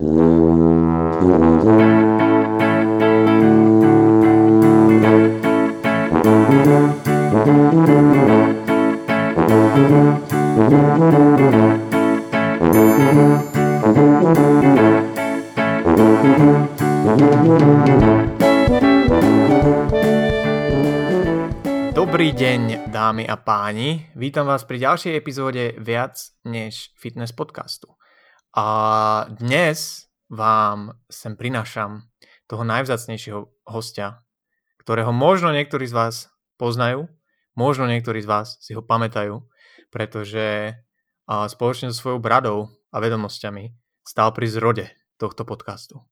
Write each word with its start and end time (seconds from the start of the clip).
Dobrý 0.00 0.08
deň, 22.32 22.88
dámy 22.88 23.28
a 23.28 23.36
páni. 23.36 24.08
Vítam 24.16 24.48
vás 24.48 24.64
pri 24.64 24.80
ďalšej 24.80 25.12
epizóde 25.12 25.76
Viac 25.76 26.16
než 26.48 26.96
fitness 26.96 27.36
podcastu. 27.36 27.99
A 28.50 28.66
dnes 29.30 30.10
vám 30.26 30.98
sem 31.06 31.38
prinášam 31.38 32.10
toho 32.50 32.66
najvzácnejšieho 32.66 33.46
hostia, 33.70 34.26
ktorého 34.82 35.14
možno 35.14 35.54
niektorí 35.54 35.86
z 35.86 35.94
vás 35.94 36.16
poznajú, 36.58 37.06
možno 37.54 37.86
niektorí 37.86 38.18
z 38.18 38.26
vás 38.26 38.58
si 38.58 38.74
ho 38.74 38.82
pamätajú, 38.82 39.46
pretože 39.94 40.74
spoločne 41.30 41.94
so 41.94 42.02
svojou 42.02 42.18
bradou 42.18 42.74
a 42.90 42.98
vedomosťami 42.98 43.70
stál 44.02 44.34
pri 44.34 44.50
zrode 44.50 44.86
tohto 45.14 45.46
podcastu. 45.46 46.02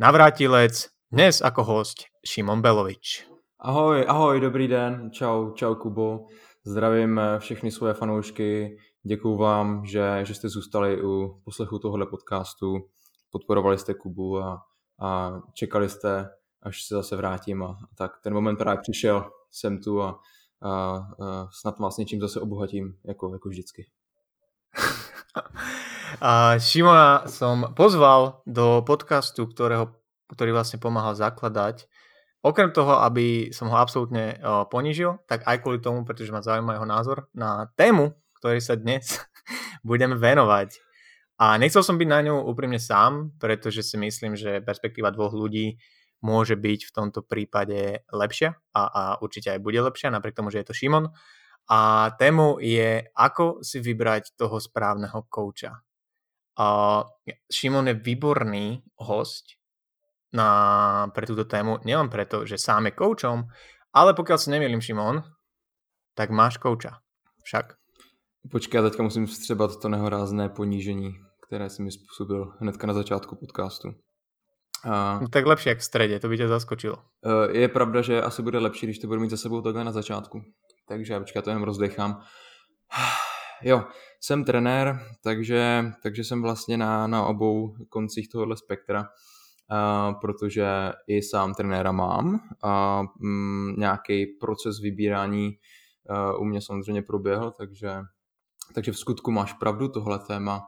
Navrátilec, 0.00 0.88
dnes 1.12 1.44
ako 1.44 1.60
host 1.60 2.08
Šimon 2.24 2.64
Belovič. 2.64 3.28
Ahoj, 3.60 4.04
ahoj, 4.08 4.40
dobrý 4.40 4.68
den, 4.68 5.12
čau, 5.12 5.52
čau 5.52 5.76
Kubo, 5.76 6.32
zdravím 6.64 7.20
eh, 7.20 7.40
všechny 7.40 7.68
svoje 7.68 7.94
fanoušky, 7.94 8.76
děkuju 9.06 9.36
vám, 9.36 9.86
že, 9.86 10.20
že 10.22 10.34
jste 10.34 10.48
zůstali 10.48 11.02
u 11.02 11.40
poslechu 11.44 11.78
tohohle 11.78 12.06
podcastu, 12.06 12.88
podporovali 13.30 13.78
jste 13.78 13.94
Kubu 13.94 14.38
a, 14.38 14.62
a 15.00 15.40
čekali 15.54 15.88
jste, 15.88 16.30
až 16.62 16.82
se 16.84 16.94
zase 16.94 17.16
vrátím 17.16 17.62
a, 17.62 17.66
a 17.66 17.94
tak. 17.94 18.12
Ten 18.22 18.34
moment 18.34 18.56
právě 18.56 18.80
přišel, 18.82 19.30
jsem 19.50 19.82
tu 19.82 20.02
a, 20.02 20.20
a, 20.62 20.70
a 20.70 21.48
snad 21.52 21.78
vás 21.78 21.96
něčím 21.96 22.20
zase 22.20 22.40
obohatím, 22.40 22.98
jako, 23.04 23.32
jako 23.32 23.48
vždycky. 23.48 23.86
a 26.20 26.58
Šimona 26.58 27.28
som 27.28 27.74
pozval 27.74 28.40
do 28.46 28.84
podcastu, 28.86 29.46
ktorého, 29.46 29.96
ktorý 30.32 30.52
vlastne 30.52 30.78
pomáhal 30.78 31.16
zakladať 31.16 31.88
Okrem 32.46 32.70
toho, 32.70 33.02
aby 33.02 33.50
som 33.50 33.66
ho 33.66 33.74
absolútne 33.74 34.38
uh, 34.38 34.62
ponížil, 34.70 35.18
tak 35.26 35.42
aj 35.50 35.66
kvôli 35.66 35.82
tomu, 35.82 36.06
pretože 36.06 36.30
ma 36.30 36.46
zaujíma 36.46 36.78
jeho 36.78 36.86
názor 36.86 37.26
na 37.34 37.66
tému, 37.74 38.14
ktorej 38.46 38.62
sa 38.62 38.78
dnes 38.78 39.18
budeme 39.90 40.14
venovať. 40.14 40.78
A 41.42 41.58
nechcel 41.58 41.82
som 41.82 41.98
byť 41.98 42.06
na 42.06 42.22
ňu 42.30 42.46
úprimne 42.46 42.78
sám, 42.78 43.34
pretože 43.42 43.82
si 43.82 43.98
myslím, 43.98 44.38
že 44.38 44.62
perspektíva 44.62 45.10
dvoch 45.10 45.34
ľudí 45.34 45.82
môže 46.22 46.54
byť 46.54 46.80
v 46.86 46.94
tomto 46.94 47.26
prípade 47.26 48.06
lepšia 48.14 48.54
a, 48.70 48.82
a 48.86 49.02
určite 49.18 49.50
aj 49.50 49.58
bude 49.58 49.82
lepšia, 49.82 50.14
napriek 50.14 50.38
tomu, 50.38 50.54
že 50.54 50.62
je 50.62 50.70
to 50.70 50.78
Šimon. 50.78 51.10
A 51.66 52.14
tému 52.14 52.62
je, 52.62 53.02
ako 53.18 53.66
si 53.66 53.82
vybrať 53.82 54.38
toho 54.38 54.62
správneho 54.62 55.26
kouča. 55.26 55.82
Šimon 57.50 57.90
je 57.90 57.98
výborný 57.98 58.86
host, 59.02 59.58
na, 60.30 61.10
pre 61.10 61.26
túto 61.26 61.50
tému, 61.50 61.82
nielen 61.82 62.06
preto, 62.14 62.46
že 62.46 62.62
sám 62.62 62.86
je 62.90 62.94
koučom, 62.94 63.50
ale 63.90 64.14
pokiaľ 64.14 64.38
si 64.38 64.54
nemýlim, 64.54 64.78
Šimon, 64.78 65.26
tak 66.14 66.30
máš 66.30 66.62
kouča. 66.62 67.02
Však. 67.42 67.85
Počkej, 68.50 68.82
teďka 68.82 69.02
musím 69.02 69.26
vstřebat 69.26 69.80
to 69.80 69.88
nehorázné 69.88 70.48
ponížení, 70.48 71.14
které 71.46 71.70
si 71.70 71.82
mi 71.82 71.92
způsobil 71.92 72.52
hnedka 72.58 72.86
na 72.86 72.94
začátku 72.94 73.36
podcastu. 73.36 73.88
A... 74.84 75.18
No, 75.22 75.28
tak 75.28 75.46
lepší 75.46 75.68
jak 75.68 75.78
v 75.78 75.84
středě, 75.84 76.20
to 76.20 76.28
by 76.28 76.36
tě 76.36 76.48
zaskočilo. 76.48 76.96
E, 77.24 77.58
je 77.58 77.68
pravda, 77.68 78.02
že 78.02 78.22
asi 78.22 78.42
bude 78.42 78.58
lepší, 78.58 78.86
když 78.86 78.98
to 78.98 79.06
budu 79.06 79.20
mít 79.20 79.30
za 79.30 79.36
sebou 79.36 79.60
takhle 79.60 79.84
na 79.84 79.92
začátku. 79.92 80.42
Takže 80.88 81.18
počkej, 81.18 81.42
to 81.42 81.50
jenom 81.50 81.62
rozdechám. 81.62 82.20
Jo, 83.62 83.84
jsem 84.20 84.44
trenér, 84.44 85.00
takže, 85.22 85.84
takže 86.02 86.24
jsem 86.24 86.42
vlastně 86.42 86.76
na, 86.76 87.06
na 87.06 87.26
obou 87.26 87.74
koncích 87.88 88.28
tohohle 88.28 88.56
spektra 88.56 89.08
protože 90.20 90.66
i 91.06 91.22
sám 91.22 91.54
trenéra 91.54 91.92
mám 91.92 92.40
a 92.62 93.02
mm, 93.20 93.74
nějaký 93.78 94.26
proces 94.26 94.80
vybírání 94.80 95.52
uh, 96.10 96.40
u 96.40 96.44
mě 96.44 96.60
samozřejmě 96.60 97.02
proběhl, 97.02 97.50
takže, 97.50 97.90
takže 98.74 98.92
v 98.92 98.98
skutku 98.98 99.30
máš 99.30 99.52
pravdu, 99.52 99.88
tohle 99.88 100.18
téma 100.18 100.60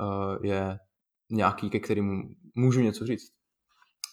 uh, 0.00 0.44
je 0.44 0.78
nějaký, 1.30 1.70
ke 1.70 1.80
kterému 1.80 2.22
můžu 2.54 2.80
něco 2.80 3.06
říct. 3.06 3.32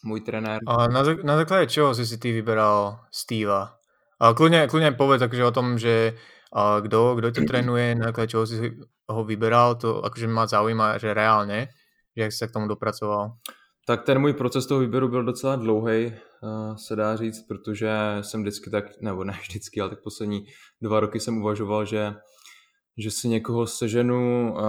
Můj 0.06 0.22
trenér... 0.22 0.60
A 0.68 0.88
na, 0.88 1.04
na 1.24 1.36
základě 1.38 1.68
čeho 1.68 1.96
jsi 1.96 2.06
si 2.06 2.18
ty 2.18 2.32
vybral 2.32 3.00
Steva? 3.12 3.74
A 4.20 4.34
klidně, 4.34 4.68
klidně 4.68 4.92
povedz 4.92 5.20
takže 5.20 5.46
o 5.46 5.52
tom, 5.52 5.78
že 5.78 6.14
a 6.54 6.80
kdo, 6.80 7.16
kdo 7.16 7.32
tě 7.32 7.42
trénuje, 7.42 7.96
na 7.96 8.06
základě 8.06 8.28
čeho 8.28 8.48
jsi 8.48 8.78
ho 9.08 9.24
vyberal, 9.24 9.76
to 9.76 10.06
akože 10.06 10.28
má 10.28 10.48
zaujíma, 10.48 10.98
že 10.98 11.14
reálně, 11.14 11.68
že 12.18 12.24
jak 12.24 12.32
jsi 12.32 12.38
se 12.38 12.48
k 12.48 12.52
tomu 12.52 12.68
dopracoval. 12.68 13.32
Tak 13.88 14.04
ten 14.04 14.20
můj 14.20 14.34
proces 14.34 14.68
toho 14.68 14.80
výběru 14.80 15.08
byl 15.08 15.24
docela 15.24 15.56
dlouhý, 15.56 16.06
uh, 16.06 16.76
se 16.76 16.96
dá 16.96 17.16
říct, 17.16 17.48
protože 17.48 17.92
jsem 18.22 18.42
vždycky 18.42 18.70
tak, 18.70 18.86
nebo 19.02 19.24
ne 19.24 19.40
vždycky, 19.42 19.82
ale 19.82 19.90
tak 19.90 20.04
poslední 20.04 20.46
dva 20.82 21.00
roky 21.00 21.20
jsem 21.20 21.38
uvažoval, 21.38 21.86
že, 21.86 22.14
že 22.98 23.12
si 23.12 23.28
někoho 23.28 23.68
seženu, 23.68 24.54
uh, 24.54 24.60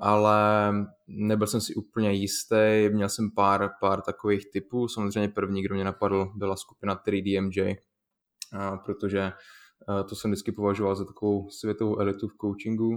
ale 0.00 0.72
nebyl 1.06 1.46
jsem 1.46 1.60
si 1.60 1.74
úplně 1.74 2.12
jistý, 2.12 2.88
měl 2.92 3.08
jsem 3.08 3.30
pár, 3.30 3.70
pár 3.80 4.00
takových 4.00 4.50
typů, 4.50 4.88
samozřejmě 4.88 5.28
první, 5.28 5.62
kdo 5.62 5.74
mě 5.74 5.84
napadl, 5.84 6.32
byla 6.34 6.56
skupina 6.56 7.02
3DMJ, 7.06 7.76
uh, 8.54 8.76
protože 8.84 9.32
uh, 9.88 10.08
to 10.08 10.16
jsem 10.16 10.30
vždycky 10.30 10.52
považoval 10.52 10.96
za 10.96 11.04
takovou 11.04 11.50
světovou 11.50 11.98
elitu 11.98 12.28
v 12.28 12.36
coachingu. 12.40 12.96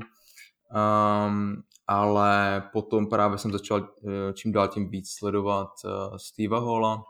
Um, 0.75 1.63
ale 1.87 2.63
potom 2.73 3.07
právě 3.07 3.37
jsem 3.37 3.51
začal 3.51 3.79
eh, 3.79 4.33
čím 4.33 4.51
dál 4.51 4.67
tím 4.67 4.89
víc 4.89 5.09
sledovat 5.17 5.69
Steva 6.17 6.59
Hola 6.59 7.03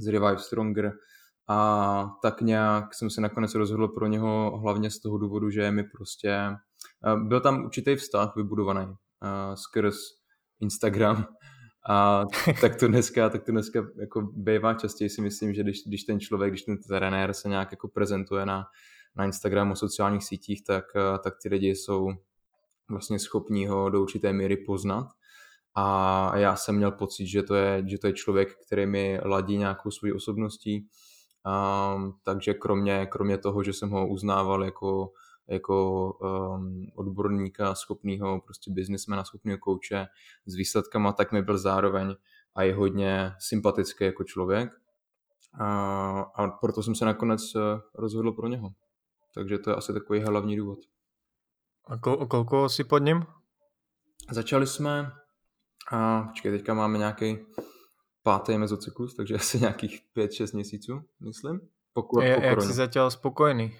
z 0.00 0.06
Revive 0.06 0.38
Stronger. 0.38 0.92
A 1.48 2.10
tak 2.22 2.40
nějak 2.40 2.94
jsem 2.94 3.10
se 3.10 3.20
nakonec 3.20 3.54
rozhodl 3.54 3.88
pro 3.88 4.06
něho 4.06 4.58
hlavně 4.58 4.90
z 4.90 5.00
toho 5.00 5.18
důvodu, 5.18 5.50
že 5.50 5.70
mi 5.70 5.84
prostě 5.84 6.50
byl 7.16 7.40
tam 7.40 7.64
určitý 7.64 7.96
vztah 7.96 8.36
vybudovaný 8.36 8.86
uh, 8.86 9.54
skrz 9.54 9.96
Instagram 10.60 11.26
a 11.88 12.24
tak 12.60 12.76
to 12.76 12.88
dneska, 12.88 13.30
tak 13.30 13.44
to 13.44 13.52
dneska 13.52 13.86
jako 14.00 14.22
bývá 14.32 14.74
častěji 14.74 15.10
si 15.10 15.22
myslím, 15.22 15.54
že 15.54 15.62
když, 15.62 15.78
když 15.86 16.04
ten 16.04 16.20
člověk, 16.20 16.52
když 16.52 16.62
ten 16.62 16.78
trenér 16.88 17.32
se 17.34 17.48
nějak 17.48 17.70
jako 17.70 17.88
prezentuje 17.88 18.46
na, 18.46 18.64
na 19.16 19.24
Instagramu, 19.24 19.76
sociálních 19.76 20.24
sítích, 20.24 20.64
tak, 20.64 20.84
tak 21.22 21.34
ty 21.42 21.48
lidi 21.48 21.68
jsou 21.68 22.08
vlastně 22.90 23.18
schopní 23.18 23.66
ho 23.66 23.90
do 23.90 24.02
určité 24.02 24.32
míry 24.32 24.56
poznat. 24.56 25.06
A 25.74 26.36
já 26.36 26.56
jsem 26.56 26.76
měl 26.76 26.90
pocit, 26.90 27.26
že 27.26 27.42
to 27.42 27.54
je, 27.54 27.82
že 27.86 27.98
to 27.98 28.06
je 28.06 28.12
člověk, 28.12 28.48
který 28.66 28.86
mi 28.86 29.20
ladí 29.24 29.56
nějakou 29.56 29.90
svou 29.90 30.14
osobností. 30.16 30.86
Um, 31.96 32.12
takže 32.24 32.54
kromě, 32.54 33.06
kromě 33.06 33.38
toho, 33.38 33.62
že 33.62 33.72
jsem 33.72 33.90
ho 33.90 34.08
uznával 34.08 34.64
jako, 34.64 35.12
jako 35.48 36.10
um, 36.12 36.86
odborníka, 36.94 37.74
schopného 37.74 38.40
prostě 38.40 38.70
biznismena, 38.70 39.24
schopného 39.24 39.58
kouče 39.58 40.06
s 40.46 40.54
výsledkama, 40.54 41.12
tak 41.12 41.32
mi 41.32 41.42
byl 41.42 41.58
zároveň 41.58 42.16
a 42.54 42.62
je 42.62 42.74
hodně 42.74 43.32
sympatický 43.38 44.04
jako 44.04 44.24
člověk. 44.24 44.70
A, 45.60 46.20
a 46.20 46.48
proto 46.48 46.82
jsem 46.82 46.94
se 46.94 47.04
nakonec 47.04 47.42
eh, 47.56 47.60
rozhodl 47.94 48.32
pro 48.32 48.48
něho. 48.48 48.70
Takže 49.34 49.58
to 49.58 49.70
je 49.70 49.76
asi 49.76 49.92
takový 49.92 50.20
hlavní 50.20 50.56
důvod. 50.56 50.78
A 51.86 51.98
kol, 51.98 52.26
kolko 52.26 52.68
si 52.68 52.84
pod 52.84 52.98
ním? 52.98 53.26
Začali 54.30 54.66
jsme, 54.66 55.12
a 55.92 56.22
počkej, 56.22 56.52
teďka 56.52 56.74
máme 56.74 56.98
nějaký 56.98 57.38
pátý 58.22 58.58
mezocyklus, 58.58 59.14
takže 59.14 59.34
asi 59.36 59.60
nějakých 59.60 60.00
5-6 60.16 60.54
měsíců, 60.54 61.02
myslím. 61.20 61.60
Pokur, 61.92 62.24
je, 62.24 62.40
jak 62.46 62.62
jsi 62.62 62.72
zatím 62.72 63.02
spokojený? 63.08 63.76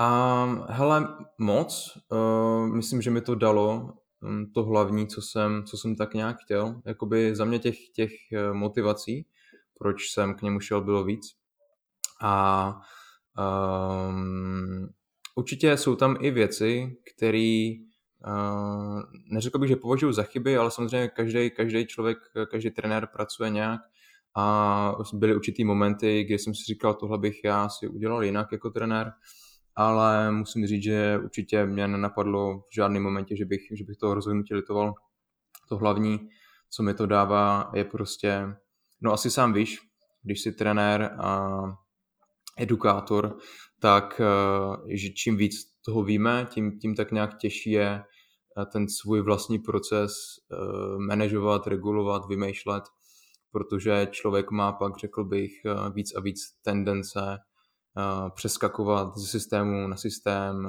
Um, 0.00 0.64
hele, 0.68 1.16
moc. 1.38 1.98
Uh, 2.08 2.66
myslím, 2.66 3.02
že 3.02 3.10
mi 3.10 3.20
to 3.20 3.34
dalo 3.34 3.92
um, 4.22 4.52
to 4.52 4.64
hlavní, 4.64 5.06
co 5.06 5.22
jsem, 5.22 5.64
co 5.64 5.76
jsem 5.76 5.96
tak 5.96 6.14
nějak 6.14 6.36
chtěl. 6.44 6.82
Jakoby 6.86 7.36
za 7.36 7.44
mě 7.44 7.58
těch, 7.58 7.88
těch 7.88 8.10
uh, 8.32 8.54
motivací, 8.54 9.26
proč 9.78 10.10
jsem 10.10 10.34
k 10.34 10.42
němu 10.42 10.60
šel, 10.60 10.80
bylo 10.80 11.04
víc. 11.04 11.26
A 12.22 12.74
um, 14.08 14.88
Určitě 15.38 15.76
jsou 15.76 15.96
tam 15.96 16.16
i 16.20 16.30
věci, 16.30 16.96
které 17.14 17.72
uh, 18.26 19.00
neřekl 19.32 19.58
bych, 19.58 19.68
že 19.68 19.76
považuji 19.76 20.12
za 20.12 20.22
chyby, 20.22 20.56
ale 20.56 20.70
samozřejmě 20.70 21.08
každý, 21.08 21.50
každý 21.50 21.86
člověk, 21.86 22.18
každý 22.50 22.70
trenér 22.70 23.08
pracuje 23.12 23.50
nějak 23.50 23.80
a 24.36 24.94
byly 25.14 25.34
určitý 25.34 25.64
momenty, 25.64 26.24
kdy 26.24 26.38
jsem 26.38 26.54
si 26.54 26.64
říkal, 26.64 26.94
tohle 26.94 27.18
bych 27.18 27.44
já 27.44 27.68
si 27.68 27.88
udělal 27.88 28.24
jinak 28.24 28.52
jako 28.52 28.70
trenér, 28.70 29.12
ale 29.78 30.32
musím 30.32 30.66
říct, 30.66 30.82
že 30.82 31.18
určitě 31.24 31.66
mě 31.66 31.88
nenapadlo 31.88 32.58
v 32.58 32.74
žádném 32.74 33.02
momentě, 33.02 33.36
že 33.36 33.44
bych, 33.44 33.60
že 33.72 33.84
bych 33.84 33.96
toho 33.96 34.14
rozhodnutí 34.14 34.54
litoval. 34.54 34.94
To 35.68 35.76
hlavní, 35.76 36.28
co 36.70 36.82
mi 36.82 36.94
to 36.94 37.06
dává, 37.06 37.70
je 37.74 37.84
prostě, 37.84 38.54
no 39.00 39.12
asi 39.12 39.30
sám 39.30 39.52
víš, 39.52 39.78
když 40.22 40.42
jsi 40.42 40.52
trenér 40.52 41.16
a 41.20 41.60
edukátor, 42.56 43.38
tak 43.80 44.20
eh, 44.20 44.96
že 44.96 45.08
čím 45.08 45.36
víc 45.36 45.54
toho 45.84 46.04
víme, 46.04 46.46
tím, 46.50 46.78
tím 46.78 46.94
tak 46.94 47.12
nějak 47.12 47.38
těžší 47.38 47.70
je 47.70 48.02
eh, 48.02 48.66
ten 48.72 48.88
svůj 48.88 49.20
vlastní 49.20 49.58
proces 49.58 50.12
eh, 50.12 50.56
manažovat, 50.98 51.66
regulovat, 51.66 52.22
vymýšlet, 52.28 52.84
protože 53.52 54.08
člověk 54.10 54.50
má 54.50 54.72
pak, 54.72 54.98
řekl 54.98 55.24
bych, 55.24 55.50
víc 55.94 56.14
a 56.14 56.20
víc 56.20 56.40
tendence 56.62 57.38
přeskakovat 58.34 59.16
ze 59.16 59.26
systému 59.26 59.88
na 59.88 59.96
systém, 59.96 60.68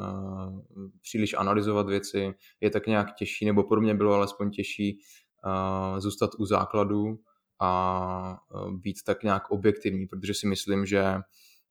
příliš 1.02 1.34
analyzovat 1.34 1.88
věci, 1.88 2.34
je 2.62 2.70
tak 2.70 2.88
nějak 2.88 3.16
těžší, 3.16 3.46
nebo 3.46 3.64
pro 3.64 3.82
mě 3.82 3.94
bylo 3.94 4.14
alespoň 4.14 4.52
těžší 4.52 5.00
zůstat 5.98 6.32
u 6.38 6.46
základů 6.46 7.20
a 7.62 8.38
být 8.72 8.98
tak 9.06 9.24
nějak 9.24 9.52
objektivní, 9.52 10.08
protože 10.08 10.34
si 10.34 10.48
myslím, 10.48 10.86
že, 10.86 11.16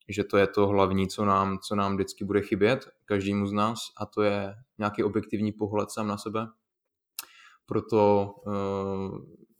že 0.08 0.24
to 0.24 0.36
je 0.36 0.46
to 0.46 0.66
hlavní, 0.66 1.08
co 1.08 1.24
nám, 1.24 1.58
co 1.58 1.76
nám 1.76 1.94
vždycky 1.94 2.24
bude 2.24 2.40
chybět, 2.40 2.88
každému 3.04 3.46
z 3.46 3.52
nás, 3.52 3.78
a 4.00 4.06
to 4.06 4.22
je 4.22 4.54
nějaký 4.78 5.04
objektivní 5.04 5.52
pohled 5.52 5.90
sám 5.90 6.06
na 6.06 6.18
sebe. 6.18 6.46
Proto 7.66 8.34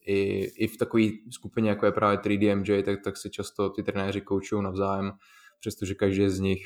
i, 0.07 0.45
i 0.45 0.67
v 0.67 0.77
takové 0.77 1.05
skupině, 1.31 1.69
jako 1.71 1.87
je 1.87 1.93
právě 1.93 2.19
3DMJ, 2.19 2.83
tak, 2.83 2.99
tak 3.05 3.17
se 3.17 3.31
často 3.31 3.71
ty 3.71 3.83
trenéři 3.83 4.21
koučují 4.21 4.63
navzájem, 4.63 5.13
přestože 5.61 5.95
každý 5.95 6.29
z 6.29 6.41
nich 6.41 6.63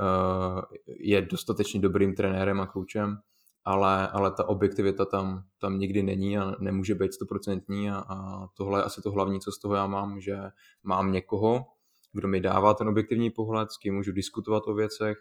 uh, 0.00 0.60
je 1.00 1.22
dostatečně 1.22 1.80
dobrým 1.80 2.14
trenérem 2.14 2.60
a 2.60 2.66
koučem 2.66 3.18
ale, 3.64 4.08
ale 4.08 4.30
ta 4.30 4.48
objektivita 4.48 5.04
tam, 5.04 5.44
tam 5.60 5.78
nikdy 5.78 6.02
není 6.02 6.38
a 6.38 6.54
nemůže 6.60 6.94
být 6.94 7.14
stoprocentní 7.14 7.90
a, 7.90 7.98
a 7.98 8.46
tohle 8.56 8.80
je 8.80 8.84
asi 8.84 9.02
to 9.02 9.10
hlavní, 9.10 9.40
co 9.40 9.52
z 9.52 9.58
toho 9.58 9.74
já 9.74 9.86
mám, 9.86 10.20
že 10.20 10.38
mám 10.82 11.12
někoho, 11.12 11.66
kdo 12.12 12.28
mi 12.28 12.40
dává 12.40 12.74
ten 12.74 12.88
objektivní 12.88 13.30
pohled, 13.30 13.70
s 13.70 13.78
kým 13.78 13.94
můžu 13.94 14.12
diskutovat 14.12 14.62
o 14.66 14.74
věcech 14.74 15.16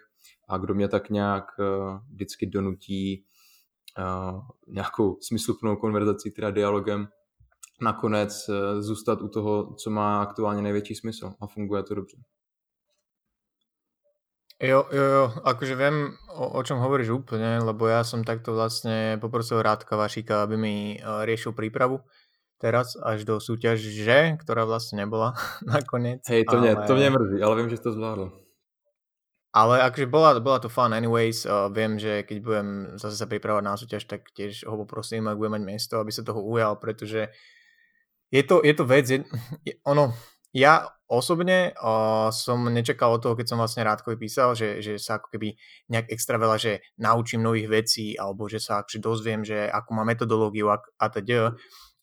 a 0.50 0.58
kdo 0.58 0.74
mě 0.74 0.88
tak 0.88 1.10
nějak 1.10 1.46
uh, 1.60 1.98
vždycky 2.12 2.46
donutí 2.46 3.26
uh, 3.98 4.42
nějakou 4.68 5.18
smysluplnou 5.22 5.76
konverzací, 5.76 6.32
teda 6.32 6.52
dialogem, 6.52 7.08
nakonec 7.82 8.50
zůstat 8.80 9.22
u 9.22 9.28
toho, 9.28 9.76
co 9.76 9.90
má 9.90 10.22
aktuálně 10.22 10.62
největší 10.62 10.96
smysl 10.96 11.34
a 11.42 11.48
funguje 11.48 11.84
to 11.84 11.96
dobře. 11.96 12.18
Jo, 14.60 14.84
jo, 14.92 15.06
jo, 15.08 15.26
akože 15.48 15.72
viem, 15.80 16.20
o, 16.36 16.60
o 16.60 16.62
čom 16.68 16.84
hovoríš 16.84 17.16
úplne, 17.16 17.64
lebo 17.64 17.88
ja 17.88 18.04
som 18.04 18.28
takto 18.28 18.52
vlastne 18.52 19.16
poprosil 19.24 19.64
Rádka 19.64 19.96
Vašíka, 19.96 20.44
aby 20.44 20.60
mi 20.60 20.76
uh, 21.00 21.24
riešil 21.24 21.56
prípravu 21.56 22.04
teraz 22.60 23.00
až 23.00 23.24
do 23.24 23.40
súťaže, 23.40 24.36
ktorá 24.36 24.68
vlastne 24.68 25.08
nebola 25.08 25.32
nakoniec. 25.64 26.28
Hej, 26.28 26.44
to, 26.52 26.60
ale... 26.60 26.62
mne, 26.62 26.72
to 26.84 26.94
mne 27.00 27.10
mrzí, 27.16 27.38
ale 27.40 27.54
viem, 27.56 27.70
že 27.72 27.80
to 27.80 27.96
zvládol. 27.96 28.36
Ale 29.56 29.80
akože 29.80 30.12
bola, 30.12 30.36
bola 30.44 30.60
to 30.60 30.68
fun 30.68 30.92
anyways, 30.92 31.48
uh, 31.48 31.72
viem, 31.72 31.96
že 31.96 32.28
keď 32.28 32.38
budem 32.44 32.68
zase 33.00 33.16
sa 33.16 33.32
pripravať 33.32 33.64
na 33.64 33.80
súťaž, 33.80 34.12
tak 34.12 34.28
tiež 34.36 34.68
ho 34.68 34.76
poprosím, 34.76 35.32
ak 35.32 35.40
budem 35.40 35.56
mať 35.56 35.64
miesto, 35.64 36.04
aby 36.04 36.12
sa 36.12 36.28
toho 36.28 36.44
ujal, 36.44 36.76
pretože 36.76 37.32
je 38.28 38.44
to, 38.44 38.60
je 38.60 38.76
to 38.76 38.84
vec, 38.84 39.08
je, 39.08 39.24
je, 39.64 39.74
ono, 39.88 40.12
ja 40.56 40.90
osobne 41.10 41.74
uh, 41.78 42.30
som 42.30 42.62
nečakal 42.70 43.18
od 43.18 43.22
toho, 43.26 43.34
keď 43.34 43.46
som 43.50 43.58
vlastne 43.62 43.86
Rádkovi 43.86 44.18
písal, 44.18 44.54
že, 44.54 44.82
že 44.82 45.02
sa 45.02 45.18
ako 45.18 45.34
keby 45.34 45.58
nejak 45.90 46.10
extra 46.14 46.38
veľa, 46.38 46.58
že 46.62 46.86
naučím 47.02 47.42
nových 47.42 47.70
vecí, 47.70 48.14
alebo 48.14 48.46
že 48.46 48.62
sa 48.62 48.82
akože 48.86 49.02
dozviem, 49.02 49.42
že 49.42 49.66
akú 49.70 49.98
má 49.98 50.06
metodológiu 50.06 50.70
a, 50.70 50.78
a 51.02 51.06
teda. 51.10 51.58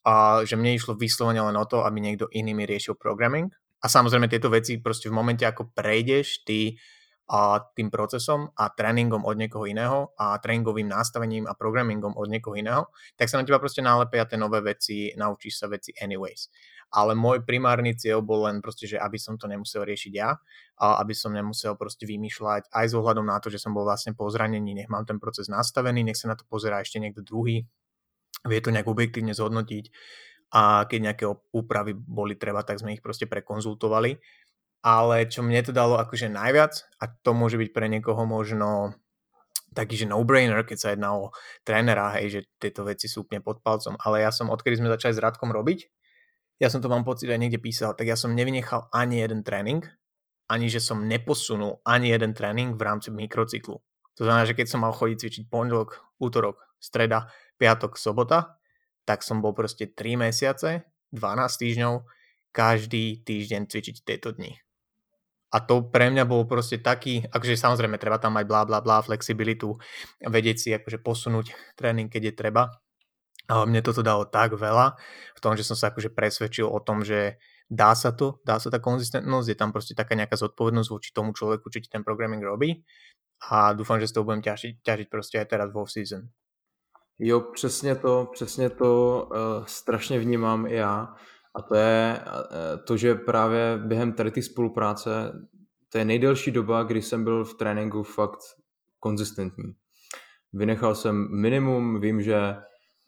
A 0.06 0.46
že 0.46 0.54
mne 0.54 0.78
išlo 0.78 0.94
vyslovene 0.94 1.42
len 1.42 1.58
o 1.58 1.66
to, 1.66 1.82
aby 1.82 1.98
niekto 1.98 2.30
iný 2.30 2.54
mi 2.54 2.62
riešil 2.62 2.94
programming. 2.94 3.50
A 3.82 3.90
samozrejme 3.90 4.30
tieto 4.30 4.50
veci 4.50 4.78
proste 4.78 5.10
v 5.10 5.18
momente, 5.18 5.42
ako 5.42 5.74
prejdeš 5.74 6.46
ty 6.46 6.78
a 7.26 7.58
tým 7.74 7.90
procesom 7.90 8.54
a 8.54 8.70
tréningom 8.70 9.26
od 9.26 9.34
niekoho 9.34 9.66
iného 9.66 10.14
a 10.14 10.38
tréningovým 10.38 10.86
nastavením 10.86 11.50
a 11.50 11.58
programmingom 11.58 12.14
od 12.14 12.30
niekoho 12.30 12.54
iného, 12.54 12.86
tak 13.18 13.26
sa 13.26 13.42
na 13.42 13.44
teba 13.46 13.58
proste 13.58 13.82
nálepia 13.82 14.30
tie 14.30 14.38
nové 14.38 14.62
veci, 14.62 15.10
naučíš 15.18 15.58
sa 15.58 15.66
veci 15.66 15.90
anyways 15.98 16.48
ale 16.94 17.18
môj 17.18 17.42
primárny 17.42 17.98
cieľ 17.98 18.22
bol 18.22 18.46
len 18.46 18.62
proste, 18.62 18.86
že 18.86 18.98
aby 19.00 19.18
som 19.18 19.34
to 19.34 19.50
nemusel 19.50 19.82
riešiť 19.82 20.12
ja 20.14 20.38
a 20.78 21.02
aby 21.02 21.14
som 21.16 21.34
nemusel 21.34 21.74
proste 21.74 22.06
vymýšľať 22.06 22.70
aj 22.70 22.86
s 22.86 22.94
ohľadom 22.94 23.26
na 23.26 23.42
to, 23.42 23.50
že 23.50 23.58
som 23.58 23.74
bol 23.74 23.82
vlastne 23.82 24.14
po 24.14 24.30
zranení, 24.30 24.76
nech 24.76 24.90
mám 24.90 25.02
ten 25.02 25.18
proces 25.18 25.50
nastavený, 25.50 26.06
nech 26.06 26.18
sa 26.18 26.30
na 26.30 26.36
to 26.38 26.46
pozerá 26.46 26.78
ešte 26.78 27.02
niekto 27.02 27.26
druhý, 27.26 27.66
vie 28.46 28.60
to 28.62 28.70
nejak 28.70 28.86
objektívne 28.86 29.34
zhodnotiť 29.34 29.90
a 30.54 30.86
keď 30.86 30.98
nejaké 31.10 31.24
úpravy 31.50 31.98
boli 31.98 32.38
treba, 32.38 32.62
tak 32.62 32.78
sme 32.78 32.94
ich 32.94 33.02
proste 33.02 33.26
prekonzultovali. 33.26 34.14
Ale 34.86 35.26
čo 35.26 35.42
mne 35.42 35.66
to 35.66 35.74
dalo 35.74 35.98
akože 35.98 36.30
najviac, 36.30 36.78
a 37.02 37.10
to 37.10 37.34
môže 37.34 37.58
byť 37.58 37.74
pre 37.74 37.90
niekoho 37.90 38.22
možno 38.22 38.94
taký, 39.74 39.98
že 39.98 40.06
no-brainer, 40.06 40.62
keď 40.62 40.78
sa 40.78 40.88
jedná 40.94 41.10
o 41.12 41.34
trénera, 41.66 42.14
hej, 42.16 42.26
že 42.30 42.40
tieto 42.56 42.86
veci 42.86 43.10
sú 43.10 43.26
úplne 43.26 43.42
pod 43.42 43.60
palcom, 43.66 43.98
ale 43.98 44.22
ja 44.22 44.30
som, 44.30 44.48
odkedy 44.48 44.78
sme 44.78 44.88
začali 44.88 45.12
s 45.12 45.20
Radkom 45.20 45.50
robiť, 45.50 45.90
ja 46.56 46.72
som 46.72 46.80
to 46.80 46.88
mám 46.88 47.04
pocit 47.04 47.28
aj 47.28 47.36
niekde 47.36 47.60
písal, 47.60 47.92
tak 47.92 48.08
ja 48.08 48.16
som 48.16 48.32
nevynechal 48.32 48.88
ani 48.88 49.20
jeden 49.20 49.44
tréning, 49.44 49.84
ani 50.48 50.72
že 50.72 50.80
som 50.80 51.04
neposunul 51.04 51.84
ani 51.84 52.08
jeden 52.08 52.32
tréning 52.32 52.78
v 52.78 52.82
rámci 52.86 53.12
mikrocyklu. 53.12 53.76
To 54.16 54.22
znamená, 54.24 54.48
že 54.48 54.56
keď 54.56 54.66
som 54.72 54.80
mal 54.80 54.96
chodiť 54.96 55.20
cvičiť 55.20 55.44
pondelok, 55.52 56.00
útorok, 56.16 56.64
streda, 56.80 57.28
piatok, 57.60 58.00
sobota, 58.00 58.56
tak 59.04 59.20
som 59.20 59.44
bol 59.44 59.52
proste 59.52 59.92
3 59.92 60.16
mesiace, 60.30 60.88
12 61.12 61.20
týždňov, 61.60 61.94
každý 62.56 63.20
týždeň 63.20 63.68
cvičiť 63.68 63.96
tieto 64.00 64.32
dni. 64.32 64.65
A 65.54 65.62
to 65.62 65.86
pre 65.86 66.10
mňa 66.10 66.26
bol 66.26 66.44
proste 66.44 66.82
taký, 66.82 67.22
akože 67.30 67.54
samozrejme 67.54 67.96
treba 68.02 68.18
tam 68.18 68.34
mať 68.34 68.44
blá 68.46 68.62
blá 68.66 68.78
blá 68.82 68.98
flexibilitu, 69.02 69.78
vedieť 70.20 70.56
si 70.58 70.68
akože 70.74 70.98
posunúť 71.00 71.54
tréning, 71.78 72.10
keď 72.10 72.22
je 72.30 72.34
treba, 72.34 72.62
ale 73.46 73.64
mne 73.70 73.82
toto 73.82 74.02
dalo 74.02 74.26
tak 74.26 74.58
veľa 74.58 74.98
v 75.38 75.40
tom, 75.40 75.54
že 75.54 75.62
som 75.62 75.78
sa 75.78 75.94
akože 75.94 76.10
presvedčil 76.10 76.66
o 76.66 76.82
tom, 76.82 77.06
že 77.06 77.38
dá 77.70 77.94
sa 77.94 78.10
to, 78.10 78.42
dá 78.42 78.58
sa 78.58 78.70
tá 78.74 78.82
konzistentnosť, 78.82 79.46
je 79.46 79.58
tam 79.58 79.70
proste 79.70 79.94
taká 79.94 80.18
nejaká 80.18 80.34
zodpovednosť 80.34 80.90
voči 80.90 81.10
tomu 81.14 81.30
človeku, 81.30 81.70
či 81.70 81.86
ti 81.86 81.88
ten 81.90 82.02
programming 82.02 82.42
robí 82.42 82.82
a 83.50 83.70
dúfam, 83.74 84.02
že 84.02 84.10
z 84.10 84.18
toho 84.18 84.26
budem 84.26 84.42
ťažiť, 84.42 84.82
ťažiť 84.82 85.06
proste 85.06 85.38
aj 85.38 85.46
teraz 85.46 85.68
vo 85.70 85.86
season. 85.86 86.26
Jo, 87.18 87.40
přesně 87.40 87.94
to, 87.94 88.28
přesně 88.32 88.70
to 88.70 89.22
uh, 89.30 89.64
strašně 89.64 90.18
vnímám 90.18 90.66
i 90.66 90.74
já. 90.74 91.14
A 91.56 91.62
to 91.62 91.74
je 91.74 92.20
uh, 92.26 92.84
to, 92.84 92.96
že 92.96 93.14
právě 93.14 93.80
během 93.84 94.12
tady 94.12 94.30
ty 94.30 94.42
spolupráce, 94.42 95.32
to 95.92 95.98
je 95.98 96.04
nejdelší 96.04 96.50
doba, 96.50 96.82
kdy 96.82 97.02
jsem 97.02 97.24
byl 97.24 97.44
v 97.44 97.54
tréninku 97.54 98.02
fakt 98.02 98.38
konzistentní. 99.00 99.74
Vynechal 100.52 100.94
jsem 100.94 101.28
minimum, 101.40 102.00
vím, 102.00 102.22
že 102.22 102.56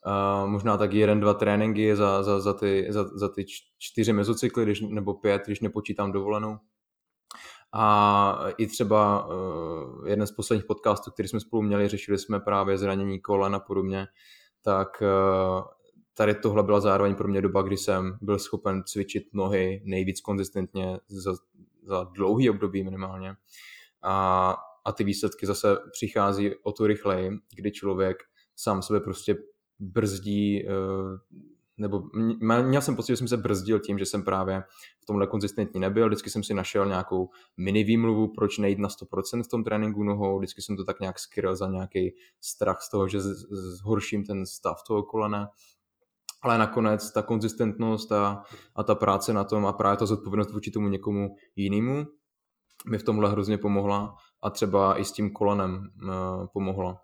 Uh, 0.06 0.50
možná 0.50 0.76
tak 0.76 0.92
jeden, 0.92 1.20
dva 1.20 1.34
tréninky 1.34 1.96
za, 1.96 2.22
za, 2.22 2.40
za, 2.40 2.52
ty, 2.52 2.86
za, 2.90 3.04
za 3.04 3.28
ty 3.28 3.44
čtyři 3.78 4.12
mezocykly, 4.12 4.64
když, 4.64 4.80
nebo 4.80 5.14
pět, 5.14 5.42
když 5.46 5.60
nepočítám 5.60 6.12
dovolenou. 6.12 6.58
A 7.72 8.38
i 8.56 8.66
třeba 8.66 9.26
uh, 9.26 10.08
jeden 10.08 10.26
z 10.26 10.32
posledních 10.32 10.64
podcastů, 10.64 11.10
který 11.10 11.28
jsme 11.28 11.40
spolu 11.40 11.62
měli, 11.62 11.88
řešili 11.88 12.18
jsme 12.18 12.40
právě 12.40 12.78
zranění 12.78 13.20
kolen 13.20 13.54
a 13.54 13.60
podobně, 13.60 14.06
tak 14.62 15.02
uh, 15.02 15.64
tady 16.18 16.34
tohle 16.34 16.62
byla 16.62 16.80
zároveň 16.80 17.14
pro 17.14 17.28
mě 17.28 17.42
doba, 17.42 17.62
kdy 17.62 17.76
jsem 17.76 18.18
byl 18.20 18.38
schopen 18.38 18.82
cvičit 18.87 19.34
nohy 19.34 19.82
nejvíc 19.84 20.20
konzistentně 20.20 20.98
za, 21.08 21.34
za 21.82 22.04
dlouhý 22.04 22.50
období 22.50 22.84
minimálně. 22.84 23.34
A, 24.02 24.56
a 24.84 24.92
ty 24.92 25.04
výsledky 25.04 25.46
zase 25.46 25.76
přichází 25.92 26.50
o 26.62 26.72
to 26.72 26.87
rychleji, 26.87 27.30
kdy 27.54 27.70
člověk 27.70 28.16
sám 28.56 28.82
sebe 28.82 29.00
prostě 29.00 29.37
brzdí, 29.78 30.66
eh, 30.66 30.70
nebo 31.76 32.02
měl 32.42 32.82
jsem 32.82 32.96
pocit, 32.96 33.12
že 33.12 33.16
jsem 33.16 33.28
se 33.28 33.37
brzdil 33.37 33.80
tím, 33.80 33.98
že 33.98 34.06
jsem 34.06 34.22
právě 34.22 34.62
v 35.02 35.06
tomhle 35.06 35.26
konzistentní 35.26 35.80
nebyl, 35.80 36.06
vždycky 36.06 36.30
jsem 36.30 36.42
si 36.42 36.54
našel 36.54 36.87
nějakou 36.87 37.30
mini 37.56 37.84
výmluvu, 37.84 38.28
proč 38.28 38.58
nejít 38.58 38.78
na 38.78 38.88
100% 38.88 39.42
v 39.42 39.48
tom 39.48 39.64
tréninku 39.64 40.02
nohou, 40.02 40.38
vždycky 40.38 40.62
jsem 40.62 40.76
to 40.76 40.84
tak 40.84 41.00
nějak 41.00 41.18
skryl 41.18 41.56
za 41.56 41.66
nějaký 41.66 42.14
strach 42.40 42.82
z 42.82 42.90
toho, 42.90 43.08
že 43.08 43.20
zhorším 43.50 44.25
ten 44.25 44.46
stav 44.46 44.82
toho 44.87 45.02
kolena, 45.02 45.48
ale 46.42 46.59
nakonec 46.59 47.12
ta 47.12 47.23
konzistentnost 47.23 48.12
a, 48.12 48.42
a 48.76 48.83
ta 48.83 48.95
práce 48.95 49.33
na 49.33 49.45
tom 49.45 49.66
a 49.66 49.73
právě 49.73 49.97
ta 49.97 50.07
zodpovědnost 50.07 50.52
vůči 50.52 50.71
tomu 50.71 50.88
někomu 50.88 51.37
jinému 51.57 52.07
mi 52.87 52.99
v 52.99 53.02
tomhle 53.02 53.30
hrozně 53.30 53.59
pomohla 53.59 54.16
a 54.42 54.50
třeba 54.50 55.00
i 55.00 55.04
s 55.04 55.12
tím 55.12 55.30
kolenem 55.30 55.90
uh, 56.02 56.47
pomohla. 56.52 57.00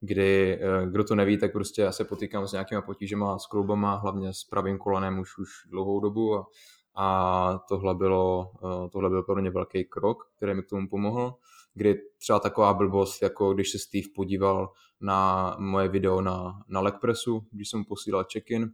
Kdy, 0.00 0.58
eh, 0.62 0.86
kdo 0.86 1.04
to 1.04 1.14
neví, 1.14 1.38
tak 1.38 1.52
prostě 1.52 1.82
já 1.82 1.92
se 1.92 2.04
potýkám 2.04 2.46
s 2.46 2.52
nějakýma 2.52 2.82
potížema 2.82 3.38
s 3.38 3.46
kloubama, 3.46 3.96
hlavně 3.96 4.32
s 4.32 4.44
pravým 4.44 4.78
kolenem 4.78 5.18
už, 5.18 5.38
už 5.38 5.48
dlouhou 5.70 6.00
dobu 6.00 6.36
a, 6.36 6.46
a 6.94 7.58
tohle, 7.68 7.94
bylo, 7.94 8.50
eh, 8.64 8.88
tohle 8.90 9.10
byl 9.10 9.22
pro 9.22 9.36
mě 9.36 9.50
velký 9.50 9.84
krok, 9.84 10.24
který 10.36 10.54
mi 10.54 10.62
k 10.62 10.68
tomu 10.68 10.88
pomohl, 10.88 11.34
kdy 11.74 11.94
třeba 12.18 12.38
taková 12.38 12.74
blbost, 12.74 13.22
jako 13.22 13.54
když 13.54 13.70
se 13.70 13.78
Steve 13.78 14.08
podíval 14.14 14.72
na 15.00 15.50
moje 15.58 15.88
video 15.88 16.20
na, 16.20 16.62
na 16.68 16.80
legpressu, 16.80 17.46
když 17.50 17.70
jsem 17.70 17.84
posílal 17.84 18.24
check-in, 18.32 18.70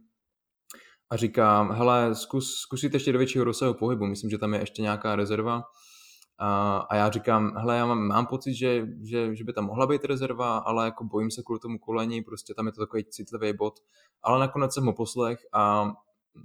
a 1.11 1.15
říkám, 1.15 1.71
hele, 1.71 2.15
zkus, 2.15 2.53
zkusit 2.55 2.93
ještě 2.93 3.11
do 3.11 3.17
většího 3.17 3.43
rozsahu 3.43 3.73
pohybu, 3.73 4.05
myslím, 4.05 4.29
že 4.29 4.37
tam 4.37 4.53
je 4.53 4.59
ještě 4.59 4.81
nějaká 4.81 5.15
rezerva. 5.15 5.63
A, 6.37 6.77
a 6.77 6.95
já 6.95 7.09
říkám, 7.09 7.55
hele, 7.57 7.77
já 7.77 7.85
mám, 7.85 8.07
mám 8.07 8.25
pocit, 8.25 8.53
že, 8.53 8.87
že, 9.03 9.35
že 9.35 9.43
by 9.43 9.53
tam 9.53 9.65
mohla 9.65 9.87
být 9.87 10.05
rezerva, 10.05 10.57
ale 10.57 10.85
jako 10.85 11.03
bojím 11.03 11.31
se 11.31 11.41
kvůli 11.45 11.59
tomu 11.59 11.79
kolení, 11.79 12.21
prostě 12.21 12.53
tam 12.53 12.65
je 12.65 12.71
to 12.71 12.81
takový 12.81 13.05
citlivý 13.05 13.53
bod. 13.53 13.79
Ale 14.23 14.39
nakonec 14.39 14.73
jsem 14.73 14.85
ho 14.85 14.93
poslech 14.93 15.39
a 15.53 15.91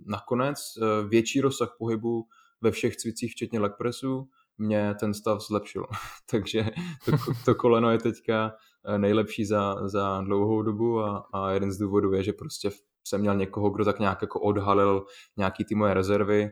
nakonec 0.07 0.59
eh, 0.59 1.09
větší 1.09 1.41
rozsah 1.41 1.75
pohybu 1.79 2.27
ve 2.61 2.71
všech 2.71 2.97
cvicích, 2.97 3.33
včetně 3.33 3.61
leg 3.61 3.73
pressu, 3.79 4.29
mě 4.59 4.95
ten 5.01 5.15
stav 5.15 5.41
zlepšil. 5.41 5.87
Takže 6.31 6.65
to, 7.05 7.13
to 7.45 7.55
koleno 7.55 7.91
je 7.91 7.99
teďka 7.99 8.53
eh, 8.87 8.99
nejlepší 8.99 9.45
za, 9.45 9.89
za 9.89 10.21
dlouhou 10.21 10.63
dobu 10.63 11.01
a, 11.01 11.29
a 11.33 11.51
jeden 11.51 11.73
z 11.73 11.79
důvodů 11.79 12.13
je, 12.13 12.23
že 12.23 12.33
prostě 12.33 12.71
jsem 13.07 13.21
měl 13.21 13.37
někoho, 13.37 13.71
kdo 13.71 13.85
tak 13.85 13.99
nějak 13.99 14.23
jako 14.23 14.41
odhalil 14.41 15.07
nějaký 15.37 15.65
ty 15.65 15.75
moje 15.75 15.95
rezervy, 15.95 16.43
eh, 16.43 16.51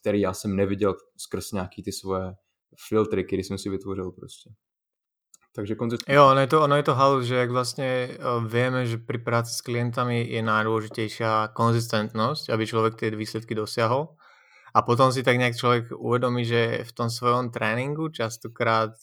který 0.00 0.20
já 0.20 0.32
jsem 0.32 0.56
neviděl 0.56 0.94
skrz 1.16 1.52
nějaký 1.52 1.82
ty 1.82 1.92
svoje 1.92 2.34
filtry, 2.88 3.24
který 3.24 3.44
jsem 3.44 3.58
si 3.58 3.70
vytvořil 3.70 4.10
prostě. 4.12 4.50
Takže 5.54 5.74
konzistentně. 5.74 6.14
Jo, 6.14 6.30
ono 6.30 6.40
je 6.40 6.46
to, 6.46 6.62
ono 6.62 6.76
je 6.76 6.82
to 6.82 6.94
halus, 6.94 7.26
že 7.26 7.34
jak 7.34 7.50
vlastně 7.50 8.08
eh, 8.10 8.18
vieme, 8.46 8.86
že 8.86 8.98
pri 8.98 9.18
práci 9.18 9.54
s 9.54 9.60
klientami 9.60 10.22
je 10.22 10.42
najdôležitejšia 10.46 11.50
konzistentnosť, 11.58 12.54
aby 12.54 12.66
človek 12.66 12.94
tie 12.94 13.10
výsledky 13.10 13.58
dosiahol. 13.58 14.14
A 14.74 14.82
potom 14.82 15.12
si 15.12 15.22
tak 15.22 15.38
nejak 15.38 15.56
človek 15.56 15.84
uvedomí, 15.92 16.44
že 16.46 16.86
v 16.86 16.92
tom 16.92 17.10
svojom 17.10 17.50
tréningu 17.50 18.08
častokrát 18.08 18.94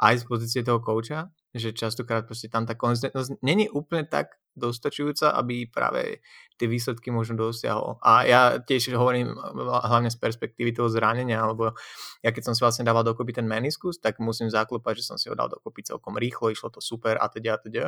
aj 0.00 0.18
z 0.18 0.24
pozície 0.24 0.62
toho 0.64 0.80
kouča, 0.80 1.28
že 1.54 1.72
častokrát 1.72 2.26
prostě 2.26 2.48
tam 2.48 2.66
ta 2.66 2.74
konzistentnosť 2.74 3.32
není 3.42 3.68
úplne 3.68 4.04
tak 4.04 4.39
dostačujúca, 4.58 5.32
aby 5.36 5.70
práve 5.70 6.20
tie 6.60 6.68
výsledky 6.68 7.08
možno 7.08 7.40
dosiahol. 7.40 7.96
A 8.04 8.28
ja 8.28 8.40
tiež 8.60 8.92
hovorím 8.92 9.32
hlavne 9.64 10.12
z 10.12 10.20
perspektívy 10.20 10.76
toho 10.76 10.92
zranenia, 10.92 11.40
alebo 11.40 11.72
ja 12.20 12.36
keď 12.36 12.52
som 12.52 12.52
si 12.52 12.60
vlastne 12.60 12.84
dával 12.84 13.00
dokopy 13.00 13.32
ten 13.32 13.48
meniskus, 13.48 13.96
tak 13.96 14.20
musím 14.20 14.52
zaklopať, 14.52 15.00
že 15.00 15.04
som 15.08 15.16
si 15.16 15.32
ho 15.32 15.34
dal 15.38 15.48
dokopy 15.48 15.88
celkom 15.88 16.20
rýchlo, 16.20 16.52
išlo 16.52 16.68
to 16.68 16.84
super 16.84 17.16
a 17.16 17.32
teda 17.32 17.56
a 17.56 17.58
teda. 17.64 17.84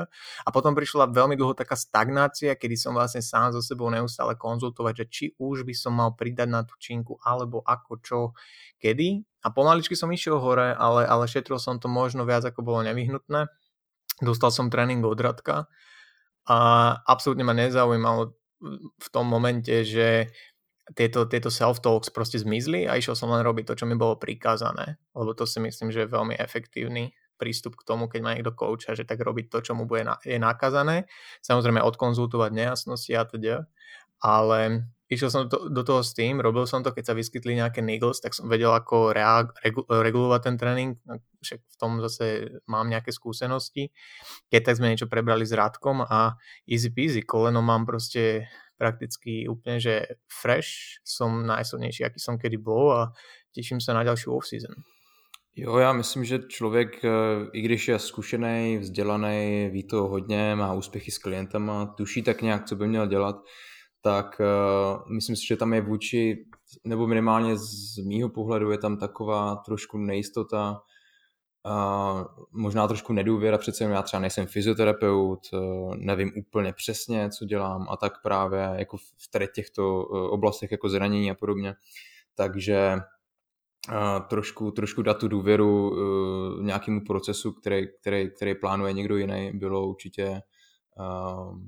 A 0.47 0.49
potom 0.49 0.73
prišla 0.73 1.13
veľmi 1.13 1.37
dlho 1.37 1.53
taká 1.53 1.77
stagnácia, 1.77 2.57
kedy 2.57 2.81
som 2.81 2.97
vlastne 2.97 3.21
sám 3.21 3.53
so 3.53 3.61
sebou 3.61 3.93
neustále 3.93 4.41
konzultovať, 4.41 5.05
že 5.05 5.07
či 5.13 5.25
už 5.37 5.69
by 5.69 5.77
som 5.77 5.93
mal 5.93 6.17
pridať 6.17 6.49
na 6.49 6.65
tú 6.65 6.73
činku, 6.81 7.21
alebo 7.21 7.61
ako, 7.61 7.93
čo, 8.01 8.19
kedy. 8.81 9.21
A 9.45 9.53
pomaličky 9.53 9.93
som 9.93 10.09
išiel 10.09 10.41
hore, 10.41 10.73
ale, 10.73 11.05
ale 11.05 11.29
šetril 11.29 11.61
som 11.61 11.77
to 11.77 11.93
možno 11.93 12.25
viac, 12.25 12.49
ako 12.49 12.65
bolo 12.65 12.81
nevyhnutné. 12.89 13.53
Dostal 14.25 14.49
som 14.49 14.73
tréning 14.73 15.05
od 15.05 15.21
Radka 15.21 15.69
a 16.49 16.59
absolútne 17.07 17.47
ma 17.47 17.55
nezaujímalo 17.55 18.35
v 18.99 19.09
tom 19.11 19.27
momente, 19.27 19.83
že 19.83 20.31
tieto, 20.95 21.31
tieto 21.31 21.51
self-talks 21.51 22.11
proste 22.11 22.43
zmizli 22.43 22.91
a 22.91 22.99
išiel 22.99 23.15
som 23.15 23.31
len 23.31 23.47
robiť 23.47 23.71
to, 23.71 23.75
čo 23.83 23.85
mi 23.87 23.95
bolo 23.95 24.19
prikázané. 24.19 24.99
Lebo 25.15 25.31
to 25.33 25.47
si 25.47 25.63
myslím, 25.63 25.95
že 25.95 26.05
je 26.05 26.15
veľmi 26.15 26.35
efektívny 26.35 27.15
prístup 27.39 27.79
k 27.79 27.87
tomu, 27.87 28.07
keď 28.07 28.21
má 28.23 28.31
niekto 28.35 28.55
kouča, 28.55 28.95
že 28.95 29.07
tak 29.07 29.23
robiť 29.23 29.51
to, 29.51 29.59
čo 29.63 29.73
mu 29.75 29.87
bude 29.87 30.07
na, 30.07 30.19
je 30.23 30.39
nakázané. 30.39 31.11
Samozrejme 31.43 31.83
odkonzultovať 31.83 32.51
nejasnosti 32.55 33.13
a 33.15 33.23
teda. 33.27 33.57
Ale 34.23 34.87
išiel 35.13 35.29
som 35.29 35.45
do, 35.45 35.69
do 35.69 35.83
toho 35.85 36.01
s 36.01 36.17
tým, 36.17 36.41
robil 36.41 36.65
som 36.65 36.81
to, 36.81 36.89
keď 36.97 37.13
sa 37.13 37.15
vyskytli 37.15 37.61
nejaké 37.61 37.85
niggles, 37.85 38.25
tak 38.25 38.33
som 38.33 38.49
vedel, 38.49 38.73
ako 38.73 39.13
reag, 39.13 39.53
regu, 39.61 39.85
regulovať 39.85 40.41
ten 40.41 40.57
tréning, 40.57 40.91
no, 41.05 41.21
však 41.45 41.61
v 41.61 41.77
tom 41.77 42.01
zase 42.01 42.57
mám 42.65 42.89
nejaké 42.89 43.13
skúsenosti. 43.13 43.93
Keď 44.49 44.61
tak 44.65 44.77
sme 44.81 44.89
niečo 44.89 45.13
prebrali 45.13 45.45
s 45.45 45.53
Rádkom 45.53 46.09
a 46.09 46.41
easy 46.65 46.89
peasy, 46.89 47.21
koleno 47.21 47.61
mám 47.61 47.85
proste 47.85 48.49
prakticky 48.81 49.45
úplne, 49.47 49.79
že 49.79 50.17
fresh, 50.27 50.99
som 51.05 51.45
najsilnejší, 51.45 52.09
aký 52.09 52.19
som 52.19 52.41
kedy 52.41 52.57
bol 52.57 52.91
a 52.91 53.01
teším 53.53 53.79
sa 53.79 53.93
na 53.93 54.03
ďalšiu 54.03 54.33
off-season. 54.33 54.75
Jo, 55.57 55.79
já 55.79 55.93
myslím, 55.93 56.25
že 56.25 56.39
člověk, 56.49 57.05
eh, 57.05 57.11
i 57.53 57.61
když 57.61 57.89
je 57.89 57.99
zkušený, 57.99 58.79
vzdělaný, 58.79 59.69
ví 59.73 59.83
to 59.83 60.09
hodně, 60.09 60.55
má 60.57 60.73
úspěchy 60.73 61.11
s 61.11 61.19
klientama, 61.19 61.87
tuší 61.87 62.23
tak 62.23 62.43
nějak, 62.43 62.65
co 62.65 62.77
by 62.77 62.89
měl 62.89 63.07
dělat, 63.07 63.37
tak 64.03 64.41
uh, 64.41 65.13
myslím 65.15 65.37
si, 65.37 65.47
že 65.47 65.57
tam 65.57 65.75
je 65.75 65.81
vůči, 65.81 66.47
nebo 66.85 67.07
minimálně 67.07 67.57
z 67.57 67.99
mýho 67.99 68.29
pohledu 68.29 68.71
je 68.71 68.79
tam 68.79 68.97
taková 68.97 69.57
trošku 69.57 69.99
nejistota, 69.99 70.83
uh, 71.67 72.25
možná 72.53 72.89
trošku 72.89 73.13
nedůvěra, 73.13 73.59
přece 73.59 73.85
já 73.85 74.03
třeba 74.03 74.21
nejsem 74.21 74.47
fyzioterapeut, 74.47 75.41
uh, 75.53 75.95
nevím 75.97 76.33
úplně 76.37 76.73
přesně, 76.73 77.31
co 77.31 77.45
dělám 77.45 77.87
a 77.91 77.97
tak 77.97 78.23
právě 78.23 78.71
jako 78.77 78.97
v 78.97 79.29
tady 79.31 79.49
těchto 79.55 80.05
uh, 80.05 80.19
oblastech 80.19 80.73
jako 80.73 80.89
zranění 80.89 81.31
a 81.31 81.35
podobně. 81.35 81.75
Takže 82.35 82.97
uh, 83.89 84.27
trošku, 84.29 84.71
trošku 84.71 85.03
dát 85.03 85.19
tu 85.19 85.29
důvěru 85.29 85.91
uh, 85.91 86.63
nějakému 86.63 87.01
procesu, 87.07 87.53
který, 87.53 87.87
který, 88.01 88.31
který 88.31 88.55
plánuje 88.55 88.93
někdo 88.93 89.17
jiný, 89.17 89.51
bylo 89.55 89.89
určitě 89.89 90.41
uh, 90.99 91.59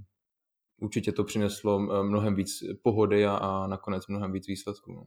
určitě 0.78 1.12
to 1.12 1.24
přineslo 1.24 1.80
eh, 1.80 2.02
mnohem 2.02 2.34
víc 2.34 2.62
pohody 2.82 3.26
a, 3.26 3.36
a 3.36 3.66
nakonec 3.66 4.06
mnohem 4.06 4.32
víc 4.32 4.46
výsledků. 4.46 4.92
No. 4.92 5.04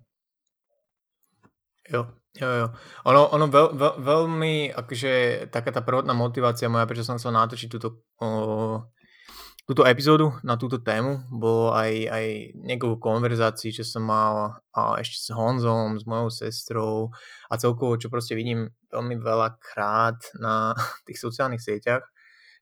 Jo, 1.94 2.08
jo, 2.36 2.48
jo. 2.48 2.68
Ono, 3.08 3.22
ono 3.32 3.48
veľ, 3.48 3.68
veľ, 3.72 3.94
veľmi, 4.04 4.76
akože 4.76 5.48
taká 5.48 5.72
tá 5.72 5.80
prvotná 5.80 6.12
motivácia 6.12 6.68
moja, 6.68 6.84
prečo 6.84 7.08
som 7.08 7.16
chcel 7.16 7.32
natočiť 7.32 7.72
túto, 7.72 8.04
o, 8.20 8.84
túto 9.64 9.88
epizódu 9.88 10.36
na 10.44 10.60
túto 10.60 10.84
tému, 10.84 11.24
bolo 11.32 11.72
aj, 11.72 11.92
aj 12.12 12.26
niekoľko 12.60 13.00
konverzácií, 13.00 13.72
čo 13.72 13.88
som 13.88 14.04
mal 14.04 14.60
a 14.76 15.00
ešte 15.00 15.16
s 15.16 15.32
Honzom, 15.32 15.96
s 15.96 16.04
mojou 16.04 16.28
sestrou 16.28 16.96
a 17.48 17.56
celkovo, 17.56 17.96
čo 17.96 18.12
proste 18.12 18.36
vidím 18.36 18.68
veľmi 18.92 19.16
veľa 19.24 19.56
krát 19.56 20.20
na 20.44 20.76
tých 21.08 21.24
sociálnych 21.24 21.64
sieťach, 21.64 22.04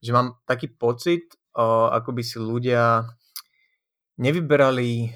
že 0.06 0.14
mám 0.14 0.38
taký 0.46 0.70
pocit, 0.70 1.34
ako 1.64 2.10
by 2.12 2.24
si 2.24 2.38
ľudia 2.38 3.08
nevyberali 4.20 5.12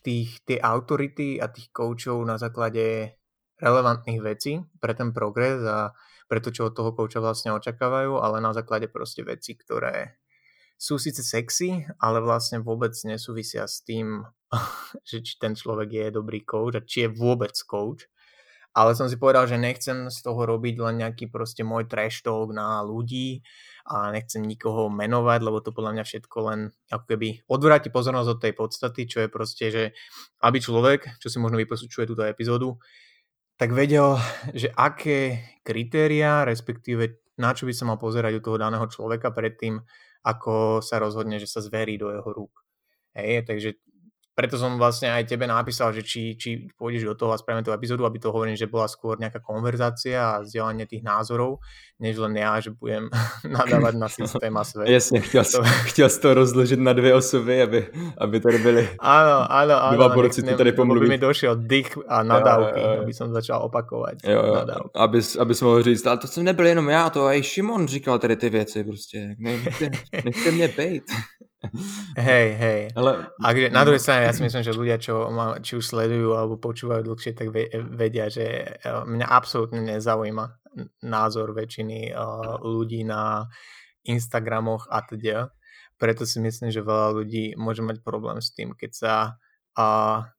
tých, 0.00 0.42
tie 0.46 0.58
autority 0.58 1.38
a 1.42 1.50
tých 1.50 1.70
koučov 1.70 2.22
na 2.24 2.40
základe 2.40 3.18
relevantných 3.60 4.20
vecí 4.24 4.62
pre 4.80 4.96
ten 4.96 5.12
progres 5.12 5.60
a 5.66 5.92
pre 6.30 6.38
to, 6.38 6.54
čo 6.54 6.70
od 6.70 6.74
toho 6.78 6.94
kouča 6.94 7.18
vlastne 7.18 7.52
očakávajú, 7.52 8.22
ale 8.22 8.38
na 8.38 8.54
základe 8.54 8.86
proste 8.86 9.26
veci, 9.26 9.58
ktoré 9.58 10.16
sú 10.80 10.96
síce 10.96 11.20
sexy, 11.20 11.84
ale 12.00 12.24
vlastne 12.24 12.64
vôbec 12.64 12.94
nesúvisia 13.04 13.68
s 13.68 13.84
tým, 13.84 14.24
že 15.08 15.20
či 15.20 15.36
ten 15.36 15.52
človek 15.52 15.90
je 15.90 16.06
dobrý 16.16 16.46
coach 16.46 16.78
a 16.78 16.86
či 16.86 17.06
je 17.06 17.10
vôbec 17.12 17.52
coach 17.68 18.08
ale 18.70 18.94
som 18.94 19.10
si 19.10 19.18
povedal, 19.18 19.50
že 19.50 19.58
nechcem 19.58 20.06
z 20.06 20.18
toho 20.22 20.46
robiť 20.46 20.78
len 20.78 21.02
nejaký 21.02 21.26
proste 21.26 21.66
môj 21.66 21.90
trash 21.90 22.22
talk 22.22 22.54
na 22.54 22.78
ľudí 22.86 23.42
a 23.90 24.14
nechcem 24.14 24.46
nikoho 24.46 24.86
menovať, 24.86 25.40
lebo 25.42 25.58
to 25.58 25.74
podľa 25.74 25.98
mňa 25.98 26.04
všetko 26.06 26.36
len 26.46 26.60
ako 26.94 27.04
keby 27.10 27.42
odvráti 27.50 27.90
pozornosť 27.90 28.30
od 28.30 28.38
tej 28.38 28.52
podstaty, 28.54 29.02
čo 29.10 29.18
je 29.26 29.28
proste, 29.28 29.66
že 29.74 29.84
aby 30.46 30.62
človek, 30.62 31.18
čo 31.18 31.26
si 31.26 31.42
možno 31.42 31.58
vyposučuje 31.58 32.06
túto 32.06 32.22
epizódu, 32.22 32.78
tak 33.58 33.74
vedel, 33.74 34.14
že 34.54 34.70
aké 34.72 35.42
kritéria, 35.66 36.46
respektíve 36.46 37.18
na 37.36 37.50
čo 37.50 37.66
by 37.66 37.74
sa 37.74 37.84
mal 37.90 37.98
pozerať 37.98 38.38
u 38.38 38.44
toho 38.46 38.56
daného 38.62 38.86
človeka 38.86 39.34
predtým, 39.34 39.82
ako 40.22 40.84
sa 40.84 41.02
rozhodne, 41.02 41.42
že 41.42 41.50
sa 41.50 41.58
zverí 41.58 41.98
do 41.98 42.14
jeho 42.14 42.30
rúk. 42.30 42.54
Hej, 43.16 43.48
takže 43.50 43.74
preto 44.40 44.56
som 44.56 44.80
vlastne 44.80 45.12
aj 45.12 45.28
tebe 45.28 45.44
napísal, 45.44 45.92
že 45.92 46.00
či, 46.00 46.32
či 46.32 46.64
pôjdeš 46.80 47.04
do 47.04 47.12
toho 47.12 47.36
a 47.36 47.36
spravíme 47.36 47.60
tú 47.60 47.76
epizódu, 47.76 48.08
aby 48.08 48.16
to 48.16 48.32
hovorím, 48.32 48.56
že 48.56 48.64
bola 48.64 48.88
skôr 48.88 49.20
nejaká 49.20 49.44
konverzácia 49.44 50.16
a 50.16 50.40
vzdelanie 50.40 50.88
tých 50.88 51.04
názorov, 51.04 51.60
než 52.00 52.16
len 52.16 52.40
ja, 52.40 52.56
že 52.56 52.72
budem 52.72 53.12
nadávať 53.44 53.94
na 54.00 54.08
systém 54.08 54.56
a 54.56 54.64
svet. 54.64 54.88
Jasně, 54.88 55.20
chtěl, 55.20 55.44
to... 55.44 55.60
chtěl 55.92 56.08
jsi 56.08 56.20
to 56.20 56.34
rozložit 56.34 56.80
na 56.80 56.92
dvě 56.92 57.14
osoby, 57.14 57.62
aby, 57.62 57.86
aby 58.18 58.40
tady 58.40 58.58
byly 58.58 58.88
áno, 58.96 59.44
áno, 59.44 59.74
áno, 59.76 59.96
dva 59.96 60.08
borci 60.08 60.40
to 60.42 60.56
tady 60.56 60.72
pomluví. 60.72 61.00
By 61.00 61.08
mi 61.08 61.18
došiel 61.18 61.56
dých 61.56 62.00
a 62.08 62.22
nadávky, 62.22 62.80
jo, 62.80 62.86
jo, 62.86 62.94
jo. 62.96 63.02
aby 63.02 63.12
som 63.12 63.28
začal 63.32 63.60
opakovat. 63.60 64.14
Jo, 64.24 64.40
jo, 64.40 64.64
aby, 64.94 65.20
aby 65.38 65.54
jsme 65.54 65.66
mohli 65.66 65.82
říct, 65.82 66.06
ale 66.06 66.16
to 66.16 66.26
jsem 66.26 66.44
nebyl 66.44 66.66
jenom 66.66 66.88
já, 66.88 67.10
to 67.10 67.28
i 67.28 67.42
Šimon 67.42 67.88
říkal 67.88 68.18
tady 68.18 68.36
ty 68.36 68.50
věci, 68.50 68.84
prostě, 68.84 69.36
nechte, 69.38 69.90
nechte 70.24 70.50
mě 70.50 70.68
bejt. 70.68 71.04
Hej, 72.16 72.48
hej. 72.56 72.80
Ale... 72.96 73.28
A 73.36 73.48
kde, 73.52 73.68
na 73.68 73.84
druhej 73.84 74.00
strane 74.00 74.24
ja 74.24 74.32
si 74.32 74.40
myslím, 74.40 74.64
že 74.64 74.72
ľudia, 74.72 74.96
čo 74.96 75.28
ma 75.28 75.60
či 75.60 75.76
už 75.76 75.84
sledujú 75.84 76.32
alebo 76.32 76.56
počúvajú 76.56 77.04
dlhšie, 77.04 77.36
tak 77.36 77.52
vedia, 77.92 78.32
že 78.32 78.46
eh, 78.80 79.02
mňa 79.04 79.26
absolútne 79.28 79.84
nezaujíma 79.84 80.60
názor 81.02 81.50
väčšiny 81.50 82.14
uh, 82.14 82.62
ľudí 82.62 83.02
na 83.02 83.50
Instagramoch 84.06 84.86
a 84.86 85.02
teda. 85.02 85.50
Preto 85.98 86.24
si 86.24 86.38
myslím, 86.40 86.70
že 86.72 86.86
veľa 86.86 87.10
ľudí 87.20 87.58
môže 87.58 87.82
mať 87.82 88.00
problém 88.00 88.38
s 88.40 88.54
tým, 88.54 88.72
keď 88.78 88.90
sa 88.94 89.14
uh, 89.76 90.30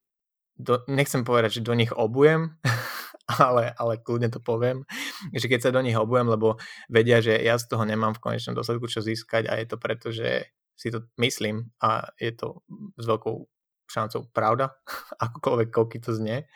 do, 0.57 0.81
nechcem 0.89 1.21
povedať, 1.21 1.59
že 1.59 1.67
do 1.67 1.75
nich 1.75 1.91
obujem, 1.93 2.57
ale, 3.43 3.75
ale 3.75 3.99
kľudne 4.01 4.31
to 4.31 4.39
poviem, 4.39 4.87
že 5.35 5.45
keď 5.51 5.69
sa 5.69 5.75
do 5.75 5.83
nich 5.83 5.99
obujem, 5.99 6.31
lebo 6.31 6.57
vedia, 6.89 7.21
že 7.21 7.37
ja 7.37 7.59
z 7.59 7.67
toho 7.69 7.83
nemám 7.85 8.17
v 8.17 8.23
konečnom 8.23 8.57
dôsledku 8.57 8.87
čo 8.89 9.03
získať 9.03 9.51
a 9.51 9.59
je 9.59 9.65
to 9.67 9.77
preto, 9.77 10.09
že 10.09 10.49
si 10.81 10.89
to 10.89 11.05
myslím 11.21 11.69
a 11.77 12.09
je 12.17 12.33
to 12.33 12.65
s 12.97 13.05
veľkou 13.05 13.45
šancou 13.85 14.33
pravda, 14.33 14.73
akokoľvek 15.29 15.69
koľky 15.69 16.01
to 16.01 16.17
znie. 16.17 16.49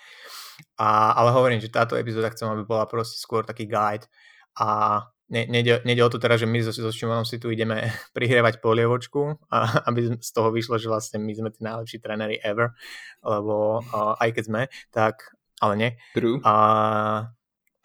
A, 0.81 1.13
ale 1.13 1.29
hovorím, 1.35 1.61
že 1.61 1.69
táto 1.69 1.93
epizóda 1.93 2.33
chcem, 2.33 2.49
aby 2.49 2.65
bola 2.65 2.89
proste 2.89 3.21
skôr 3.21 3.45
taký 3.45 3.69
guide 3.69 4.09
a 4.57 5.03
ne, 5.29 5.45
nejde, 5.45 5.83
nejde 5.83 6.01
o 6.01 6.09
to 6.09 6.17
teda, 6.17 6.39
že 6.39 6.47
my 6.47 6.63
so, 6.63 6.71
so 6.71 6.89
Šimonom 6.89 7.27
si 7.27 7.37
tu 7.37 7.53
ideme 7.53 7.91
prihrievať 8.17 8.63
polievočku, 8.63 9.45
a, 9.53 9.57
aby 9.91 10.17
z 10.17 10.31
toho 10.33 10.49
vyšlo, 10.49 10.81
že 10.81 10.89
vlastne 10.89 11.21
my 11.21 11.33
sme 11.35 11.53
tí 11.53 11.61
najlepší 11.61 12.01
tréneri 12.01 12.41
ever, 12.41 12.73
lebo 13.21 13.85
uh, 13.85 14.17
aj 14.17 14.29
keď 14.33 14.43
sme, 14.47 14.61
tak, 14.89 15.35
ale 15.61 15.73
nie. 15.77 15.89
True. 16.17 16.41
A, 16.41 16.53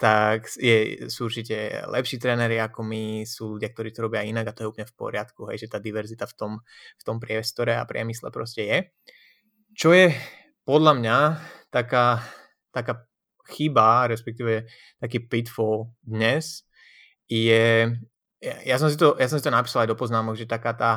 tak 0.00 0.48
je, 0.56 1.06
sú 1.12 1.28
určite 1.28 1.84
lepší 1.84 2.16
tréneri 2.16 2.56
ako 2.56 2.80
my, 2.80 3.28
sú 3.28 3.60
ľudia, 3.60 3.68
ktorí 3.68 3.92
to 3.92 4.08
robia 4.08 4.24
inak 4.24 4.48
a 4.48 4.54
to 4.56 4.64
je 4.64 4.70
úplne 4.72 4.88
v 4.88 4.96
poriadku, 4.96 5.52
hej, 5.52 5.68
že 5.68 5.68
tá 5.68 5.76
diverzita 5.76 6.24
v 6.24 6.34
tom, 6.40 6.52
v 6.96 7.02
tom 7.04 7.20
priestore 7.20 7.76
a 7.76 7.84
priemysle 7.84 8.32
proste 8.32 8.64
je. 8.64 8.78
Čo 9.76 9.92
je 9.92 10.08
podľa 10.64 10.92
mňa 10.96 11.18
taká, 11.68 12.24
taká 12.72 13.04
chyba, 13.44 14.08
respektíve 14.08 14.72
taký 14.96 15.20
pitfall 15.20 15.92
dnes, 16.00 16.64
je, 17.28 17.92
ja 18.40 18.76
som, 18.80 18.88
si 18.88 18.96
to, 18.96 19.20
ja 19.20 19.28
som 19.28 19.36
si 19.36 19.44
to 19.44 19.52
napísal 19.52 19.84
aj 19.84 19.92
do 19.92 20.00
poznámok, 20.00 20.32
že 20.32 20.48
taká 20.48 20.72
tá 20.72 20.92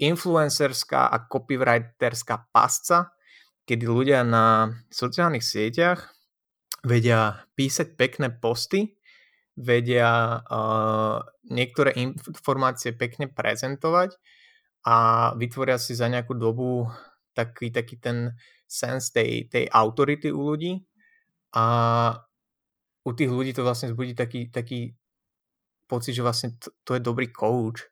influencerská 0.00 1.12
a 1.12 1.28
copywriterská 1.28 2.48
pasca, 2.56 3.12
kedy 3.68 3.84
ľudia 3.84 4.24
na 4.24 4.72
sociálnych 4.88 5.44
sieťach 5.44 6.17
vedia 6.84 7.42
písať 7.58 7.98
pekné 7.98 8.30
posty, 8.30 8.98
vedia 9.58 10.38
uh, 10.38 11.18
niektoré 11.50 11.98
informácie 11.98 12.94
pekne 12.94 13.26
prezentovať 13.26 14.14
a 14.86 14.96
vytvoria 15.34 15.76
si 15.82 15.98
za 15.98 16.06
nejakú 16.06 16.38
dobu 16.38 16.86
taký, 17.34 17.74
taký 17.74 17.98
ten 17.98 18.38
sens 18.70 19.10
tej, 19.10 19.50
tej 19.50 19.66
autority 19.66 20.30
u 20.30 20.54
ľudí. 20.54 20.78
A 21.56 21.64
u 23.02 23.10
tých 23.16 23.32
ľudí 23.32 23.56
to 23.56 23.64
vlastne 23.64 23.90
zbudí 23.90 24.12
taký, 24.12 24.52
taký 24.52 24.94
pocit, 25.88 26.12
že 26.12 26.22
vlastne 26.22 26.54
to, 26.60 26.70
to 26.84 26.90
je 26.94 27.02
dobrý 27.02 27.32
coach. 27.32 27.88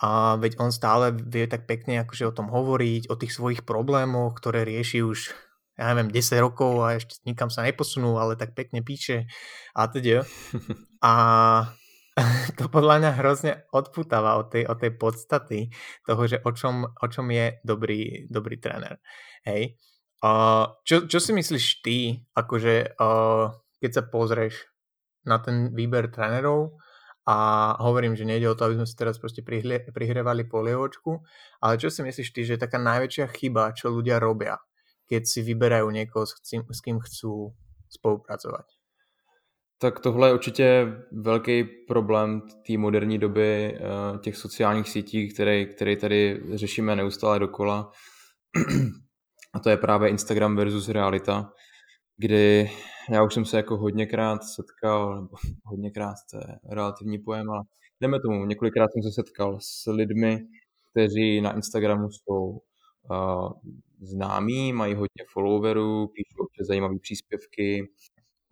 A 0.00 0.36
veď 0.36 0.60
on 0.60 0.70
stále 0.70 1.12
vie 1.12 1.48
tak 1.48 1.64
pekne 1.64 2.04
akože 2.04 2.28
o 2.28 2.36
tom 2.36 2.52
hovoriť, 2.52 3.08
o 3.08 3.18
tých 3.18 3.32
svojich 3.32 3.64
problémoch, 3.64 4.36
ktoré 4.38 4.62
rieši 4.62 5.02
už 5.02 5.32
ja 5.76 5.92
neviem, 5.92 6.08
10 6.08 6.40
rokov 6.40 6.80
a 6.80 6.96
ešte 6.96 7.20
nikam 7.28 7.52
sa 7.52 7.60
neposunul, 7.60 8.16
ale 8.16 8.34
tak 8.40 8.56
pekne 8.56 8.80
píše 8.80 9.28
a 9.76 9.88
teda. 9.88 10.24
A 11.06 11.12
to 12.58 12.72
podľa 12.72 13.04
mňa 13.04 13.10
hrozne 13.20 13.52
odputáva 13.76 14.40
od 14.40 14.48
tej, 14.48 14.64
od 14.64 14.80
tej 14.80 14.92
podstaty 14.96 15.68
toho, 16.08 16.22
že 16.24 16.40
o 16.40 16.50
čom, 16.52 16.88
o 16.88 17.06
čom 17.12 17.28
je 17.28 17.60
dobrý, 17.60 18.24
dobrý 18.32 18.56
tréner. 18.56 18.96
Hej. 19.44 19.76
Uh, 20.24 20.72
čo, 20.88 21.04
čo 21.04 21.20
si 21.20 21.36
myslíš 21.36 21.84
ty, 21.84 22.24
akože 22.32 22.96
uh, 22.96 23.52
keď 23.84 23.90
sa 23.92 24.02
pozrieš 24.08 24.64
na 25.28 25.36
ten 25.44 25.76
výber 25.76 26.08
trénerov 26.08 26.80
a 27.28 27.36
hovorím, 27.84 28.16
že 28.16 28.24
nejde 28.24 28.48
o 28.48 28.56
to, 28.56 28.64
aby 28.64 28.80
sme 28.80 28.88
si 28.88 28.96
teraz 28.96 29.20
proste 29.20 29.44
prihrevali 29.92 30.48
polievočku, 30.48 31.20
ale 31.60 31.76
čo 31.76 31.92
si 31.92 32.00
myslíš 32.00 32.32
ty, 32.32 32.40
že 32.48 32.56
je 32.56 32.64
taká 32.64 32.80
najväčšia 32.80 33.28
chyba, 33.28 33.76
čo 33.76 33.92
ľudia 33.92 34.16
robia? 34.16 34.56
Keď 35.06 35.22
si 35.26 35.42
vyberajú 35.42 35.90
někoho, 35.90 36.26
s 36.26 36.34
kým, 36.42 36.62
s 36.66 36.80
kým 36.80 36.98
chcú 37.00 37.54
spolupracovat? 37.88 38.66
Tak 39.78 40.00
tohle 40.00 40.28
je 40.28 40.34
určitě 40.34 40.86
velký 41.12 41.64
problém 41.64 42.42
té 42.66 42.78
moderní 42.78 43.18
doby, 43.18 43.74
eh, 43.74 44.18
těch 44.18 44.36
sociálních 44.36 44.88
sítí, 44.88 45.28
který, 45.28 45.66
který 45.66 45.96
tady 45.96 46.42
řešíme 46.54 46.96
neustále 46.96 47.38
dokola. 47.38 47.90
A 49.54 49.58
to 49.58 49.70
je 49.70 49.76
právě 49.76 50.08
Instagram 50.08 50.56
versus 50.56 50.88
realita, 50.88 51.52
kdy 52.16 52.70
já 53.10 53.22
už 53.22 53.34
jsem 53.34 53.44
se 53.44 53.56
jako 53.56 53.76
hodněkrát 53.76 54.44
setkal, 54.44 55.14
nebo 55.14 55.36
hodněkrát 55.64 56.16
to 56.30 56.36
je 56.36 56.58
relativní 56.70 57.18
pojem, 57.18 57.50
ale 57.50 57.62
jdeme 58.00 58.20
tomu, 58.20 58.44
několikrát 58.44 58.92
jsem 58.92 59.02
se 59.02 59.12
setkal 59.12 59.58
s 59.60 59.90
lidmi, 59.90 60.38
kteří 60.90 61.40
na 61.40 61.56
Instagramu 61.56 62.08
jsou 62.10 62.60
uh, 63.10 63.52
známí, 64.00 64.72
mají 64.72 64.94
hodně 64.94 65.24
followerů, 65.32 66.06
píšou 66.06 66.44
občas 66.44 66.66
zajímavé 66.66 66.98
příspěvky, 66.98 67.88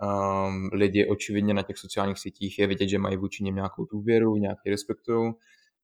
um, 0.03 0.69
lidi 0.73 1.07
očividně 1.07 1.55
na 1.55 1.63
těch 1.63 1.79
sociálních 1.79 2.19
sítích 2.19 2.59
je 2.59 2.67
vidět, 2.67 2.89
že 2.89 2.99
mají 2.99 3.17
vůči 3.17 3.45
nim 3.45 3.55
nějakou 3.55 3.85
důvěru, 3.85 4.37
nějaký 4.37 4.71
respektují. 4.71 5.33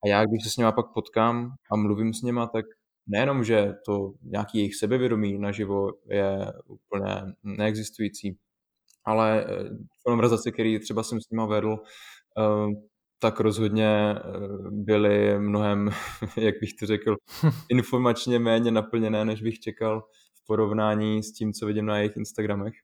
A 0.05 0.09
já, 0.09 0.25
když 0.25 0.45
se 0.45 0.51
s 0.51 0.57
nima 0.57 0.73
pak 0.73 0.87
potkám 0.95 1.53
a 1.73 1.77
mluvím 1.77 2.15
s 2.15 2.23
nima, 2.23 2.47
tak 2.47 2.65
nejenom, 3.07 3.45
že 3.45 3.73
to 3.87 4.13
nějaký 4.23 4.59
jejich 4.59 4.77
sebevědomí 4.77 5.39
naživo 5.39 5.89
je 6.11 6.53
úplně 6.67 7.15
neexistující, 7.43 8.39
ale 9.05 9.47
v 10.07 10.47
eh, 10.47 10.51
který 10.53 10.79
třeba 10.79 11.03
jsem 11.03 11.21
s 11.21 11.31
nima 11.31 11.47
vedl, 11.47 11.69
uh, 11.69 12.73
tak 13.21 13.41
rozhodně 13.41 13.87
eh, 13.87 14.21
byly 14.71 15.39
mnohem, 15.39 15.91
jak 16.37 16.55
bych 16.61 16.75
to 16.75 16.87
řekl, 16.87 17.17
informačně 17.69 18.39
méně 18.39 18.71
naplněné, 18.71 19.25
než 19.25 19.43
bych 19.43 19.61
čekal 19.61 20.05
v 20.35 20.47
porovnání 20.47 21.23
s 21.23 21.33
tím, 21.33 21.53
co 21.53 21.67
vidím 21.67 21.87
na 21.87 21.99
jejich 21.99 22.17
Instagramech. 22.17 22.75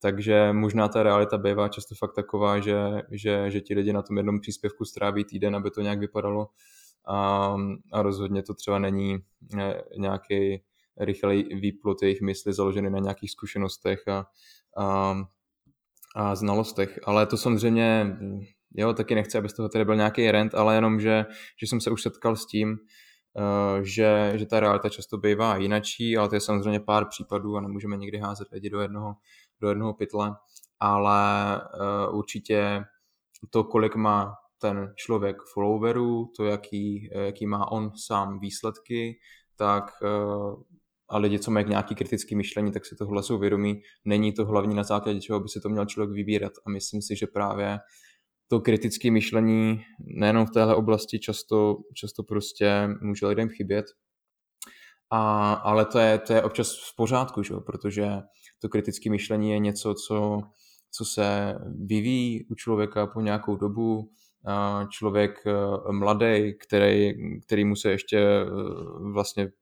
Takže 0.00 0.52
možná 0.52 0.88
ta 0.88 1.02
realita 1.02 1.38
bývá 1.38 1.68
často 1.68 1.94
fakt 1.94 2.14
taková, 2.14 2.60
že, 2.60 2.76
že, 3.10 3.50
že 3.50 3.60
ti 3.60 3.74
lidi 3.74 3.92
na 3.92 4.02
tom 4.02 4.16
jednom 4.16 4.40
příspěvku 4.40 4.84
stráví 4.84 5.24
týden, 5.24 5.56
aby 5.56 5.70
to 5.70 5.80
nějak 5.80 5.98
vypadalo 5.98 6.48
a, 7.06 7.54
a 7.92 8.02
rozhodně 8.02 8.42
to 8.42 8.54
třeba 8.54 8.78
není 8.78 9.18
eh, 9.58 9.82
nějaký 9.96 10.62
rychlej 10.96 11.42
výplot 11.42 12.02
jejich 12.02 12.20
mysli 12.20 12.52
založený 12.52 12.90
na 12.90 12.98
nějakých 12.98 13.30
zkušenostech 13.30 14.08
a, 14.08 14.26
a, 14.76 15.14
a 16.14 16.34
znalostech. 16.34 17.00
Ale 17.04 17.26
to 17.26 17.36
samozřejmě 17.36 18.16
jo, 18.74 18.92
taky 18.92 19.14
nechci, 19.14 19.38
aby 19.38 19.48
z 19.48 19.52
toho 19.52 19.68
tady 19.68 19.84
byl 19.84 19.96
nějaký 19.96 20.30
rent, 20.30 20.54
ale 20.54 20.74
jenom, 20.74 21.00
že, 21.00 21.26
že 21.60 21.66
jsem 21.66 21.80
se 21.80 21.90
už 21.90 22.02
setkal 22.02 22.36
s 22.36 22.46
tím, 22.46 22.70
uh, 22.70 23.82
že, 23.82 24.32
že 24.34 24.46
ta 24.46 24.60
realita 24.60 24.88
často 24.88 25.18
bývá 25.18 25.56
jinačí, 25.56 26.16
ale 26.16 26.28
to 26.28 26.34
je 26.34 26.40
samozřejmě 26.40 26.80
pár 26.80 27.08
případů 27.08 27.56
a 27.56 27.60
nemůžeme 27.60 27.96
nikdy 27.96 28.18
házet 28.18 28.48
lidi 28.52 28.70
do 28.70 28.80
jednoho, 28.80 29.14
do 29.60 29.68
jednoho 29.68 29.94
pytle, 29.94 30.34
ale 30.80 31.60
uh, 32.10 32.18
určitě 32.18 32.84
to, 33.50 33.64
kolik 33.64 33.96
má 33.96 34.34
ten 34.60 34.92
člověk 34.96 35.36
followerů, 35.54 36.32
to, 36.36 36.44
jaký, 36.44 37.10
jaký 37.12 37.46
má 37.46 37.72
on 37.72 37.92
sám 37.96 38.38
výsledky, 38.38 39.18
tak 39.56 39.84
uh, 40.02 40.62
a 41.12 41.18
lidi, 41.18 41.38
co 41.38 41.50
mají 41.50 41.66
nějaký 41.66 41.94
kritický 41.94 42.36
myšlení, 42.36 42.72
tak 42.72 42.86
si 42.86 42.96
tohle 42.96 43.22
jsou 43.22 43.38
vědomí. 43.38 43.82
Není 44.04 44.32
to 44.32 44.44
hlavní 44.44 44.74
na 44.74 44.82
základě 44.82 45.20
čeho 45.20 45.40
by 45.40 45.48
se 45.48 45.60
to 45.60 45.68
měl 45.68 45.86
člověk 45.86 46.10
vybírat. 46.10 46.52
A 46.66 46.70
myslím 46.70 47.02
si, 47.02 47.16
že 47.16 47.26
právě 47.26 47.78
to 48.48 48.60
kritické 48.60 49.10
myšlení 49.10 49.84
nejenom 50.00 50.46
v 50.46 50.50
téhle 50.50 50.74
oblasti 50.74 51.18
často, 51.18 51.76
často 51.94 52.22
prostě 52.22 52.88
může 53.00 53.26
lidem 53.26 53.48
chybět. 53.48 53.86
A, 55.10 55.52
ale 55.52 55.84
to 55.84 55.98
je, 55.98 56.18
to 56.18 56.32
je 56.32 56.42
občas 56.42 56.76
v 56.92 56.96
pořádku, 56.96 57.42
že? 57.42 57.54
protože 57.66 58.08
to 58.58 58.68
kritické 58.68 59.10
myšlení 59.10 59.50
je 59.50 59.58
něco, 59.58 59.94
co, 59.94 60.40
co 60.90 61.04
se 61.04 61.54
vyvíjí 61.86 62.46
u 62.50 62.54
člověka 62.54 63.06
po 63.06 63.20
nějakou 63.20 63.56
dobu. 63.56 64.10
Člověk 64.90 65.46
eh, 65.46 65.92
mladý, 65.92 66.54
který, 66.58 67.12
který 67.46 67.64
mu 67.64 67.76
se 67.76 67.90
ještě 67.90 68.18
eh, 68.18 68.44
vlastně 69.12 69.52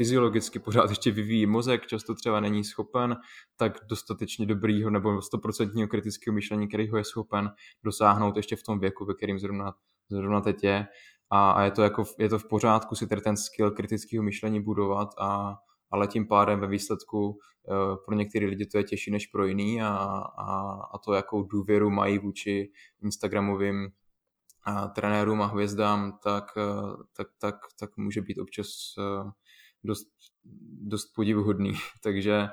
fyziologicky 0.00 0.58
pořád 0.58 0.90
ještě 0.90 1.10
vyvíjí 1.10 1.46
mozek, 1.46 1.86
často 1.86 2.14
třeba 2.14 2.40
není 2.40 2.64
schopen 2.64 3.16
tak 3.56 3.78
dostatečně 3.88 4.46
dobrýho 4.46 4.90
nebo 4.90 5.22
stoprocentního 5.22 5.88
kritického 5.88 6.34
myšlení, 6.34 6.68
který 6.68 6.88
ho 6.88 6.96
je 6.96 7.04
schopen 7.04 7.50
dosáhnout 7.84 8.36
ještě 8.36 8.56
v 8.56 8.62
tom 8.62 8.78
věku, 8.78 9.04
ve 9.04 9.14
kterým 9.14 9.38
zrovna, 9.38 9.74
zrovna 10.10 10.40
teď 10.40 10.64
je. 10.64 10.86
A, 11.30 11.50
a 11.50 11.62
je, 11.62 11.70
to 11.70 11.82
jako, 11.82 12.04
je 12.18 12.28
to 12.28 12.38
v 12.38 12.48
pořádku 12.48 12.94
si 12.94 13.06
ten 13.06 13.36
skill 13.36 13.70
kritického 13.70 14.24
myšlení 14.24 14.62
budovat 14.62 15.08
a, 15.18 15.56
ale 15.90 16.06
tím 16.06 16.28
pádem 16.28 16.60
ve 16.60 16.66
výsledku 16.66 17.38
eh, 17.68 17.96
pro 18.06 18.14
některé 18.14 18.46
lidi 18.46 18.66
to 18.66 18.78
je 18.78 18.84
těžší 18.84 19.10
než 19.10 19.26
pro 19.26 19.46
jiný 19.46 19.82
a, 19.82 19.88
a, 19.88 20.80
a 20.94 20.98
to, 20.98 21.12
jakou 21.12 21.42
důvěru 21.42 21.90
mají 21.90 22.18
vůči 22.18 22.72
Instagramovým 23.02 23.88
a 24.64 24.88
trenérům 24.88 25.42
a 25.42 25.46
hvězdám, 25.46 26.18
tak, 26.22 26.44
eh, 26.56 27.04
tak, 27.16 27.26
tak, 27.38 27.54
tak 27.78 27.96
může 27.96 28.22
být 28.22 28.38
občas 28.38 28.68
eh, 28.98 29.30
dost, 29.84 30.06
dost 30.82 31.06
podivuhodný. 31.14 31.72
takže, 32.02 32.48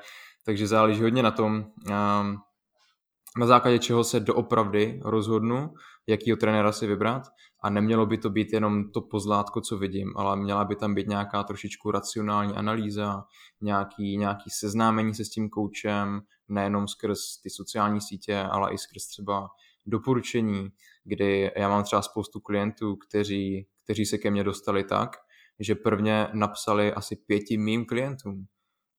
takže 0.46 0.68
záleží 0.68 1.02
hodně 1.02 1.24
na 1.24 1.32
tom, 1.32 1.56
um, 1.56 2.38
na 3.38 3.46
základě 3.46 3.80
čeho 3.80 4.04
se 4.04 4.20
doopravdy 4.20 5.00
rozhodnu, 5.04 5.74
jakýho 6.08 6.38
trenéra 6.38 6.72
si 6.72 6.88
vybrat 6.88 7.24
a 7.64 7.70
nemělo 7.70 8.06
by 8.06 8.18
to 8.18 8.30
být 8.30 8.54
jenom 8.54 8.92
to 8.92 9.02
pozlátko, 9.02 9.62
co 9.62 9.78
vidím, 9.78 10.14
ale 10.16 10.36
měla 10.36 10.66
by 10.66 10.76
tam 10.76 10.96
být 10.96 11.08
nějaká 11.08 11.44
trošičku 11.44 11.92
racionální 11.92 12.54
analýza, 12.54 13.24
nějaký, 13.62 14.18
nějaký 14.18 14.50
seznámení 14.50 15.16
se 15.16 15.26
s 15.26 15.30
tím 15.30 15.50
koučem, 15.50 16.22
nejenom 16.50 16.88
skrz 16.88 17.20
ty 17.44 17.50
sociální 17.50 18.02
sítě, 18.02 18.38
ale 18.38 18.74
i 18.74 18.78
skrz 18.78 19.08
třeba 19.08 19.50
doporučení, 19.86 20.70
kdy 21.04 21.52
já 21.58 21.70
mám 21.70 21.84
třeba 21.84 22.02
spoustu 22.02 22.40
klientů, 22.40 22.96
kteří, 22.96 23.68
kteří 23.84 24.06
se 24.06 24.18
ke 24.18 24.32
mně 24.32 24.44
dostali 24.44 24.84
tak, 24.84 25.18
že 25.60 25.76
prvně 25.76 26.28
napsali 26.34 26.94
asi 26.94 27.16
pěti 27.16 27.58
mým 27.58 27.86
klientům 27.86 28.46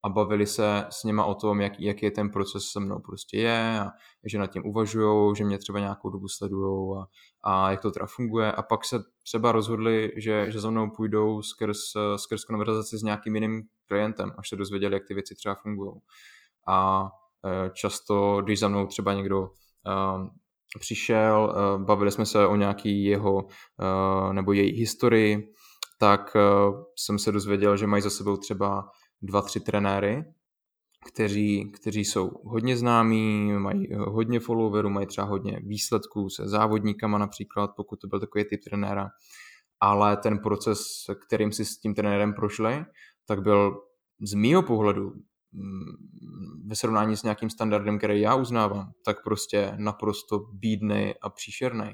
a 0.05 0.09
bavili 0.09 0.47
se 0.47 0.85
s 0.91 1.05
něma 1.05 1.25
o 1.25 1.35
tom, 1.35 1.61
jak, 1.61 1.81
jaký 1.81 2.05
je 2.05 2.11
ten 2.11 2.31
proces 2.31 2.65
se 2.73 2.81
mnou 2.81 2.99
prostě 2.99 3.39
je 3.39 3.81
a 3.81 3.91
že 4.27 4.39
nad 4.39 4.47
tím 4.47 4.67
uvažují, 4.67 5.37
že 5.37 5.45
mě 5.45 5.59
třeba 5.59 5.79
nějakou 5.79 6.11
dobu 6.11 6.29
sledují 6.29 6.99
a, 6.99 7.07
a 7.51 7.71
jak 7.71 7.81
to 7.81 7.91
teda 7.91 8.07
funguje 8.07 8.53
a 8.53 8.63
pak 8.63 8.85
se 8.85 8.99
třeba 9.23 9.53
rozhodli, 9.53 10.13
že, 10.17 10.51
že 10.51 10.61
za 10.61 10.71
mnou 10.71 10.91
půjdou 10.97 11.43
skrz, 11.43 11.79
skrz 12.17 12.45
konverzaci 12.45 12.99
s 12.99 13.03
nějakým 13.03 13.35
jiným 13.35 13.63
klientem, 13.89 14.33
až 14.39 14.49
se 14.49 14.57
dozvěděli, 14.57 14.95
jak 14.95 15.07
ty 15.09 15.15
věci 15.15 15.35
třeba 15.35 15.55
fungují. 15.55 15.93
A 16.69 17.09
e, 17.45 17.71
často, 17.71 18.43
když 18.45 18.59
za 18.59 18.69
mnou 18.69 18.87
třeba 18.87 19.15
někdo 19.15 19.45
e, 19.45 19.49
přišel, 20.79 21.55
e, 21.57 21.85
bavili 21.85 22.11
jsme 22.11 22.27
se 22.27 22.47
o 22.47 22.57
nějaký 22.57 23.05
jeho 23.05 23.47
nebo 24.33 24.53
její 24.53 24.73
historii, 24.73 25.53
tak 25.99 26.37
jsem 26.97 27.19
se 27.19 27.33
dozvěděl, 27.33 27.77
že 27.77 27.87
mají 27.87 28.03
za 28.03 28.11
sebou 28.11 28.37
třeba 28.37 28.91
dva, 29.23 29.43
tři 29.43 29.61
trenéry, 29.61 30.25
kteří, 31.07 31.73
kteří 31.73 32.05
jsou 32.05 32.31
hodně 32.45 32.77
známí, 32.77 33.53
mají 33.53 33.89
hodně 33.95 34.41
followerů, 34.41 34.91
mají 34.91 35.07
třeba 35.07 35.27
hodně 35.27 35.61
výsledků 35.65 36.31
se 36.31 36.49
závodníkama 36.49 37.19
například, 37.19 37.71
pokud 37.77 38.01
to 38.01 38.09
byl 38.09 38.21
takový 38.21 38.45
typ 38.45 38.61
trenéra, 38.65 39.09
ale 39.81 40.17
ten 40.17 40.39
proces, 40.39 40.79
kterým 41.27 41.53
si 41.53 41.65
s 41.65 41.79
tím 41.79 41.95
trenérem 41.95 42.35
prošli, 42.35 42.85
tak 43.27 43.43
byl 43.43 43.81
z 44.21 44.35
mýho 44.35 44.63
pohledu 44.63 45.13
mm, 45.53 45.83
ve 46.67 46.77
srovnání 46.77 47.17
s 47.17 47.23
nějakým 47.23 47.51
standardem, 47.51 47.99
který 47.99 48.21
já 48.21 48.35
uznávám, 48.35 48.93
tak 49.05 49.23
prostě 49.25 49.73
naprosto 49.77 50.39
bídný 50.39 51.15
a 51.23 51.31
příšerný. 51.31 51.91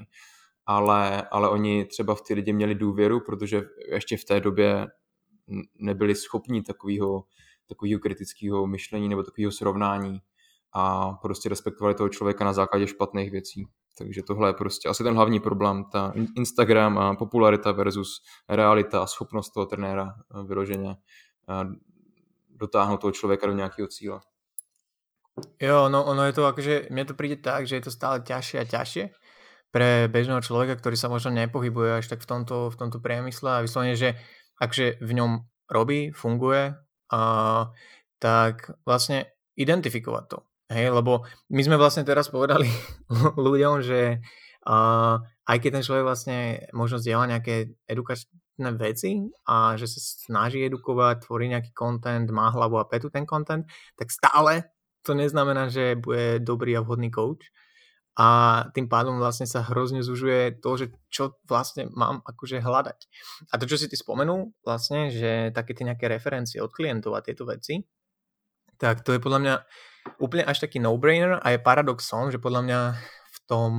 Ale, 0.65 1.21
ale 1.31 1.49
oni 1.49 1.85
třeba 1.85 2.15
v 2.15 2.21
ty 2.21 2.33
lidi 2.33 2.53
měli 2.53 2.75
důvěru, 2.75 3.19
protože 3.19 3.61
ještě 3.91 4.17
v 4.17 4.25
té 4.25 4.39
době 4.39 4.87
nebyli 5.75 6.15
schopni 6.15 6.61
takového, 6.61 7.23
takového 7.69 7.99
kritického 7.99 8.67
myšlení 8.67 9.09
nebo 9.09 9.23
takového 9.23 9.51
srovnání 9.51 10.21
a 10.73 11.13
prostě 11.13 11.49
respektovali 11.49 11.95
toho 11.95 12.09
člověka 12.09 12.45
na 12.45 12.53
základě 12.53 12.87
špatných 12.87 13.31
věcí. 13.31 13.67
Takže 13.97 14.23
tohle 14.23 14.49
je 14.49 14.53
prostě 14.53 14.89
asi 14.89 15.03
ten 15.03 15.15
hlavní 15.15 15.39
problém, 15.39 15.83
ta 15.91 16.13
Instagram 16.37 16.97
a 16.97 17.15
popularita 17.15 17.71
versus 17.71 18.21
realita 18.49 19.03
a 19.03 19.07
schopnost 19.07 19.49
toho 19.49 19.65
trenéra 19.65 20.15
eh, 20.15 20.43
vyloženě 20.43 20.97
eh, 21.49 21.65
dotáhnout 22.49 23.01
toho 23.01 23.11
člověka 23.11 23.47
do 23.47 23.53
nějakého 23.53 23.87
cíle. 23.87 24.19
Jo, 25.61 25.89
no 25.89 26.03
ono 26.05 26.23
je 26.23 26.33
to 26.33 26.47
akože, 26.47 26.87
mne 26.95 27.03
to 27.03 27.11
príde 27.11 27.43
tak, 27.43 27.67
že 27.67 27.75
je 27.75 27.83
to 27.83 27.91
stále 27.91 28.23
ťažšie 28.23 28.63
a 28.63 28.65
ťažšie 28.71 29.03
pre 29.75 30.07
bežného 30.07 30.39
človeka, 30.39 30.79
ktorý 30.79 30.95
sa 30.95 31.11
možno 31.11 31.35
nepohybuje 31.35 31.99
až 31.99 32.07
tak 32.07 32.23
v 32.23 32.31
tomto, 32.31 32.71
v 32.71 32.79
tomto 32.79 33.03
priemysle 33.03 33.59
a 33.59 33.63
vyslovene, 33.67 33.99
že 33.99 34.15
akže 34.55 35.03
v 35.03 35.11
ňom 35.19 35.43
robí, 35.67 36.15
funguje, 36.15 36.79
a, 37.11 37.19
tak 38.23 38.71
vlastne 38.87 39.35
identifikovať 39.59 40.23
to. 40.31 40.39
Hej, 40.71 40.95
lebo 40.95 41.27
my 41.51 41.59
sme 41.59 41.75
vlastne 41.75 42.07
teraz 42.07 42.31
povedali 42.31 42.71
ľuďom, 43.35 43.83
že 43.83 44.23
a, 44.63 44.75
aj 45.43 45.57
keď 45.59 45.69
ten 45.75 45.83
človek 45.83 46.05
vlastne 46.07 46.39
možno 46.71 46.95
zdieľa 47.03 47.35
nejaké 47.35 47.75
edukačné 47.83 48.71
veci 48.79 49.27
a 49.43 49.75
že 49.75 49.91
sa 49.91 49.99
snaží 49.99 50.63
edukovať, 50.63 51.27
tvorí 51.27 51.51
nejaký 51.51 51.75
content, 51.75 52.31
má 52.31 52.47
hlavu 52.47 52.79
a 52.79 52.87
petu 52.87 53.11
ten 53.11 53.27
content, 53.27 53.67
tak 53.99 54.07
stále 54.07 54.71
to 55.03 55.11
neznamená, 55.11 55.67
že 55.67 55.99
bude 55.99 56.39
dobrý 56.39 56.79
a 56.79 56.81
vhodný 56.81 57.11
coach 57.11 57.51
a 58.15 58.27
tým 58.71 58.87
pádom 58.87 59.19
vlastne 59.19 59.43
sa 59.43 59.59
hrozne 59.59 59.99
zužuje 59.99 60.63
to, 60.63 60.71
že 60.79 60.85
čo 61.11 61.35
vlastne 61.51 61.91
mám 61.91 62.23
akože 62.23 62.63
hľadať. 62.63 62.99
A 63.51 63.59
to, 63.59 63.67
čo 63.67 63.75
si 63.75 63.91
ty 63.91 63.99
spomenul 63.99 64.55
vlastne, 64.63 65.11
že 65.11 65.51
také 65.51 65.75
tie 65.75 65.83
nejaké 65.83 66.07
referencie 66.07 66.63
od 66.63 66.71
klientov 66.71 67.11
a 67.19 67.25
tieto 67.25 67.43
veci, 67.43 67.83
tak 68.79 69.03
to 69.03 69.11
je 69.11 69.19
podľa 69.19 69.39
mňa 69.43 69.55
úplne 70.23 70.47
až 70.47 70.63
taký 70.63 70.79
no-brainer 70.79 71.43
a 71.43 71.47
je 71.51 71.59
paradoxom, 71.59 72.31
že 72.31 72.39
podľa 72.39 72.61
mňa 72.63 72.79
v 73.35 73.37
tom 73.51 73.71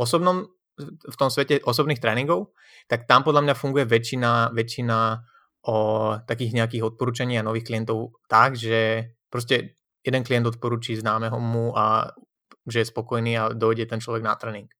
osobnom, 0.00 0.48
v 0.80 1.16
tom 1.20 1.28
svete 1.28 1.60
osobných 1.60 2.00
tréningov, 2.00 2.56
tak 2.88 3.04
tam 3.04 3.20
podľa 3.20 3.52
mňa 3.52 3.54
funguje 3.56 3.84
väčšina, 3.84 4.56
väčšina 4.56 4.98
o 5.68 5.76
takých 6.24 6.56
nejakých 6.56 6.82
odporúčaní 6.88 7.36
a 7.36 7.46
nových 7.46 7.68
klientov 7.68 8.16
tak, 8.26 8.56
že 8.56 9.12
proste 9.28 9.78
jeden 10.02 10.26
klient 10.26 10.48
odporúči 10.50 10.98
známeho 10.98 11.38
mu 11.38 11.70
a 11.76 12.10
že 12.66 12.82
je 12.82 12.90
spokojný 12.90 13.32
a 13.38 13.42
dojde 13.52 13.86
ten 13.90 13.98
človek 13.98 14.22
na 14.22 14.34
tréning. 14.38 14.70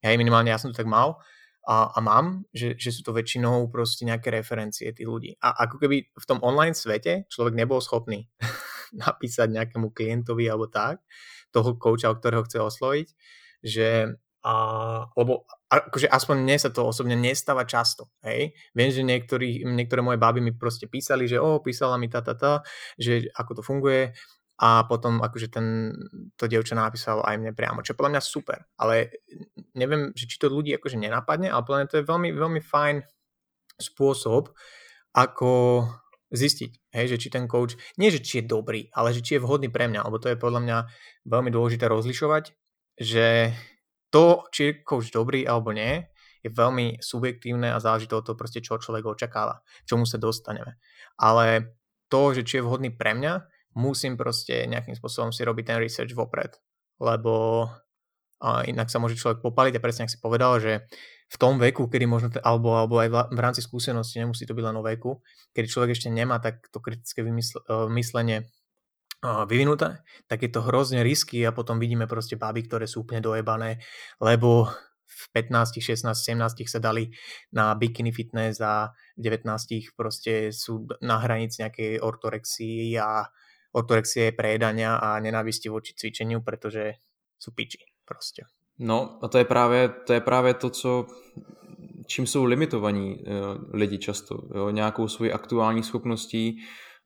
Hej, 0.00 0.16
minimálne 0.16 0.50
ja 0.50 0.58
som 0.58 0.72
to 0.72 0.80
tak 0.80 0.88
mal 0.88 1.20
a, 1.68 1.92
a 1.92 1.98
mám, 2.00 2.48
že, 2.56 2.72
že 2.80 2.90
sú 2.90 3.04
to 3.04 3.12
väčšinou 3.12 3.68
proste 3.68 4.08
nejaké 4.08 4.32
referencie 4.32 4.88
tých 4.96 5.08
ľudí. 5.08 5.36
A 5.44 5.68
ako 5.68 5.76
keby 5.76 6.08
v 6.08 6.24
tom 6.24 6.40
online 6.40 6.72
svete 6.72 7.28
človek 7.28 7.52
nebol 7.52 7.84
schopný 7.84 8.26
napísať 9.04 9.52
nejakému 9.52 9.92
klientovi 9.92 10.48
alebo 10.48 10.72
tak, 10.72 11.04
toho 11.52 11.76
kouča, 11.76 12.08
o 12.08 12.16
ktorého 12.16 12.46
chce 12.48 12.58
osloviť, 12.64 13.08
že 13.60 13.88
a, 14.40 14.54
lebo 15.20 15.44
akože 15.68 16.08
aspoň 16.08 16.36
mne 16.40 16.56
sa 16.56 16.72
to 16.72 16.88
osobne 16.88 17.12
nestáva 17.12 17.68
často, 17.68 18.08
hej. 18.24 18.56
Viem, 18.72 18.88
že 18.88 19.04
niektorí, 19.04 19.68
niektoré 19.68 20.00
moje 20.00 20.16
báby 20.16 20.40
mi 20.40 20.56
proste 20.56 20.88
písali, 20.88 21.28
že 21.28 21.36
o, 21.36 21.60
písala 21.60 22.00
mi 22.00 22.08
ta, 22.08 22.24
ta, 22.24 22.32
ta, 22.32 22.64
že 22.96 23.28
ako 23.36 23.60
to 23.60 23.62
funguje 23.62 24.16
a 24.60 24.84
potom 24.84 25.24
akože 25.24 25.48
ten, 25.48 25.96
to 26.36 26.44
dievča 26.44 26.76
napísalo 26.76 27.24
aj 27.24 27.40
mne 27.40 27.56
priamo, 27.56 27.80
čo 27.80 27.96
podľa 27.96 28.20
mňa 28.20 28.22
super, 28.22 28.68
ale 28.76 29.24
neviem, 29.72 30.12
že 30.12 30.28
či 30.28 30.36
to 30.36 30.52
ľudí 30.52 30.76
akože 30.76 31.00
nenapadne, 31.00 31.48
ale 31.48 31.64
podľa 31.64 31.78
mňa 31.80 31.88
to 31.88 31.98
je 32.04 32.04
veľmi, 32.04 32.30
veľmi 32.36 32.60
fajn 32.60 32.96
spôsob, 33.80 34.52
ako 35.16 35.50
zistiť, 36.30 36.92
hej, 36.92 37.06
že 37.10 37.16
či 37.16 37.28
ten 37.32 37.48
coach, 37.48 37.74
nie 37.96 38.12
že 38.12 38.20
či 38.20 38.44
je 38.44 38.52
dobrý, 38.52 38.86
ale 38.92 39.16
že 39.16 39.24
či 39.24 39.40
je 39.40 39.42
vhodný 39.42 39.72
pre 39.72 39.88
mňa, 39.88 40.04
lebo 40.04 40.20
to 40.20 40.28
je 40.28 40.36
podľa 40.36 40.60
mňa 40.62 40.78
veľmi 41.24 41.50
dôležité 41.50 41.88
rozlišovať, 41.88 42.52
že 43.00 43.56
to, 44.12 44.44
či 44.52 44.60
je 44.60 44.72
coach 44.84 45.08
dobrý 45.08 45.48
alebo 45.48 45.72
nie, 45.72 46.04
je 46.44 46.52
veľmi 46.52 47.00
subjektívne 47.00 47.72
a 47.72 47.82
záleží 47.82 48.08
to 48.08 48.20
od 48.20 48.24
toho 48.28 48.36
proste, 48.36 48.60
čo 48.60 48.80
človek 48.80 49.08
očakáva, 49.08 49.64
čomu 49.88 50.04
sa 50.04 50.16
dostaneme. 50.16 50.80
Ale 51.20 51.76
to, 52.08 52.32
že 52.32 52.44
či 52.44 52.60
je 52.60 52.64
vhodný 52.64 52.92
pre 52.92 53.12
mňa, 53.16 53.44
musím 53.76 54.18
proste 54.18 54.66
nejakým 54.66 54.96
spôsobom 54.98 55.30
si 55.30 55.46
robiť 55.46 55.64
ten 55.74 55.78
research 55.78 56.14
vopred, 56.14 56.58
lebo 56.98 57.66
a 58.40 58.64
inak 58.64 58.88
sa 58.88 58.96
môže 58.96 59.20
človek 59.20 59.44
popaliť 59.44 59.76
a 59.76 59.84
presne 59.84 60.08
ak 60.08 60.16
si 60.16 60.16
povedal, 60.16 60.56
že 60.64 60.88
v 61.30 61.36
tom 61.36 61.60
veku, 61.60 61.92
kedy 61.92 62.08
možno, 62.08 62.32
alebo, 62.40 62.72
alebo 62.72 62.96
aj 62.96 63.28
v 63.28 63.38
rámci 63.38 63.60
skúsenosti, 63.60 64.16
nemusí 64.16 64.48
to 64.48 64.56
byť 64.56 64.64
len 64.64 64.80
o 64.80 64.82
veku, 64.82 65.20
kedy 65.52 65.68
človek 65.68 65.92
ešte 65.92 66.08
nemá 66.08 66.40
tak 66.40 66.64
to 66.72 66.80
kritické 66.80 67.20
vymysl- 67.20 67.60
e, 67.68 67.86
myslenie 67.92 68.48
vyvinuté, 69.20 70.00
tak 70.32 70.40
je 70.40 70.48
to 70.48 70.64
hrozne 70.64 71.04
risky 71.04 71.44
a 71.44 71.52
potom 71.52 71.76
vidíme 71.76 72.08
proste 72.08 72.40
báby, 72.40 72.64
ktoré 72.64 72.88
sú 72.88 73.04
úplne 73.04 73.20
dojebané, 73.20 73.76
lebo 74.16 74.72
v 75.04 75.24
15, 75.36 75.76
16, 75.76 76.08
17 76.08 76.64
sa 76.64 76.80
dali 76.80 77.12
na 77.52 77.76
bikini 77.76 78.16
fitness 78.16 78.64
a 78.64 78.96
v 79.20 79.28
19 79.28 79.44
proste 79.92 80.48
sú 80.56 80.88
na 81.04 81.20
hranici 81.20 81.60
nejakej 81.60 82.00
ortorexii 82.00 82.96
a 82.96 83.28
ortorexie, 83.72 84.32
prejedania 84.32 84.96
a 84.96 85.20
nenávisti 85.20 85.68
voči 85.68 85.94
cvičeniu, 85.96 86.40
protože 86.40 86.92
jsou 87.38 87.50
piči 87.54 87.78
prostě. 88.04 88.44
No 88.78 89.18
a 89.22 89.28
to 89.28 89.38
je 89.38 89.44
právě 89.44 89.88
to, 89.88 90.12
je 90.12 90.20
právě 90.20 90.54
to 90.54 90.70
co 90.70 91.06
čím 92.10 92.26
jsou 92.26 92.44
limitovaní 92.44 93.18
uh, 93.18 93.24
lidi 93.72 93.98
často. 93.98 94.42
Jo? 94.54 94.70
Nějakou 94.70 95.08
svoji 95.08 95.32
aktuální 95.32 95.82
schopností 95.82 96.58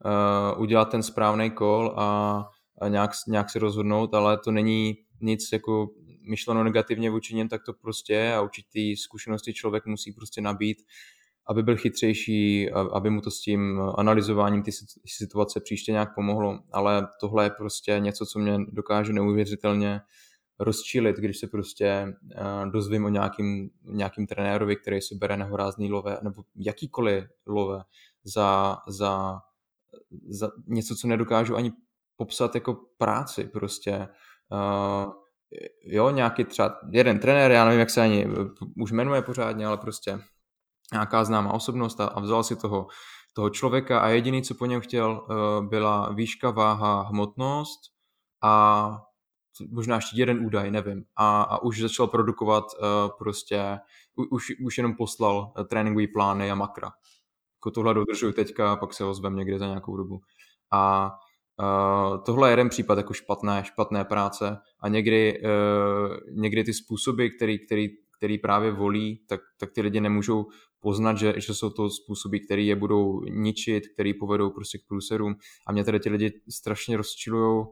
uh, 0.04 0.62
udělat 0.62 0.84
ten 0.84 1.02
správný 1.02 1.50
kol 1.50 1.94
a, 1.96 2.40
a 2.80 2.88
nějak, 2.88 3.10
nějak 3.28 3.50
se 3.50 3.58
rozhodnout, 3.58 4.14
ale 4.14 4.38
to 4.38 4.50
není 4.50 4.94
nic 5.20 5.48
jako 5.52 5.88
myšleno 6.30 6.64
negativně 6.64 7.10
vůči 7.10 7.34
něm, 7.34 7.48
tak 7.48 7.60
to 7.66 7.72
prostě 7.72 8.32
a 8.32 8.40
určitý 8.40 8.96
zkušenosti 8.96 9.54
člověk 9.54 9.86
musí 9.86 10.12
prostě 10.12 10.40
nabít 10.40 10.78
aby 11.46 11.62
byl 11.62 11.76
chytřejší, 11.76 12.70
aby 12.70 13.10
mu 13.10 13.20
to 13.20 13.30
s 13.30 13.40
tím 13.40 13.80
analyzováním 13.94 14.62
ty 14.62 14.70
situace 15.06 15.60
příště 15.60 15.92
nějak 15.92 16.14
pomohlo. 16.14 16.58
Ale 16.72 17.08
tohle 17.20 17.44
je 17.44 17.50
prostě 17.50 17.98
něco, 17.98 18.26
co 18.26 18.38
mě 18.38 18.58
dokáže 18.68 19.12
neuvěřitelně 19.12 20.00
rozčilit, 20.58 21.16
když 21.16 21.38
se 21.38 21.46
prostě 21.46 21.86
eh, 21.86 22.70
dozvím 22.70 23.04
o 23.04 23.08
nějakým, 23.08 23.70
nějakým 23.84 24.26
trenérovi, 24.26 24.76
který 24.76 25.00
si 25.00 25.14
bere 25.14 25.36
nehorázný 25.36 25.92
love, 25.92 26.18
nebo 26.22 26.42
jakýkoliv 26.56 27.24
love 27.46 27.82
za, 28.24 28.76
za, 28.88 29.40
za 30.28 30.50
něco, 30.66 30.96
co 30.96 31.08
nedokážu 31.08 31.56
ani 31.56 31.72
popsat 32.16 32.54
jako 32.54 32.74
práci 32.98 33.44
prostě. 33.44 34.08
Uh, 34.48 35.12
jo, 35.84 36.10
nějaký 36.10 36.44
třeba 36.44 36.78
jeden 36.90 37.18
trenér, 37.18 37.50
já 37.50 37.64
nevím, 37.64 37.80
jak 37.80 37.90
se 37.90 38.00
ani 38.00 38.26
už 38.76 38.92
jmenuje 38.92 39.22
pořádně, 39.22 39.66
ale 39.66 39.76
prostě 39.76 40.18
nějaká 40.92 41.24
známá 41.24 41.52
osobnost 41.52 42.00
a, 42.00 42.20
vzal 42.20 42.44
si 42.44 42.56
toho, 42.56 42.86
toho 43.32 43.50
člověka 43.50 44.00
a 44.00 44.08
jediný, 44.08 44.42
co 44.42 44.54
po 44.54 44.66
něm 44.66 44.80
chtěl, 44.80 45.26
uh, 45.28 45.66
byla 45.68 46.12
výška, 46.12 46.50
váha, 46.50 47.02
hmotnost 47.02 47.80
a 48.42 48.98
možná 49.70 49.96
ještě 49.96 50.20
jeden 50.20 50.46
údaj, 50.46 50.70
nevím. 50.70 51.04
A, 51.16 51.42
a 51.42 51.62
už 51.62 51.80
začal 51.80 52.06
produkovat 52.06 52.64
uh, 52.64 53.18
prostě, 53.18 53.78
už, 54.30 54.52
už 54.64 54.78
jenom 54.78 54.94
poslal 54.94 55.52
uh, 55.58 55.64
tréninkové 55.64 56.06
plány 56.14 56.50
a 56.50 56.54
makra. 56.54 56.90
jako 57.56 57.70
tohle 57.70 57.94
dodržuju 57.94 58.32
teďka 58.32 58.72
a 58.72 58.76
pak 58.76 58.94
se 58.94 59.04
ozvem 59.04 59.36
někde 59.36 59.58
za 59.58 59.66
nějakou 59.66 59.96
dobu. 59.96 60.20
A 60.72 61.12
Uh, 61.60 62.22
tohle 62.24 62.48
je 62.48 62.52
jeden 62.52 62.68
případ 62.68 62.98
jako 62.98 63.12
špatné, 63.12 63.64
špatné 63.64 64.04
práce 64.04 64.58
a 64.80 64.88
někdy, 64.88 65.42
uh, 65.42 66.40
někdy 66.40 66.64
ty 66.64 66.74
způsoby, 66.74 67.26
který, 67.28 67.66
který, 67.66 67.88
který 68.16 68.38
právě 68.38 68.72
volí, 68.72 69.24
tak, 69.28 69.40
tak 69.58 69.70
ty 69.72 69.80
lidi 69.80 70.00
nemůžou 70.00 70.46
poznat, 70.80 71.18
že, 71.18 71.34
že 71.36 71.54
jsou 71.54 71.70
to 71.70 71.90
způsoby, 71.90 72.38
které 72.38 72.62
je 72.62 72.76
budou 72.76 73.20
ničit, 73.20 73.88
které 73.88 74.12
povedou 74.20 74.50
prostě 74.50 74.78
k 74.78 74.86
průserům. 74.88 75.34
A 75.66 75.72
mě 75.72 75.84
tady 75.84 76.00
ty 76.00 76.10
lidi 76.10 76.40
strašně 76.50 76.96
rozčilují 76.96 77.64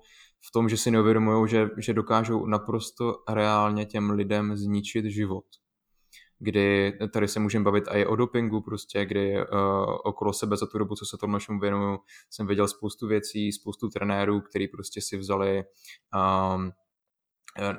v 0.48 0.52
tom, 0.52 0.68
že 0.68 0.76
si 0.76 0.90
neuvědomují, 0.90 1.48
že, 1.48 1.68
že 1.78 1.94
dokážou 1.94 2.46
naprosto 2.46 3.14
reálně 3.28 3.86
těm 3.86 4.10
lidem 4.10 4.56
zničit 4.56 5.04
život. 5.04 5.44
Kdy 6.38 6.92
tady 7.12 7.28
se 7.28 7.40
můžeme 7.40 7.64
bavit 7.64 7.84
i 7.90 8.06
o 8.06 8.16
dopingu 8.16 8.60
prostě, 8.60 9.04
kdy 9.04 9.34
uh, 9.36 9.46
okolo 10.04 10.32
sebe 10.32 10.56
za 10.56 10.66
tu 10.66 10.78
dobu, 10.78 10.94
co 10.94 11.06
se 11.06 11.16
tomu 11.20 11.32
našemu 11.32 11.60
věnuju, 11.60 11.98
jsem 12.30 12.46
viděl 12.46 12.68
spoustu 12.68 13.06
věcí, 13.06 13.52
spoustu 13.52 13.88
trenérů, 13.88 14.40
který 14.40 14.68
prostě 14.68 15.00
si 15.00 15.16
vzali 15.16 15.64
um, 16.54 16.72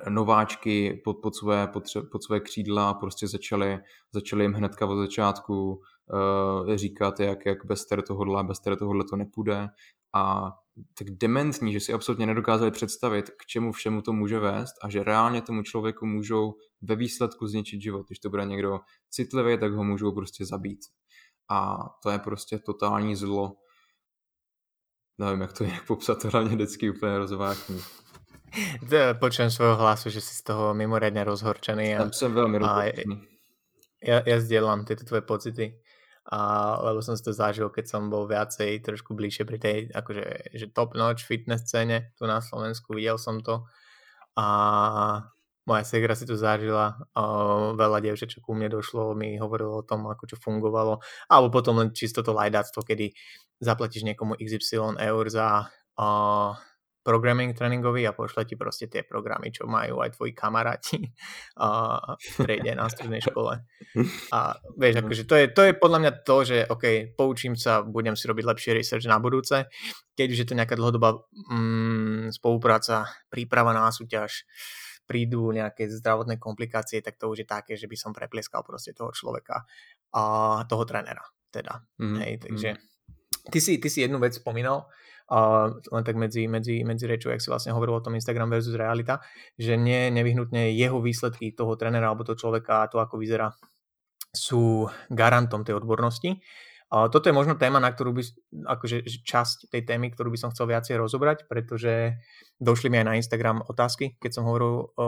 nováčky 0.10 1.02
pod, 1.04 1.14
pod, 1.14 1.36
své, 1.36 1.68
pod, 1.68 1.84
pod 2.12 2.24
své 2.24 2.40
křídla 2.40 2.90
a 2.90 2.94
prostě 2.94 3.28
začali, 3.28 3.80
začali 4.14 4.44
jim 4.44 4.54
hnedka 4.54 4.86
od 4.86 4.96
začátku 4.96 5.74
uh, 5.74 6.76
říkat, 6.76 7.20
jak, 7.20 7.46
jak 7.46 7.66
bez 7.66 7.86
tady 7.86 8.04
tohohle, 8.04 8.44
bez 8.44 8.60
tady 8.60 8.78
tohohle 8.78 9.04
to 9.10 9.16
nepůjde 9.16 9.68
a 10.16 10.52
tak 10.98 11.10
dementní, 11.10 11.74
že 11.74 11.80
si 11.80 11.94
absolutně 11.94 12.26
nedokázali 12.26 12.72
představit, 12.72 13.30
k 13.30 13.46
čemu 13.46 13.72
všemu 13.72 14.02
to 14.02 14.14
může 14.14 14.40
vést 14.40 14.74
a 14.84 14.90
že 14.90 15.04
reálně 15.04 15.42
tomu 15.42 15.64
člověku 15.64 16.06
můžou 16.06 16.54
ve 16.82 16.96
výsledku 16.96 17.48
zničit 17.48 17.82
život. 17.82 18.08
Když 18.08 18.20
to 18.20 18.30
bude 18.30 18.46
někdo 18.46 18.80
citlivý, 19.10 19.60
tak 19.60 19.74
ho 19.74 19.84
můžou 19.84 20.12
prostě 20.12 20.46
zabít. 20.46 20.80
A 21.50 21.78
to 22.04 22.10
je 22.10 22.20
prostě 22.20 22.60
totální 22.60 23.16
zlo. 23.16 23.54
Nevím, 25.18 25.42
jak 25.42 25.54
to 25.54 25.64
jinak 25.64 25.88
popsat, 25.88 26.22
to 26.22 26.30
hlavně 26.30 26.56
vždycky 26.56 26.90
úplně 26.90 27.18
rozvážný. 27.18 27.80
Počujem 29.20 29.50
svojho 29.50 29.76
hlasu, 29.82 30.10
že 30.14 30.22
si 30.22 30.34
z 30.38 30.42
toho 30.46 30.78
mimoriadne 30.78 31.26
rozhorčený. 31.26 31.96
A, 31.96 31.98
Tam 31.98 32.14
jsem 32.14 32.34
velmi 32.34 32.58
rozhorčený. 32.58 33.34
Ja, 34.04 34.20
ja 34.28 34.36
zdieľam 34.36 34.84
tieto 34.84 35.08
tvoje 35.08 35.24
pocity 35.24 35.80
a, 36.28 36.40
lebo 36.84 37.00
som 37.00 37.16
si 37.16 37.24
to 37.24 37.32
zažil, 37.32 37.72
keď 37.72 37.88
som 37.88 38.12
bol 38.12 38.28
viacej 38.28 38.84
trošku 38.84 39.16
bližšie 39.16 39.48
pri 39.48 39.58
tej 39.64 39.78
akože, 39.96 40.52
že 40.60 40.76
top 40.76 41.00
notch 41.00 41.24
fitness 41.24 41.64
scéne 41.64 42.12
tu 42.20 42.28
na 42.28 42.44
Slovensku, 42.44 42.92
videl 43.00 43.16
som 43.16 43.40
to 43.40 43.64
a 44.36 44.46
moja 45.64 45.84
segra 45.88 46.20
si 46.20 46.28
to 46.28 46.36
zažila, 46.36 47.00
a 47.16 47.22
veľa 47.80 48.04
dievčat, 48.04 48.36
čo 48.36 48.44
ku 48.44 48.52
mne 48.52 48.76
došlo, 48.76 49.16
mi 49.16 49.40
hovorilo 49.40 49.80
o 49.80 49.88
tom, 49.88 50.04
ako 50.12 50.28
čo 50.28 50.36
fungovalo, 50.36 51.00
alebo 51.32 51.48
potom 51.64 51.80
len 51.80 51.96
čisto 51.96 52.20
to 52.20 52.36
lajdáctvo, 52.36 52.84
kedy 52.84 53.16
zaplatíš 53.64 54.04
niekomu 54.04 54.36
XY 54.36 55.00
eur 55.00 55.26
za 55.32 55.72
a, 55.96 56.08
programming 57.04 57.52
tréningový 57.52 58.08
a 58.08 58.16
pošle 58.16 58.48
ti 58.48 58.56
proste 58.56 58.88
tie 58.88 59.04
programy, 59.04 59.52
čo 59.52 59.68
majú 59.68 60.00
aj 60.00 60.16
tvoji 60.16 60.32
kamaráti 60.32 61.04
a 61.60 62.00
prejde 62.40 62.74
na 62.74 62.88
strednej 62.88 63.20
škole. 63.20 63.60
A 64.32 64.40
vieš, 64.80 65.04
akože 65.04 65.24
to 65.28 65.36
je, 65.36 65.46
to 65.52 65.62
je 65.68 65.74
podľa 65.76 66.00
mňa 66.00 66.12
to, 66.24 66.38
že 66.48 66.58
OK, 66.72 67.14
poučím 67.20 67.60
sa, 67.60 67.84
budem 67.84 68.16
si 68.16 68.26
robiť 68.26 68.46
lepší 68.48 68.70
research 68.74 69.06
na 69.06 69.20
budúce. 69.20 69.68
Keď 70.16 70.28
už 70.32 70.40
je 70.42 70.48
to 70.48 70.58
nejaká 70.58 70.80
dlhodobá 70.80 71.20
mm, 71.52 72.32
spolupráca, 72.32 73.12
príprava 73.28 73.76
na 73.76 73.92
súťaž, 73.92 74.48
prídu 75.04 75.52
nejaké 75.52 75.92
zdravotné 75.92 76.40
komplikácie, 76.40 77.04
tak 77.04 77.20
to 77.20 77.28
už 77.28 77.44
je 77.44 77.48
také, 77.48 77.76
že 77.76 77.92
by 77.92 78.00
som 78.00 78.16
preplieskal 78.16 78.64
proste 78.64 78.96
toho 78.96 79.12
človeka 79.12 79.68
a 80.16 80.24
toho 80.64 80.84
trénera 80.88 81.24
teda. 81.54 81.84
Mm, 82.00 82.18
Hej, 82.24 82.34
takže 82.48 82.70
mm. 82.74 82.80
ty, 83.52 83.60
si, 83.60 83.78
ty 83.78 83.88
si 83.92 84.02
jednu 84.02 84.18
vec 84.18 84.34
spomínal, 84.34 84.88
a 85.32 85.72
len 85.72 86.04
tak 86.04 86.20
medzi, 86.20 86.48
medzi, 86.52 86.84
medzi 86.84 87.06
rečou, 87.08 87.32
jak 87.32 87.40
si 87.40 87.48
vlastne 87.48 87.72
hovoril 87.72 88.00
o 88.00 88.04
tom 88.04 88.16
Instagram 88.16 88.52
versus 88.52 88.76
realita, 88.76 89.24
že 89.56 89.80
nie 89.80 90.12
nevyhnutne 90.12 90.76
jeho 90.76 91.00
výsledky 91.00 91.56
toho 91.56 91.80
trenera 91.80 92.12
alebo 92.12 92.28
toho 92.28 92.36
človeka 92.36 92.84
a 92.84 92.90
to, 92.92 93.00
ako 93.00 93.16
vyzerá, 93.22 93.56
sú 94.34 94.90
garantom 95.14 95.64
tej 95.64 95.78
odbornosti. 95.80 96.42
A 96.94 97.10
toto 97.10 97.26
je 97.26 97.34
možno 97.34 97.58
téma, 97.58 97.82
na 97.82 97.90
ktorú 97.90 98.14
by, 98.14 98.24
akože 98.70 99.02
časť 99.26 99.74
tej 99.74 99.82
témy, 99.82 100.14
ktorú 100.14 100.30
by 100.30 100.38
som 100.38 100.54
chcel 100.54 100.70
viacej 100.70 101.02
rozobrať, 101.02 101.50
pretože 101.50 102.22
došli 102.62 102.94
mi 102.94 103.02
aj 103.02 103.08
na 103.10 103.18
Instagram 103.18 103.66
otázky, 103.66 104.14
keď 104.22 104.38
som 104.38 104.46
hovoril 104.46 104.94
o 104.94 105.08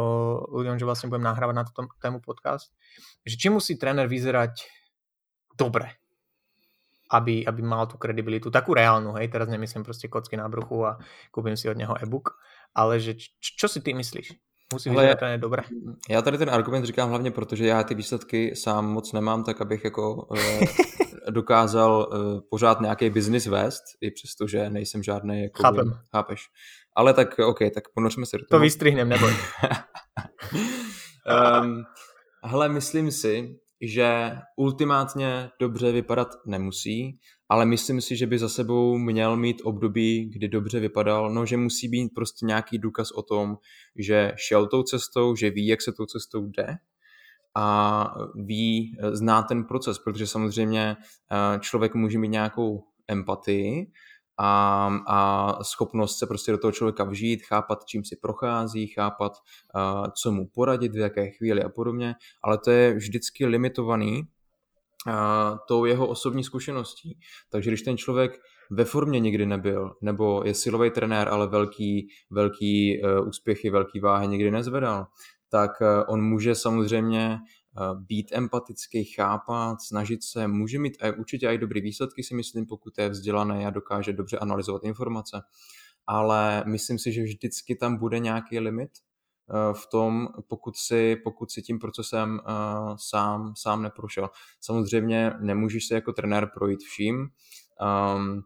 ľuďom, 0.50 0.82
že 0.82 0.88
vlastne 0.90 1.14
budem 1.14 1.30
nahrávať 1.30 1.54
na 1.54 1.66
túto 1.70 1.86
tému 2.02 2.26
podcast, 2.26 2.74
že 3.22 3.38
či 3.38 3.54
musí 3.54 3.78
tréner 3.78 4.10
vyzerať 4.10 4.66
dobre, 5.54 5.94
aby, 7.16 7.48
aby 7.48 7.62
mal 7.64 7.88
tú 7.88 7.96
kredibilitu, 7.96 8.52
takú 8.52 8.76
reálnu, 8.76 9.16
hej, 9.16 9.32
teraz 9.32 9.48
nemyslím 9.48 9.88
proste 9.88 10.12
kocky 10.12 10.36
na 10.36 10.52
bruchu 10.52 10.84
a 10.84 11.00
kúpim 11.32 11.56
si 11.56 11.72
od 11.72 11.80
neho 11.80 11.96
e-book, 12.04 12.36
ale 12.76 13.00
že 13.00 13.16
čo, 13.16 13.52
čo 13.56 13.68
si 13.72 13.80
ty 13.80 13.96
myslíš? 13.96 14.36
Musí 14.74 14.90
vyzerať 14.90 15.20
to 15.20 15.38
dobré. 15.38 15.64
Já 16.10 16.22
tady 16.22 16.38
ten 16.38 16.50
argument 16.50 16.86
říkám 16.86 17.10
hlavně 17.10 17.32
proto, 17.32 17.56
že 17.56 17.66
já 17.66 17.84
ty 17.84 17.96
výsledky 17.96 18.56
sám 18.56 18.86
moc 18.90 19.14
nemám, 19.14 19.44
tak 19.44 19.62
abych 19.62 19.84
jako 19.84 20.28
e, 20.38 20.60
dokázal 21.32 22.10
e, 22.14 22.42
pořád 22.50 22.82
nějaký 22.82 23.10
biznis 23.10 23.46
vést, 23.46 23.84
i 24.02 24.12
přesto, 24.12 24.48
že 24.48 24.70
nejsem 24.70 25.04
žádný 25.04 25.44
jako... 25.44 25.62
Chápem. 25.62 26.00
Chápeš. 26.12 26.42
Ale 26.96 27.14
tak 27.14 27.40
OK, 27.40 27.60
tak 27.74 27.84
ponořme 27.94 28.26
se 28.26 28.38
do 28.38 28.46
toho. 28.46 28.60
To 28.60 28.64
vystrihnem, 28.64 29.10
neboj. 29.10 29.34
um, 31.62 31.84
hele, 32.44 32.70
myslím 32.70 33.12
si, 33.12 33.60
že 33.82 34.32
ultimátně 34.56 35.50
dobře 35.60 35.92
vypadat 35.92 36.28
nemusí, 36.46 37.20
ale 37.50 37.66
myslím 37.66 38.02
si, 38.02 38.16
že 38.16 38.28
by 38.28 38.40
za 38.40 38.50
sebou 38.50 38.98
měl 38.98 39.38
mít 39.38 39.62
období, 39.64 40.30
kdy 40.34 40.48
dobře 40.48 40.80
vypadal, 40.80 41.34
no 41.34 41.46
že 41.46 41.58
musí 41.58 41.88
být 41.88 42.10
prostě 42.16 42.46
nějaký 42.46 42.78
důkaz 42.78 43.12
o 43.12 43.22
tom, 43.22 43.58
že 43.96 44.34
šel 44.36 44.68
tou 44.68 44.84
cestou, 44.84 45.36
že 45.36 45.50
ví, 45.50 45.68
jak 45.68 45.82
se 45.82 45.92
tou 45.94 46.06
cestou 46.06 46.48
jde 46.48 46.78
a 47.58 48.06
ví, 48.46 48.98
zná 49.12 49.42
ten 49.42 49.64
proces, 49.64 50.00
protože 50.00 50.28
samozřejmě 50.28 50.98
eh, 51.32 51.60
člověk 51.60 51.96
může 51.96 52.20
mít 52.20 52.28
nějakou 52.28 52.84
empatii, 53.08 53.92
a, 54.38 54.90
a 55.08 55.64
schopnost 55.64 56.20
se 56.20 56.28
prostě 56.28 56.52
do 56.52 56.58
toho 56.58 56.72
člověka 56.72 57.04
vžít, 57.04 57.46
chápat, 57.46 57.86
čím 57.86 58.06
si 58.06 58.16
prochází, 58.22 58.88
chápat, 58.88 59.34
co 60.22 60.32
mu 60.32 60.48
poradit, 60.48 60.92
v 60.92 60.98
jaké 60.98 61.32
chvíli 61.32 61.64
a 61.64 61.70
podobně, 61.70 62.16
ale 62.44 62.58
to 62.58 62.72
je 62.72 62.94
vždycky 62.94 63.46
limitovaný 63.46 64.24
tou 65.68 65.86
jeho 65.86 66.08
osobní 66.08 66.44
zkušeností. 66.44 67.20
Takže 67.50 67.70
když 67.70 67.82
ten 67.82 67.98
člověk 67.98 68.40
ve 68.72 68.86
formě 68.86 69.20
nikdy 69.20 69.46
nebyl, 69.46 69.92
nebo 70.02 70.44
je 70.46 70.54
silový 70.54 70.92
trenér, 70.92 71.28
ale 71.28 71.48
velký, 71.48 72.08
velký 72.32 73.02
uh, 73.02 73.28
úspěchy, 73.28 73.70
velký 73.70 74.00
váhy 74.00 74.28
nikdy 74.28 74.52
nezvedal, 74.52 75.08
tak 75.50 75.72
uh, 75.82 75.88
on 76.08 76.22
může 76.22 76.56
samozřejmě 76.56 77.38
být 77.94 78.32
empatický, 78.32 79.04
chápat, 79.04 79.82
snažit 79.82 80.24
se, 80.24 80.48
může 80.48 80.80
mít 80.80 80.98
určitě 81.18 81.48
i 81.48 81.58
dobrý 81.58 81.82
výsledky, 81.82 82.24
si 82.24 82.36
myslím, 82.36 82.66
pokud 82.66 82.98
je 82.98 83.10
vzdělaný 83.10 83.66
a 83.66 83.70
dokáže 83.70 84.14
dobře 84.14 84.38
analyzovat 84.38 84.84
informace. 84.84 85.42
Ale 86.08 86.64
myslím 86.68 87.00
si, 87.00 87.12
že 87.12 87.24
vždycky 87.24 87.76
tam 87.76 87.98
bude 87.98 88.20
nějaký 88.20 88.60
limit 88.60 88.92
eh, 88.92 89.74
v 89.74 89.88
tom, 89.92 90.28
pokud 90.48 90.76
si, 90.78 91.16
pokud 91.16 91.52
si 91.52 91.62
tím 91.62 91.80
procesem 91.80 92.40
eh, 92.40 92.52
sám, 92.96 93.54
sám 93.58 93.82
neprošel. 93.82 94.30
Samozřejmě 94.62 95.32
nemůžeš 95.40 95.88
se 95.88 95.96
jako 95.96 96.14
trenér 96.14 96.52
projít 96.54 96.80
vším. 96.80 97.28
Um, 98.16 98.44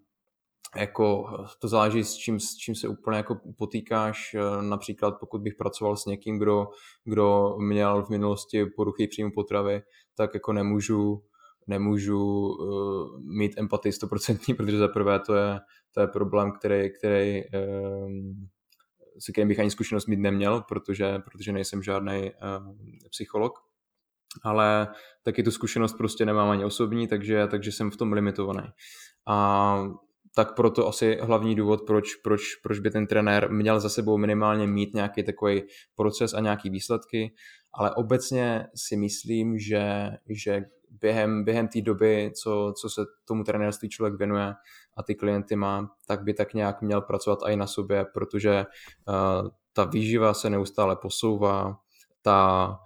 jako 0.75 1.27
to 1.59 1.67
záleží 1.67 2.03
s 2.03 2.15
čím, 2.15 2.39
s 2.39 2.55
čím 2.55 2.75
se 2.75 2.87
úplně 2.87 3.17
jako 3.17 3.39
potýkáš. 3.57 4.33
Eh, 4.33 4.61
například 4.61 5.19
pokud 5.19 5.41
bych 5.41 5.55
pracoval 5.55 5.97
s 5.97 6.05
někým, 6.05 6.39
kdo, 6.39 6.67
kdo 7.03 7.55
měl 7.59 8.03
v 8.05 8.09
minulosti 8.09 8.65
poruchy 8.65 9.07
příjmu 9.07 9.31
potravy, 9.31 9.81
tak 10.15 10.33
jako 10.33 10.53
nemůžu, 10.53 11.23
nemůžu 11.67 12.47
uh, 12.47 13.19
mít 13.21 13.57
empatii 13.57 13.91
100%, 13.91 14.55
protože 14.57 14.77
za 14.77 14.87
prvé 14.87 15.19
to 15.19 15.35
je, 15.35 15.59
to 15.93 16.01
je 16.01 16.07
problém, 16.07 16.51
který, 16.51 16.89
který 16.99 17.41
um, 18.05 18.47
se 19.19 19.31
kterým 19.31 19.47
bych 19.47 19.59
ani 19.59 19.71
zkušenost 19.71 20.07
mít 20.07 20.19
neměl, 20.19 20.61
protože, 20.61 21.19
protože 21.19 21.51
nejsem 21.51 21.83
žádný 21.83 22.31
uh, 22.31 22.75
psycholog, 23.09 23.59
ale 24.43 24.87
taky 25.23 25.43
tu 25.43 25.51
zkušenost 25.51 25.93
prostě 25.93 26.25
nemám 26.25 26.49
ani 26.49 26.65
osobní, 26.65 27.07
takže, 27.07 27.47
takže 27.47 27.71
jsem 27.71 27.91
v 27.91 27.97
tom 27.97 28.13
limitovaný. 28.13 28.67
A 29.27 29.89
tak 30.39 30.55
proto 30.55 30.87
asi 30.87 31.17
hlavní 31.21 31.55
důvod, 31.55 31.81
proč, 31.87 32.15
proč, 32.15 32.41
proč 32.63 32.79
by 32.79 32.91
ten 32.91 33.07
trenér 33.07 33.51
měl 33.51 33.79
za 33.79 33.89
sebou 33.89 34.17
minimálně 34.17 34.67
mít 34.67 34.93
nějaký 34.93 35.23
takový 35.23 35.63
proces 35.95 36.33
a 36.33 36.39
nějaký 36.39 36.69
výsledky, 36.69 37.33
ale 37.73 37.95
obecně 37.95 38.67
si 38.75 38.97
myslím, 38.97 39.59
že, 39.59 40.09
že 40.29 40.61
během, 40.89 41.43
během 41.43 41.67
té 41.67 41.81
doby, 41.81 42.31
co, 42.43 42.73
co 42.81 42.89
se 42.89 43.01
tomu 43.25 43.43
trenérství 43.43 43.89
člověk 43.89 44.17
věnuje 44.17 44.53
a 44.97 45.03
ty 45.03 45.15
klienty 45.15 45.55
má, 45.55 45.91
tak 46.07 46.23
by 46.23 46.33
tak 46.33 46.53
nějak 46.53 46.81
měl 46.81 47.01
pracovat 47.01 47.39
i 47.47 47.55
na 47.55 47.67
sobě, 47.67 48.05
protože 48.13 48.65
uh, 49.07 49.49
ta 49.73 49.83
výživa 49.83 50.33
se 50.33 50.49
neustále 50.49 50.95
posouvá, 50.95 51.77
ta 52.21 52.79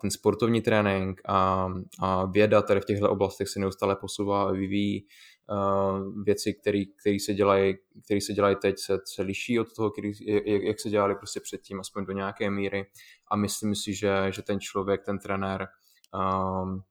ten 0.00 0.10
sportovní 0.10 0.60
trénink 0.60 1.20
a, 1.28 1.68
a 2.00 2.24
věda 2.24 2.62
tady 2.62 2.80
v 2.80 2.84
těchto 2.84 3.10
oblastech 3.10 3.48
se 3.48 3.60
neustále 3.60 3.96
posouvá 3.96 4.42
a 4.42 4.52
vyvíjí. 4.52 5.06
Uh, 5.50 6.24
věci, 6.24 6.54
které 7.00 7.16
se 7.20 7.34
dělají, 7.34 7.76
které 8.04 8.20
se 8.20 8.32
dělají 8.32 8.56
teď, 8.62 8.78
se, 8.78 8.98
se 9.04 9.22
liší 9.22 9.60
od 9.60 9.74
toho, 9.74 9.90
který, 9.90 10.12
jak, 10.26 10.62
jak 10.62 10.80
se 10.80 10.90
dělali 10.90 11.14
prostě 11.14 11.40
předtím, 11.40 11.80
aspoň 11.80 12.04
do 12.04 12.12
nějaké 12.12 12.50
míry. 12.50 12.86
A 13.30 13.36
myslím 13.36 13.74
si, 13.74 13.94
že, 13.94 14.26
že 14.30 14.42
ten 14.42 14.60
člověk, 14.60 15.04
ten 15.04 15.18
trenér 15.18 15.68
um, 16.14 16.82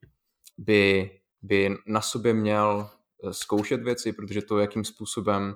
by, 0.58 1.12
by 1.42 1.76
na 1.88 2.02
sobě 2.02 2.34
měl 2.34 2.90
eh, 3.24 3.34
zkoušet 3.34 3.84
věci, 3.84 4.14
protože 4.14 4.42
to, 4.42 4.60
jakým 4.60 4.84
způsobem 4.84 5.54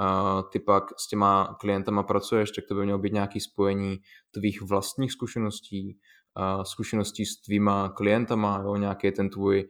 uh, 0.00 0.50
ty 0.50 0.58
pak 0.58 0.84
s 0.96 1.08
těma 1.08 1.56
klientama 1.60 2.02
pracuješ, 2.02 2.50
tak 2.50 2.64
to 2.68 2.74
by 2.74 2.84
mělo 2.84 2.98
být 2.98 3.12
nějaké 3.12 3.40
spojení 3.40 3.98
tvých 4.30 4.62
vlastních 4.62 5.12
zkušeností, 5.12 5.98
uh, 6.38 6.62
zkušeností 6.62 7.26
s 7.26 7.40
tvýma 7.40 7.88
klientama, 7.88 8.60
jo, 8.64 8.76
nějaký 8.76 9.12
ten 9.12 9.30
tvůj 9.30 9.68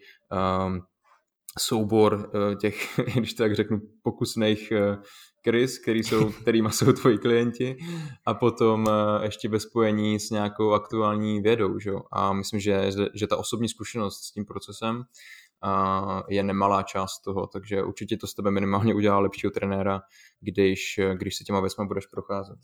um, 0.67 0.83
soubor 1.59 2.15
uh, 2.15 2.55
těch, 2.55 3.01
když 3.15 3.35
tak 3.35 3.55
řeknu, 3.55 3.81
pokusných 4.03 4.73
uh, 4.73 5.03
krys, 5.43 5.79
který 5.79 6.03
jsou, 6.03 6.33
kterýma 6.43 6.71
jsou 6.71 6.93
tvoji 6.93 7.19
klienti 7.19 7.77
a 8.27 8.35
potom 8.35 8.87
uh, 8.87 9.23
ještě 9.23 9.49
ve 9.49 9.61
spojení 9.61 10.21
s 10.21 10.31
nějakou 10.31 10.73
aktuální 10.73 11.41
vědou. 11.41 11.79
Že? 11.79 11.93
A 12.13 12.33
myslím, 12.33 12.61
že, 12.61 12.91
že 13.15 13.27
ta 13.27 13.37
osobní 13.37 13.69
zkušenost 13.69 14.25
s 14.25 14.33
tím 14.33 14.45
procesem 14.45 15.05
je 16.29 16.43
nemalá 16.43 16.83
část 16.83 17.21
toho, 17.21 17.47
takže 17.47 17.83
určitě 17.83 18.17
to 18.17 18.27
s 18.27 18.35
tebe 18.35 18.51
minimálně 18.51 18.95
udělá 18.95 19.19
lepšího 19.19 19.51
trenéra, 19.51 20.01
když, 20.41 21.01
když 21.15 21.37
se 21.37 21.45
těma 21.45 21.61
věcma 21.61 21.85
budeš 21.85 22.07
procházet. 22.07 22.59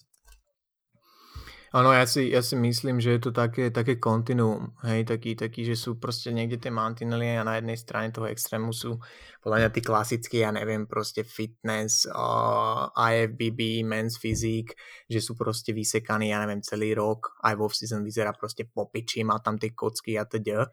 Áno, 1.75 1.91
ja 1.91 2.07
si, 2.07 2.31
ja 2.31 2.39
si 2.39 2.55
myslím, 2.55 3.03
že 3.03 3.19
je 3.19 3.21
to 3.27 3.31
také, 3.35 3.67
také 3.75 3.99
kontinuum, 3.99 4.79
hej, 4.87 5.03
taký, 5.03 5.35
taký, 5.35 5.67
že 5.67 5.75
sú 5.75 5.99
proste 5.99 6.31
niekde 6.31 6.63
tie 6.63 6.71
mantinely 6.71 7.35
a 7.35 7.43
na 7.43 7.59
jednej 7.59 7.75
strane 7.75 8.15
toho 8.15 8.31
extrému 8.31 8.71
sú 8.71 9.03
podľa 9.43 9.59
mňa 9.59 9.71
tí 9.75 9.81
klasickí, 9.83 10.47
ja 10.47 10.55
neviem, 10.55 10.87
proste 10.87 11.27
fitness, 11.27 12.07
uh, 12.07 12.95
IFBB, 12.95 13.83
men's 13.83 14.15
physique, 14.23 14.79
že 15.11 15.19
sú 15.19 15.35
proste 15.35 15.75
vysekaní, 15.75 16.31
ja 16.31 16.47
neviem, 16.47 16.63
celý 16.63 16.95
rok, 16.95 17.35
aj 17.43 17.59
vo 17.59 17.67
season 17.67 18.07
vyzerá 18.07 18.31
proste 18.39 18.71
popiči, 18.71 19.27
má 19.27 19.43
tam 19.43 19.59
tie 19.59 19.75
kocky 19.75 20.15
a 20.15 20.31
teda. 20.31 20.71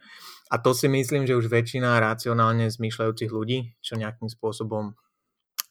A 0.53 0.55
to 0.61 0.77
si 0.77 0.85
myslím, 0.85 1.25
že 1.25 1.33
už 1.33 1.49
väčšina 1.49 1.97
racionálne 1.97 2.69
zmýšľajúcich 2.69 3.33
ľudí, 3.33 3.73
čo 3.81 3.97
nejakým 3.97 4.29
spôsobom 4.29 4.93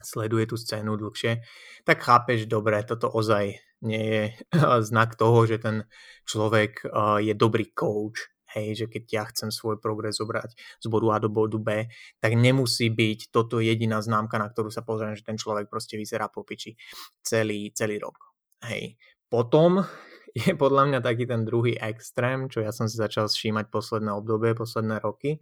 sleduje 0.03 0.51
tú 0.51 0.59
scénu 0.59 0.99
dlhšie, 0.99 1.39
tak 1.87 2.03
chápeš, 2.03 2.51
dobre, 2.51 2.83
toto 2.83 3.07
ozaj 3.07 3.70
nie 3.81 4.05
je 4.05 4.23
znak 4.91 5.17
toho, 5.17 5.45
že 5.49 5.61
ten 5.61 5.85
človek 6.29 6.87
je 7.21 7.35
dobrý 7.35 7.73
coach, 7.75 8.31
hej, 8.55 8.75
že 8.75 8.87
keď 8.91 9.03
ja 9.11 9.25
chcem 9.31 9.51
svoj 9.55 9.79
progres 9.79 10.19
zobrať 10.19 10.55
z 10.55 10.87
bodu 10.91 11.07
A 11.15 11.17
do 11.23 11.31
bodu 11.31 11.59
B, 11.59 11.87
tak 12.19 12.35
nemusí 12.35 12.91
byť 12.91 13.31
toto 13.31 13.63
jediná 13.63 14.03
známka, 14.03 14.39
na 14.39 14.51
ktorú 14.51 14.75
sa 14.75 14.83
pozriem, 14.83 15.15
že 15.15 15.27
ten 15.27 15.39
človek 15.39 15.71
proste 15.71 15.95
vyzerá 15.95 16.27
po 16.31 16.43
piči 16.43 16.75
celý, 17.23 17.71
celý 17.75 18.03
rok. 18.03 18.19
Hej. 18.67 18.99
Potom 19.31 19.83
je 20.39 20.53
podľa 20.59 20.83
mňa 20.91 21.01
taký 21.03 21.25
ten 21.27 21.47
druhý 21.47 21.79
extrém, 21.79 22.51
čo 22.51 22.63
ja 22.63 22.75
som 22.75 22.91
si 22.91 22.99
začal 22.99 23.31
všímať 23.31 23.71
posledné 23.71 24.11
obdobie, 24.15 24.59
posledné 24.59 24.99
roky, 25.03 25.39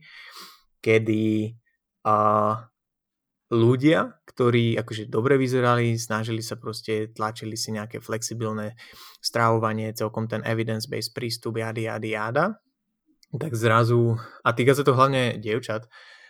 kedy 0.84 1.56
uh, 2.06 2.54
ľudia, 3.48 4.20
ktorí 4.28 4.76
akože 4.76 5.08
dobre 5.08 5.40
vyzerali, 5.40 5.96
snažili 5.96 6.44
sa 6.44 6.60
proste, 6.60 7.08
tlačili 7.12 7.56
si 7.56 7.72
nejaké 7.72 8.00
flexibilné 8.04 8.76
stravovanie, 9.24 9.96
celkom 9.96 10.28
ten 10.28 10.44
evidence-based 10.44 11.16
prístup, 11.16 11.56
jady, 11.56 11.88
jady, 11.88 12.12
jada, 12.12 12.60
tak 13.32 13.52
zrazu, 13.56 14.20
a 14.44 14.48
týka 14.52 14.76
sa 14.76 14.84
to 14.84 14.96
hlavne 14.96 15.40
dievčat, 15.40 15.88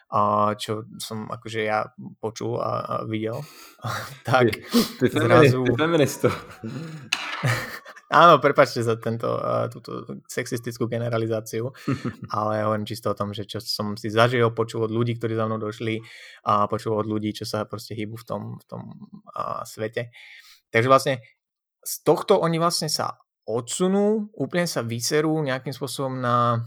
a 0.08 0.54
čo 0.56 0.88
som 0.96 1.28
akože 1.28 1.60
ja 1.68 1.92
počul 2.22 2.56
a, 2.62 2.80
a 2.80 2.94
videl, 3.04 3.42
tak 4.28 4.54
ty, 4.98 5.06
ty 5.10 5.18
zrazu... 5.18 5.66
Ty 5.66 5.74
feministo. 5.74 6.30
Áno, 8.08 8.40
prepačte 8.40 8.80
za 8.80 8.96
tento, 8.96 9.28
uh, 9.36 9.68
túto 9.68 10.16
sexistickú 10.24 10.88
generalizáciu, 10.88 11.68
ale 12.32 12.64
hovorím 12.64 12.88
čisto 12.88 13.12
o 13.12 13.18
tom, 13.18 13.36
že 13.36 13.44
čo 13.44 13.60
som 13.60 14.00
si 14.00 14.08
zažil, 14.08 14.48
počul 14.56 14.88
od 14.88 14.92
ľudí, 14.92 15.20
ktorí 15.20 15.36
za 15.36 15.44
mnou 15.44 15.60
došli 15.60 16.00
a 16.48 16.64
počul 16.72 16.96
od 16.96 17.04
ľudí, 17.04 17.36
čo 17.36 17.44
sa 17.44 17.68
proste 17.68 17.92
hýbu 17.92 18.16
v 18.16 18.24
tom, 18.24 18.42
v 18.56 18.64
tom 18.64 18.82
uh, 19.36 19.60
svete. 19.68 20.08
Takže 20.72 20.88
vlastne 20.88 21.14
z 21.84 21.94
tohto 22.00 22.40
oni 22.40 22.56
vlastne 22.56 22.88
sa 22.88 23.20
odsunú, 23.44 24.32
úplne 24.32 24.64
sa 24.64 24.80
vyserú 24.80 25.44
nejakým 25.44 25.76
spôsobom 25.76 26.16
na 26.16 26.64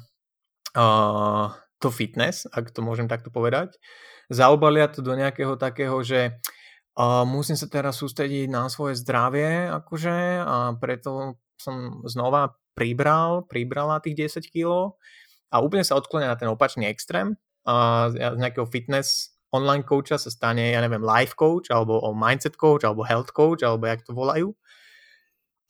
uh, 0.78 1.50
to 1.82 1.90
fitness, 1.90 2.46
ak 2.54 2.70
to 2.70 2.86
môžem 2.86 3.10
takto 3.10 3.34
povedať. 3.34 3.82
Zaobalia 4.30 4.94
to 4.94 5.02
do 5.02 5.18
nejakého 5.18 5.58
takého, 5.58 5.98
že 6.06 6.38
a 6.96 7.24
musím 7.24 7.56
sa 7.56 7.72
teraz 7.72 8.04
sústrediť 8.04 8.52
na 8.52 8.68
svoje 8.68 9.00
zdravie, 9.00 9.72
akože, 9.72 10.44
a 10.44 10.76
preto 10.76 11.40
som 11.56 12.04
znova 12.04 12.60
pribral, 12.76 13.48
pribrala 13.48 14.04
tých 14.04 14.42
10 14.44 14.52
kg 14.52 14.96
a 15.52 15.60
úplne 15.60 15.84
sa 15.84 16.00
odklonia 16.00 16.32
na 16.32 16.40
ten 16.40 16.52
opačný 16.52 16.88
extrém. 16.88 17.36
A 17.68 18.10
z 18.10 18.40
nejakého 18.42 18.66
fitness 18.66 19.38
online 19.52 19.84
coacha 19.84 20.18
sa 20.18 20.32
stane, 20.32 20.72
ja 20.72 20.80
neviem, 20.82 21.04
life 21.04 21.36
coach, 21.36 21.70
alebo 21.70 22.00
mindset 22.16 22.56
coach, 22.56 22.88
alebo 22.88 23.04
health 23.04 23.36
coach, 23.36 23.62
alebo 23.62 23.86
jak 23.86 24.02
to 24.02 24.16
volajú. 24.16 24.56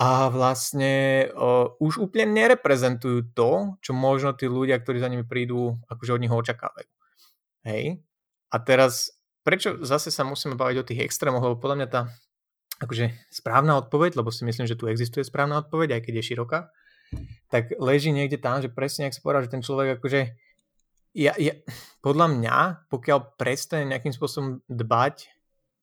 A 0.02 0.34
vlastne 0.34 1.28
o, 1.38 1.78
už 1.78 2.02
úplne 2.02 2.34
nereprezentujú 2.34 3.38
to, 3.38 3.78
čo 3.86 3.92
možno 3.94 4.34
tí 4.34 4.50
ľudia, 4.50 4.82
ktorí 4.82 4.98
za 4.98 5.10
nimi 5.10 5.26
prídu, 5.26 5.78
akože 5.90 6.18
od 6.18 6.22
nich 6.22 6.34
očakávajú. 6.34 6.90
Hej? 7.70 8.02
A 8.50 8.56
teraz 8.62 9.14
prečo 9.42 9.82
zase 9.82 10.14
sa 10.14 10.24
musíme 10.26 10.58
baviť 10.58 10.78
o 10.82 10.88
tých 10.88 11.04
extrémoch, 11.06 11.42
lebo 11.42 11.58
podľa 11.62 11.78
mňa 11.82 11.88
tá 11.90 12.02
akože 12.82 13.14
správna 13.30 13.78
odpoveď, 13.78 14.18
lebo 14.18 14.34
si 14.34 14.42
myslím, 14.42 14.66
že 14.66 14.78
tu 14.78 14.90
existuje 14.90 15.22
správna 15.22 15.62
odpoveď, 15.62 15.98
aj 15.98 16.02
keď 16.02 16.14
je 16.18 16.28
široká, 16.34 16.60
tak 17.54 17.76
leží 17.78 18.10
niekde 18.10 18.42
tam, 18.42 18.58
že 18.64 18.74
presne, 18.74 19.06
ak 19.06 19.14
sa 19.14 19.22
povedal, 19.22 19.46
že 19.46 19.54
ten 19.54 19.62
človek 19.62 20.02
akože 20.02 20.22
ja, 21.12 21.36
ja, 21.36 21.54
podľa 22.00 22.28
mňa, 22.40 22.58
pokiaľ 22.88 23.36
prestane 23.36 23.84
nejakým 23.92 24.16
spôsobom 24.16 24.64
dbať 24.72 25.28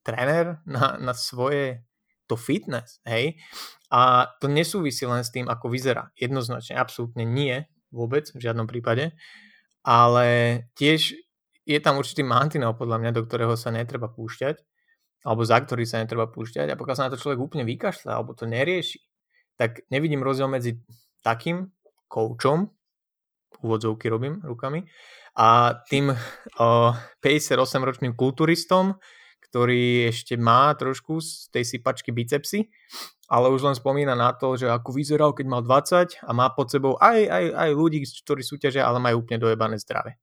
tréner 0.01 0.65
na, 0.65 0.97
na 0.97 1.13
svoje 1.13 1.85
to 2.25 2.37
fitness, 2.37 3.01
hej, 3.05 3.37
a 3.93 4.33
to 4.41 4.49
nesúvisí 4.49 5.05
len 5.05 5.25
s 5.25 5.33
tým, 5.33 5.49
ako 5.49 5.69
vyzerá. 5.73 6.13
Jednoznačne, 6.17 6.77
absolútne 6.77 7.25
nie, 7.25 7.65
vôbec, 7.93 8.29
v 8.33 8.41
žiadnom 8.41 8.69
prípade, 8.69 9.17
ale 9.85 10.29
tiež 10.77 11.17
je 11.69 11.79
tam 11.85 12.01
určitý 12.01 12.25
mantinel 12.25 12.73
podľa 12.73 12.97
mňa, 13.05 13.11
do 13.13 13.29
ktorého 13.29 13.53
sa 13.61 13.69
netreba 13.69 14.09
púšťať, 14.09 14.57
alebo 15.29 15.45
za 15.45 15.61
ktorý 15.61 15.85
sa 15.85 16.01
netreba 16.01 16.25
púšťať 16.25 16.73
a 16.73 16.79
pokiaľ 16.81 16.97
sa 16.97 17.05
na 17.07 17.13
to 17.13 17.21
človek 17.21 17.37
úplne 17.37 17.69
vykašľa 17.69 18.11
alebo 18.17 18.33
to 18.33 18.49
nerieši, 18.49 19.05
tak 19.61 19.85
nevidím 19.93 20.25
rozdiel 20.25 20.49
medzi 20.49 20.81
takým 21.21 21.69
koučom, 22.09 22.73
úvodzovky 23.61 24.09
robím 24.09 24.41
rukami, 24.41 24.89
a 25.39 25.79
tým 25.87 26.11
uh, 26.11 26.93
58-ročným 27.23 28.19
kulturistom, 28.19 28.99
ktorý 29.49 30.11
ešte 30.11 30.35
má 30.35 30.75
trošku 30.75 31.23
z 31.23 31.53
tej 31.55 31.65
sypačky 31.65 32.11
bicepsy, 32.11 32.67
ale 33.31 33.53
už 33.53 33.65
len 33.65 33.77
spomína 33.77 34.19
na 34.19 34.35
to, 34.35 34.59
že 34.59 34.67
ako 34.67 34.91
vyzeral, 34.93 35.31
keď 35.37 35.47
mal 35.47 35.63
20 35.63 36.25
a 36.27 36.31
má 36.35 36.51
pod 36.51 36.73
sebou 36.73 36.99
aj, 36.99 37.29
aj, 37.29 37.45
aj 37.55 37.71
ľudí, 37.71 38.03
ktorí 38.03 38.43
súťažia, 38.43 38.83
ale 38.83 38.99
majú 38.99 39.23
úplne 39.23 39.39
dojebané 39.39 39.79
zdravie. 39.79 40.19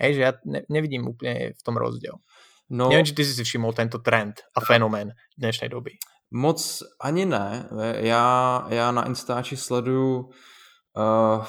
Hej, 0.00 0.10
že 0.18 0.22
ja 0.22 0.32
ne, 0.44 0.66
nevidím 0.68 1.06
úplne 1.06 1.54
v 1.54 1.62
tom 1.62 1.78
rozdiel. 1.78 2.18
No, 2.72 2.88
Neviem, 2.88 3.04
či 3.06 3.14
ty 3.14 3.22
si 3.22 3.36
si 3.36 3.44
všimol 3.44 3.76
tento 3.76 4.00
trend 4.00 4.40
a 4.56 4.60
fenomén 4.64 5.12
dnešnej 5.36 5.68
doby. 5.68 6.00
Moc 6.34 6.82
ani 7.00 7.26
ne. 7.26 7.68
Já, 8.00 8.66
já 8.70 8.92
na 8.92 9.06
Instači 9.06 9.56
sleduju 9.56 10.30
uh, 10.96 11.44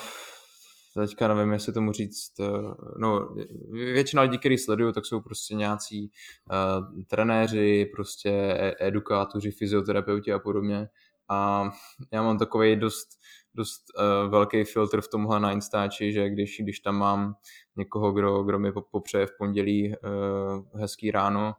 teďka 0.94 1.28
nevím, 1.28 1.54
jestli 1.54 1.74
tomu 1.74 1.92
říct, 1.92 2.40
uh, 2.40 2.74
no 3.00 3.36
většina 3.72 4.22
lidí, 4.22 4.38
který 4.38 4.58
sleduju, 4.58 4.92
tak 4.92 5.06
jsou 5.06 5.22
prostě 5.22 5.56
nějací 5.56 6.12
uh, 6.52 7.04
trenéři, 7.08 7.86
prostě 7.96 8.30
e- 8.32 8.76
edukátoři, 8.80 9.52
fyzioterapeuti 9.52 10.34
a 10.34 10.40
podobně. 10.40 10.88
A 11.30 11.70
já 12.14 12.22
mám 12.22 12.38
takový 12.38 12.76
dost 12.76 13.08
dost 13.56 13.84
uh, 13.98 14.32
velký 14.32 14.64
filtr 14.64 15.02
v 15.02 15.08
tomhle 15.08 15.40
na 15.40 15.52
Instači, 15.52 16.14
že 16.14 16.30
když, 16.30 16.58
když 16.60 16.80
tam 16.80 16.96
mám 16.96 17.36
někoho, 17.76 18.12
kdo, 18.12 18.44
kdo 18.44 18.60
mi 18.60 18.72
popřeje 18.92 19.26
v 19.26 19.38
pondělí 19.38 19.94
uh, 19.96 20.80
hezký 20.80 21.12
ráno 21.12 21.54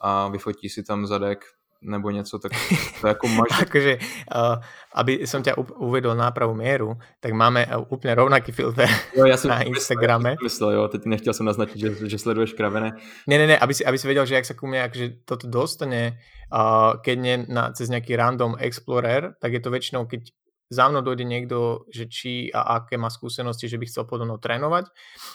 a 0.00 0.28
vyfotí 0.28 0.68
si 0.68 0.82
tam 0.82 1.06
zadek 1.06 1.44
nebo 1.82 2.10
něco, 2.10 2.38
tak 2.38 2.52
to 3.00 3.06
jako 3.06 3.28
máš... 3.28 3.62
akože, 3.62 3.98
uh, 3.98 4.62
aby 4.94 5.26
som 5.26 5.42
ťa 5.42 5.58
uvedol 5.82 6.14
na 6.14 6.30
pravú 6.30 6.54
mieru, 6.54 6.94
tak 7.18 7.34
máme 7.34 7.66
úplne 7.90 8.14
rovnaký 8.14 8.54
filter 8.54 8.86
jo, 9.10 9.26
ja 9.26 9.34
som 9.34 9.50
na 9.54 9.66
Instagrame. 9.66 10.38
Myslel, 10.38 10.78
jo, 10.78 10.88
teď 10.88 11.04
nechtěl 11.04 11.34
som 11.34 11.46
naznačiť, 11.46 11.78
že, 11.78 11.90
že 12.06 12.18
sleduješ 12.22 12.54
kravené. 12.54 12.94
Ne, 13.26 13.36
ne, 13.38 13.46
ne, 13.46 13.56
aby 13.58 13.74
si, 13.74 13.82
aby 13.82 13.98
si 13.98 14.06
vedel, 14.06 14.26
že 14.26 14.38
ak 14.38 14.46
sa 14.46 14.54
ku 14.54 14.70
mne 14.70 14.86
akože 14.86 15.26
toto 15.26 15.50
dostane, 15.50 16.22
uh, 16.54 17.02
keď 17.02 17.16
nie 17.18 17.34
na, 17.50 17.74
cez 17.74 17.90
nejaký 17.90 18.14
random 18.14 18.54
explorer, 18.62 19.34
tak 19.42 19.50
je 19.50 19.60
to 19.60 19.74
väčšinou, 19.74 20.06
keď 20.06 20.30
za 20.72 20.88
mnou 20.88 21.04
dojde 21.04 21.28
niekto, 21.28 21.84
že 21.92 22.08
či 22.08 22.48
a 22.48 22.80
aké 22.80 22.96
má 22.96 23.12
skúsenosti, 23.12 23.68
že 23.68 23.76
by 23.76 23.84
chcel 23.84 24.08
podo 24.08 24.24
mnou 24.24 24.40
trénovať, 24.40 24.88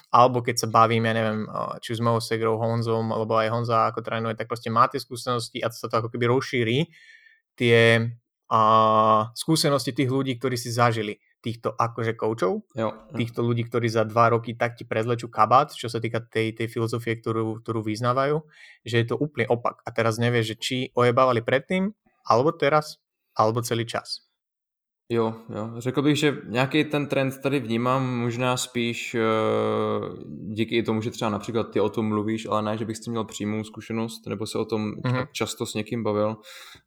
alebo 0.09 0.41
keď 0.41 0.65
sa 0.65 0.67
bavím, 0.67 1.05
ja 1.05 1.13
neviem, 1.13 1.45
či 1.77 1.93
už 1.93 2.01
s 2.01 2.05
mojou 2.05 2.21
segrou 2.25 2.57
Honzom, 2.57 3.13
alebo 3.13 3.37
aj 3.37 3.53
Honza 3.53 3.93
ako 3.93 4.01
trénuje, 4.01 4.33
tak 4.33 4.49
proste 4.49 4.73
má 4.73 4.89
tie 4.89 4.97
skúsenosti 4.97 5.61
a 5.61 5.69
to 5.69 5.77
sa 5.77 5.87
to 5.87 6.01
ako 6.01 6.09
keby 6.09 6.25
rozšíri 6.25 6.89
tie 7.53 8.09
a, 8.49 8.61
skúsenosti 9.37 9.93
tých 9.93 10.09
ľudí, 10.09 10.41
ktorí 10.41 10.57
si 10.57 10.73
zažili 10.73 11.21
týchto 11.37 11.71
akože 11.77 12.17
koučov, 12.17 12.65
jo, 12.73 12.89
jo. 12.89 13.15
týchto 13.15 13.45
ľudí, 13.45 13.69
ktorí 13.69 13.87
za 13.87 14.03
dva 14.03 14.33
roky 14.33 14.57
tak 14.57 14.75
ti 14.75 14.83
prezlečú 14.83 15.29
kabát, 15.29 15.71
čo 15.71 15.87
sa 15.87 16.01
týka 16.01 16.19
tej, 16.19 16.57
tej 16.57 16.67
filozofie, 16.67 17.15
ktorú, 17.21 17.61
ktorú 17.61 17.85
vyznávajú, 17.85 18.41
že 18.83 18.95
je 18.99 19.05
to 19.07 19.15
úplne 19.15 19.47
opak. 19.47 19.79
A 19.85 19.93
teraz 19.93 20.17
nevieš, 20.17 20.53
že 20.53 20.59
či 20.59 20.77
ojebávali 20.97 21.45
predtým, 21.45 21.93
alebo 22.27 22.51
teraz, 22.51 22.99
alebo 23.37 23.63
celý 23.63 23.87
čas. 23.87 24.26
Jo, 25.09 25.35
jo. 25.55 25.71
Řekl 25.77 26.01
bych, 26.01 26.17
že 26.17 26.37
nějaký 26.45 26.83
ten 26.83 27.07
trend 27.07 27.41
tady 27.41 27.59
vnímám 27.59 28.19
možná 28.19 28.57
spíš 28.57 29.15
uh, 29.15 30.17
díky 30.53 30.83
tomu, 30.83 31.01
že 31.01 31.11
třeba 31.11 31.31
například 31.31 31.71
ty 31.71 31.79
o 31.79 31.89
tom 31.89 32.07
mluvíš, 32.07 32.45
ale 32.45 32.61
ne, 32.61 32.77
že 32.77 32.85
bych 32.85 32.97
s 32.97 32.99
tím 32.99 33.11
měl 33.11 33.23
přímou 33.23 33.63
zkušenost, 33.63 34.27
nebo 34.27 34.45
se 34.45 34.57
o 34.57 34.65
tom 34.65 34.91
mm-hmm. 34.91 35.27
často 35.31 35.65
s 35.65 35.73
někým 35.73 36.03
bavil, 36.03 36.35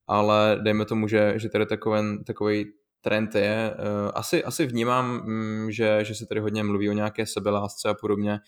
ale 0.07 0.59
dejme 0.62 0.85
tomu, 0.85 1.09
že, 1.09 1.35
že 1.37 1.49
tady 1.49 1.66
takový, 1.66 2.25
takový 2.27 2.66
trend 3.01 3.35
je. 3.35 3.75
Uh, 3.79 4.11
asi, 4.14 4.45
asi 4.45 4.66
vnímám, 4.66 5.23
um, 5.27 5.71
že, 5.71 5.99
že 6.05 6.14
se 6.14 6.27
tady 6.27 6.41
hodně 6.41 6.64
mluví 6.64 6.91
o 6.91 6.93
nějaké 6.93 7.27
sebelásce 7.27 7.89
a 7.89 7.95
podobně, 7.95 8.39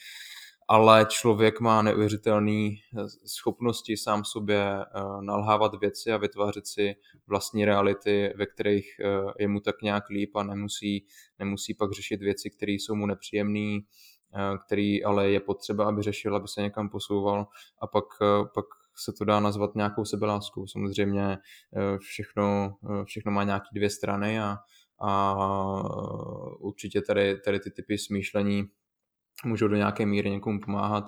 ale 0.68 1.06
člověk 1.08 1.60
má 1.60 1.82
neuvěřitelné 1.82 2.68
eh, 2.68 3.08
schopnosti 3.26 3.96
sám 3.96 4.24
sobě 4.24 4.62
eh, 4.62 4.84
nalhávat 5.20 5.80
věci 5.80 6.12
a 6.12 6.16
vytvářet 6.16 6.66
si 6.66 6.94
vlastní 7.26 7.64
reality, 7.64 8.32
ve 8.36 8.46
kterých 8.46 8.86
eh, 9.00 9.32
je 9.38 9.48
mu 9.48 9.60
tak 9.60 9.82
nějak 9.82 10.08
líp 10.08 10.36
a 10.36 10.42
nemusí, 10.42 11.06
nemusí 11.38 11.74
pak 11.74 11.92
řešit 11.92 12.20
věci, 12.20 12.50
které 12.50 12.72
jsou 12.72 12.94
mu 12.94 13.06
nepříjemné, 13.06 13.80
který 14.66 15.04
ale 15.04 15.30
je 15.30 15.40
potřeba, 15.40 15.84
aby 15.84 16.02
řešil, 16.02 16.36
aby 16.36 16.48
se 16.48 16.62
někam 16.62 16.88
posouval 16.88 17.46
a 17.82 17.86
pak, 17.86 18.04
pak 18.54 18.64
se 18.96 19.12
to 19.12 19.24
dá 19.24 19.40
nazvat 19.40 19.74
nějakou 19.74 20.04
sebeláskou. 20.04 20.66
Samozřejmě 20.66 21.38
všechno, 21.98 22.76
všechno 23.04 23.32
má 23.32 23.44
nějaké 23.44 23.66
dvě 23.74 23.90
strany 23.90 24.40
a, 24.40 24.56
a 25.02 25.34
určitě 26.58 27.02
tady, 27.02 27.40
tady 27.40 27.60
ty 27.60 27.70
typy 27.70 27.98
smýšlení 27.98 28.68
můžou 29.44 29.68
do 29.68 29.76
nějaké 29.76 30.06
míry 30.06 30.30
někomu 30.30 30.60
pomáhat, 30.60 31.04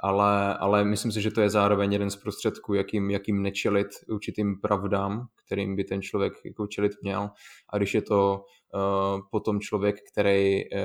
ale, 0.00 0.54
ale 0.54 0.84
myslím 0.84 1.12
si, 1.12 1.22
že 1.22 1.30
to 1.30 1.40
je 1.40 1.50
zároveň 1.50 1.92
jeden 1.92 2.10
z 2.10 2.16
prostředků, 2.16 2.74
jakým, 2.74 3.10
jakým 3.10 3.42
nečelit 3.42 3.86
určitým 4.08 4.60
pravdám, 4.60 5.26
kterým 5.46 5.76
by 5.76 5.84
ten 5.84 6.02
člověk 6.02 6.32
jako 6.44 6.66
čelit 6.66 6.92
měl. 7.02 7.30
A 7.70 7.76
když 7.76 7.94
je 7.94 8.02
to 8.02 8.44
uh, 8.74 9.20
potom 9.30 9.60
člověk, 9.60 9.96
který, 10.12 10.70
uh, 10.70 10.80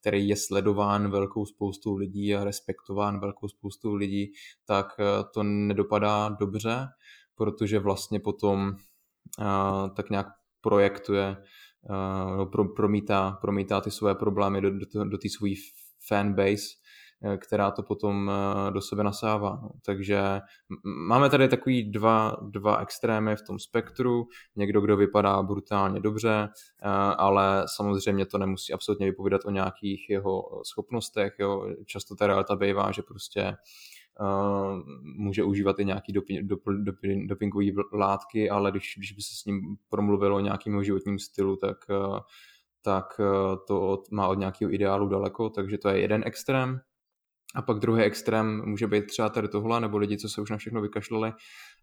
který 0.00 0.28
je 0.28 0.36
sledován 0.36 1.10
velkou 1.10 1.46
spoustou 1.46 1.96
lidí 1.96 2.34
a 2.34 2.44
respektován 2.44 3.20
velkou 3.20 3.48
spoustou 3.48 3.94
lidí, 3.94 4.32
tak 4.64 4.86
uh, 4.98 5.30
to 5.34 5.42
nedopadá 5.42 6.28
dobře, 6.28 6.86
protože 7.34 7.78
vlastně 7.78 8.20
potom 8.20 8.68
uh, 8.68 9.94
tak 9.96 10.10
nějak 10.10 10.26
projektuje, 10.60 11.36
uh, 11.90 12.50
pro, 12.50 12.64
promítá, 12.64 13.38
promítá 13.40 13.80
ty 13.80 13.90
své 13.90 14.14
problémy 14.14 14.60
do, 14.60 14.70
do, 14.70 15.04
do 15.04 15.18
té 15.18 15.28
své 15.28 15.50
fanbase, 16.08 16.66
eh, 17.22 17.36
která 17.36 17.70
to 17.70 17.82
potom 17.82 18.30
eh, 18.30 18.70
do 18.70 18.80
sebe 18.80 19.04
nasává. 19.04 19.60
No. 19.62 19.70
Takže 19.84 20.40
máme 20.84 21.30
tady 21.30 21.48
takový 21.48 21.90
dva, 21.90 22.36
dva 22.42 22.76
extrémy 22.76 23.36
v 23.36 23.42
tom 23.42 23.58
spektru. 23.58 24.28
Někdo, 24.56 24.80
kdo 24.80 24.96
vypadá 24.96 25.42
brutálně 25.42 26.00
dobře, 26.00 26.48
eh, 26.82 26.88
ale 27.16 27.64
samozřejmě 27.76 28.26
to 28.26 28.38
nemusí 28.38 28.72
absolutně 28.72 29.06
vypovídat 29.06 29.40
o 29.44 29.50
nějakých 29.50 30.10
jeho 30.10 30.62
schopnostech. 30.64 31.34
Jo. 31.38 31.74
Často 31.84 32.14
ta 32.14 32.26
realita 32.26 32.56
bývá, 32.56 32.92
že 32.92 33.02
prostě 33.02 33.56
může 35.02 35.44
užívat 35.44 35.76
i 35.78 36.12
dop, 36.12 36.62
dopingové 37.26 37.66
látky, 37.92 38.50
ale 38.50 38.70
když, 38.70 38.94
když 38.96 39.12
by 39.12 39.22
se 39.22 39.34
s 39.34 39.44
ním 39.44 39.76
promluvilo 39.88 40.36
o 40.36 40.40
nějakým 40.40 40.84
životním 40.84 41.18
stylu, 41.18 41.56
tak 41.56 41.76
tak 42.86 43.20
eh, 43.20 43.56
to 43.66 44.02
má 44.12 44.28
od 44.28 44.38
nějakého 44.38 44.74
ideálu 44.74 45.08
daleko, 45.08 45.50
takže 45.50 45.78
to 45.78 45.88
je 45.88 46.00
jeden 46.00 46.22
extrém. 46.26 46.80
A 47.54 47.62
pak 47.62 47.78
druhý 47.78 48.02
extrém 48.02 48.62
může 48.66 48.86
být 48.86 49.06
třeba 49.06 49.28
tady 49.28 49.48
tohle, 49.48 49.80
nebo 49.80 49.98
lidi, 49.98 50.18
co 50.18 50.28
se 50.28 50.40
už 50.40 50.50
na 50.50 50.56
všechno 50.56 50.80
vykašlali. 50.80 51.32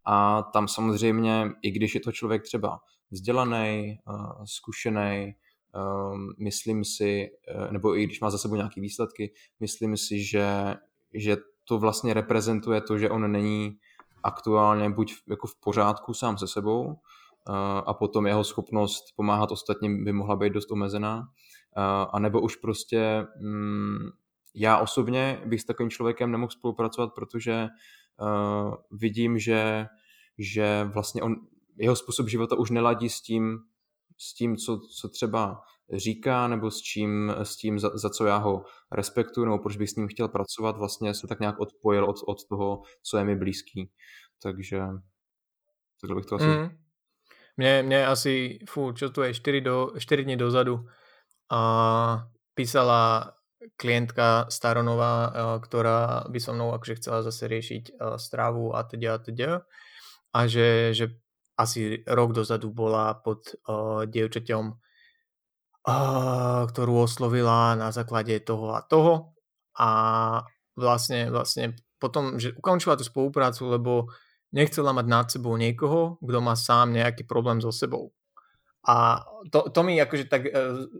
A 0.06 0.43
tam 0.43 0.68
samozřejmě, 0.68 1.51
i 1.62 1.72
když 1.72 1.95
je 1.95 2.01
to 2.01 2.12
člověk 2.12 2.43
třeba 2.43 2.80
vzdělaný, 3.12 3.97
eh, 3.97 4.45
zkušený, 4.45 5.36
ehm, 5.76 6.28
myslím 6.39 6.84
si, 6.86 7.28
eh, 7.47 7.72
nebo 7.72 7.97
i 7.97 8.04
když 8.04 8.22
má 8.22 8.30
za 8.30 8.38
sebou 8.38 8.56
nějaké 8.56 8.82
výsledky, 8.82 9.34
myslím 9.60 9.97
si, 9.97 10.24
že, 10.24 10.76
že 11.14 11.38
to 11.64 11.80
vlastně 11.80 12.14
reprezentuje 12.14 12.82
to, 12.82 12.97
že 12.97 13.10
on 13.10 13.32
není 13.32 13.78
aktuálně 14.24 14.89
buď 14.89 15.14
jako 15.30 15.47
v 15.47 15.60
pořádku 15.60 16.14
sám 16.14 16.38
se 16.38 16.47
sebou, 16.47 16.95
a 17.86 17.94
potom 17.94 18.28
jeho 18.28 18.44
schopnost 18.44 19.04
pomáhat 19.16 19.52
ostatním 19.52 20.04
by 20.06 20.14
mohla 20.14 20.36
být 20.36 20.54
dost 20.54 20.72
omezená. 20.72 21.28
A 22.14 22.20
nebo 22.20 22.41
už 22.41 22.56
prostě 22.56 23.28
mm, 23.41 24.10
já 24.56 24.78
osobně 24.78 25.41
bych 25.46 25.62
s 25.62 25.66
takovým 25.66 25.89
člověkem 25.89 26.32
nemohl 26.32 26.52
spolupracovat, 26.52 27.14
protože 27.16 27.68
vidím, 28.91 29.39
že, 29.39 29.86
že 30.38 30.89
vlastně 30.94 31.22
on, 31.22 31.36
jeho 31.78 31.96
způsob 31.96 32.28
života 32.28 32.56
už 32.56 32.70
neladí 32.70 33.10
s 33.10 33.22
tím, 33.22 33.60
s 34.18 34.34
tím 34.34 34.58
co, 34.58 34.80
co 34.80 35.10
třeba 35.10 35.62
říká, 35.94 36.48
nebo 36.48 36.72
s, 36.72 36.78
čím, 36.78 37.34
s 37.44 37.56
tím, 37.56 37.80
za, 37.80 37.98
za 37.98 38.10
co 38.10 38.26
já 38.26 38.38
ho 38.38 38.66
respektuju, 38.91 39.46
nebo 39.46 39.60
proč 39.60 39.78
bych 39.78 39.89
s 39.89 39.96
ním 39.96 40.08
chtěl 40.08 40.28
pracovat, 40.28 40.78
vlastně 40.78 41.14
se 41.14 41.28
tak 41.28 41.39
nějak 41.39 41.60
odpojil 41.60 42.06
od, 42.06 42.16
od 42.28 42.48
toho, 42.48 42.82
co 43.04 43.18
je 43.18 43.24
mi 43.24 43.36
blízký. 43.36 43.91
Takže 44.44 44.82
takhle 46.02 46.16
bych 46.16 46.26
to 46.26 46.36
asi 46.36 46.46
mm. 46.46 46.83
Mne, 47.58 47.86
mne 47.86 47.99
asi, 48.10 48.58
fú, 48.66 48.97
čo 48.97 49.14
tu 49.14 49.22
je, 49.22 49.34
4, 49.34 49.62
do, 49.62 49.93
4 49.97 50.26
dní 50.26 50.38
dozadu 50.38 50.89
a 51.54 52.26
písala 52.58 53.34
klientka 53.78 54.49
Staronová, 54.49 55.32
ktorá 55.62 56.28
by 56.28 56.39
so 56.41 56.51
mnou 56.51 56.74
akože 56.76 56.97
chcela 56.99 57.22
zase 57.24 57.47
riešiť 57.47 57.84
stravu 58.18 58.76
a 58.76 58.84
teda 58.84 59.16
a 59.16 59.20
teda. 59.22 59.49
A 60.34 60.39
že, 60.49 60.97
že 60.97 61.06
asi 61.54 62.01
rok 62.10 62.34
dozadu 62.34 62.74
bola 62.74 63.14
pod 63.14 63.54
uh, 63.70 64.10
dievčaťom, 64.10 64.64
uh, 64.74 66.62
ktorú 66.66 66.93
oslovila 67.06 67.78
na 67.78 67.93
základe 67.93 68.41
toho 68.41 68.74
a 68.74 68.82
toho. 68.82 69.38
A 69.78 69.89
vlastne, 70.74 71.30
vlastne 71.30 71.78
potom, 72.01 72.41
že 72.41 72.58
ukončila 72.58 72.97
tú 72.97 73.06
spoluprácu, 73.06 73.70
lebo 73.70 74.10
nechcela 74.54 74.93
mať 74.93 75.06
nad 75.10 75.26
sebou 75.28 75.58
niekoho, 75.58 76.22
kto 76.22 76.39
má 76.39 76.54
sám 76.54 76.93
nejaký 76.93 77.26
problém 77.26 77.60
so 77.60 77.74
sebou. 77.74 78.14
A 78.84 79.24
to, 79.49 79.72
to 79.72 79.80
mi 79.82 79.95
akože 79.97 80.28
tak 80.28 80.43
e, 80.47 80.51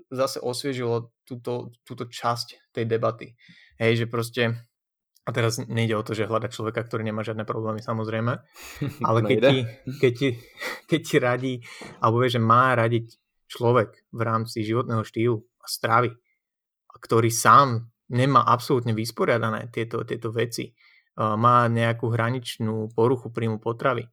zase 0.10 0.39
osviežilo 0.39 1.14
túto, 1.28 1.76
túto 1.84 2.08
časť 2.08 2.74
tej 2.74 2.88
debaty. 2.88 3.36
Hej, 3.76 4.04
že 4.04 4.06
proste, 4.08 4.43
a 5.28 5.30
teraz 5.36 5.60
nejde 5.60 5.99
o 5.99 6.06
to, 6.06 6.16
že 6.16 6.26
hľada 6.26 6.47
človeka, 6.47 6.88
ktorý 6.88 7.04
nemá 7.04 7.28
žiadne 7.28 7.43
problémy, 7.43 7.84
samozrejme, 7.84 8.34
ale 9.08 9.20
keď 9.28 9.39
ti, 9.51 9.58
keď, 9.99 10.14
ti, 10.16 10.30
keď 10.88 11.01
ti 11.04 11.16
radí, 11.20 11.54
alebo 11.99 12.24
vie, 12.24 12.32
že 12.32 12.41
má 12.41 12.72
radiť 12.74 13.20
človek 13.51 14.10
v 14.16 14.22
rámci 14.24 14.64
životného 14.64 15.04
štýlu 15.04 15.38
a 15.62 15.68
stravy, 15.68 16.16
ktorý 16.88 17.28
sám 17.28 17.91
nemá 18.08 18.47
absolútne 18.47 18.95
vysporiadané 18.95 19.68
tieto, 19.76 20.08
tieto 20.08 20.32
veci, 20.32 20.72
má 21.18 21.66
nejakú 21.70 22.09
hraničnú 22.09 22.93
poruchu 22.93 23.30
príjmu 23.34 23.57
potravy, 23.57 24.09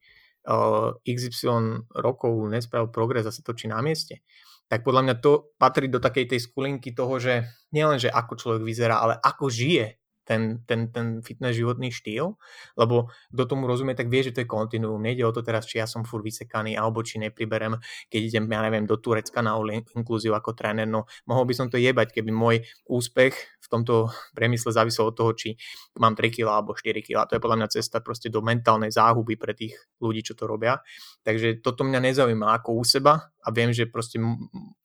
XY 1.05 1.85
rokov 1.93 2.33
nespravil 2.49 2.89
progres 2.89 3.29
a 3.29 3.33
sa 3.33 3.45
točí 3.45 3.69
na 3.69 3.85
mieste, 3.85 4.25
tak 4.73 4.87
podľa 4.87 5.03
mňa 5.05 5.15
to 5.21 5.53
patrí 5.61 5.93
do 5.93 6.01
takej 6.01 6.33
tej 6.33 6.41
skulinky 6.49 6.97
toho, 6.97 7.21
že 7.21 7.45
nielen, 7.77 8.01
že 8.01 8.09
ako 8.09 8.33
človek 8.41 8.63
vyzerá, 8.65 9.05
ale 9.05 9.15
ako 9.21 9.53
žije 9.53 10.00
ten, 10.31 10.63
ten, 10.63 10.95
ten 10.95 11.19
fitness 11.27 11.59
životný 11.59 11.91
štýl, 11.91 12.39
lebo 12.79 13.11
kto 13.35 13.43
tomu 13.51 13.67
rozumie, 13.67 13.99
tak 13.99 14.07
vie, 14.07 14.23
že 14.23 14.31
to 14.31 14.47
je 14.47 14.47
kontinuum. 14.47 15.03
Nejde 15.03 15.27
o 15.27 15.35
to 15.35 15.43
teraz, 15.43 15.67
či 15.67 15.83
ja 15.83 15.91
som 15.91 16.07
furt 16.07 16.23
vysekaný, 16.23 16.79
alebo 16.79 17.03
či 17.03 17.19
nepriberem, 17.19 17.75
keď 18.07 18.21
idem, 18.23 18.45
ja 18.47 18.63
neviem, 18.63 18.87
do 18.87 18.95
Turecka 18.95 19.43
na 19.43 19.59
inklúziu 19.99 20.39
ako 20.39 20.55
tréner. 20.55 20.87
No, 20.87 21.11
mohol 21.27 21.51
by 21.51 21.55
som 21.59 21.67
to 21.67 21.83
jebať, 21.83 22.15
keby 22.15 22.31
môj 22.31 22.63
úspech 22.87 23.35
v 23.35 23.67
tomto 23.67 24.15
priemysle 24.39 24.71
závisel 24.71 25.11
od 25.11 25.19
toho, 25.19 25.35
či 25.35 25.59
mám 25.99 26.15
3 26.15 26.31
kg 26.31 26.63
alebo 26.63 26.79
4 26.79 27.03
kg. 27.03 27.27
To 27.27 27.35
je 27.35 27.43
podľa 27.43 27.59
mňa 27.67 27.69
cesta 27.75 27.99
proste 27.99 28.31
do 28.31 28.39
mentálnej 28.39 28.95
záhuby 28.95 29.35
pre 29.35 29.59
tých 29.59 29.75
ľudí, 29.99 30.23
čo 30.23 30.39
to 30.39 30.47
robia. 30.47 30.79
Takže 31.27 31.59
toto 31.59 31.83
mňa 31.83 31.99
nezaujíma 32.07 32.55
ako 32.63 32.79
u 32.79 32.85
seba 32.87 33.35
a 33.43 33.49
viem, 33.51 33.75
že 33.75 33.91
proste 33.91 34.23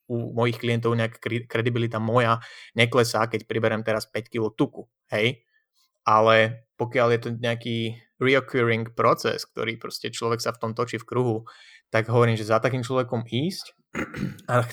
u 0.06 0.32
mojich 0.34 0.62
klientov 0.62 0.94
nejaká 0.94 1.18
kredibilita 1.50 1.98
moja 1.98 2.42
neklesá, 2.78 3.26
keď 3.26 3.50
priberem 3.50 3.82
teraz 3.82 4.06
5 4.06 4.30
kg 4.30 4.54
tuku, 4.54 4.86
hej. 5.10 5.42
ale 6.06 6.68
pokiaľ 6.76 7.08
je 7.16 7.20
to 7.20 7.30
nejaký 7.40 7.78
reoccurring 8.20 8.96
proces, 8.96 9.44
ktorý 9.48 9.76
proste 9.80 10.12
človek 10.12 10.40
sa 10.40 10.56
v 10.56 10.62
tom 10.62 10.72
točí 10.72 11.00
v 11.00 11.08
kruhu, 11.08 11.38
tak 11.92 12.08
hovorím, 12.12 12.40
že 12.40 12.48
za 12.48 12.60
takým 12.60 12.84
človekom 12.84 13.28
ísť 13.28 13.76
a 14.52 14.68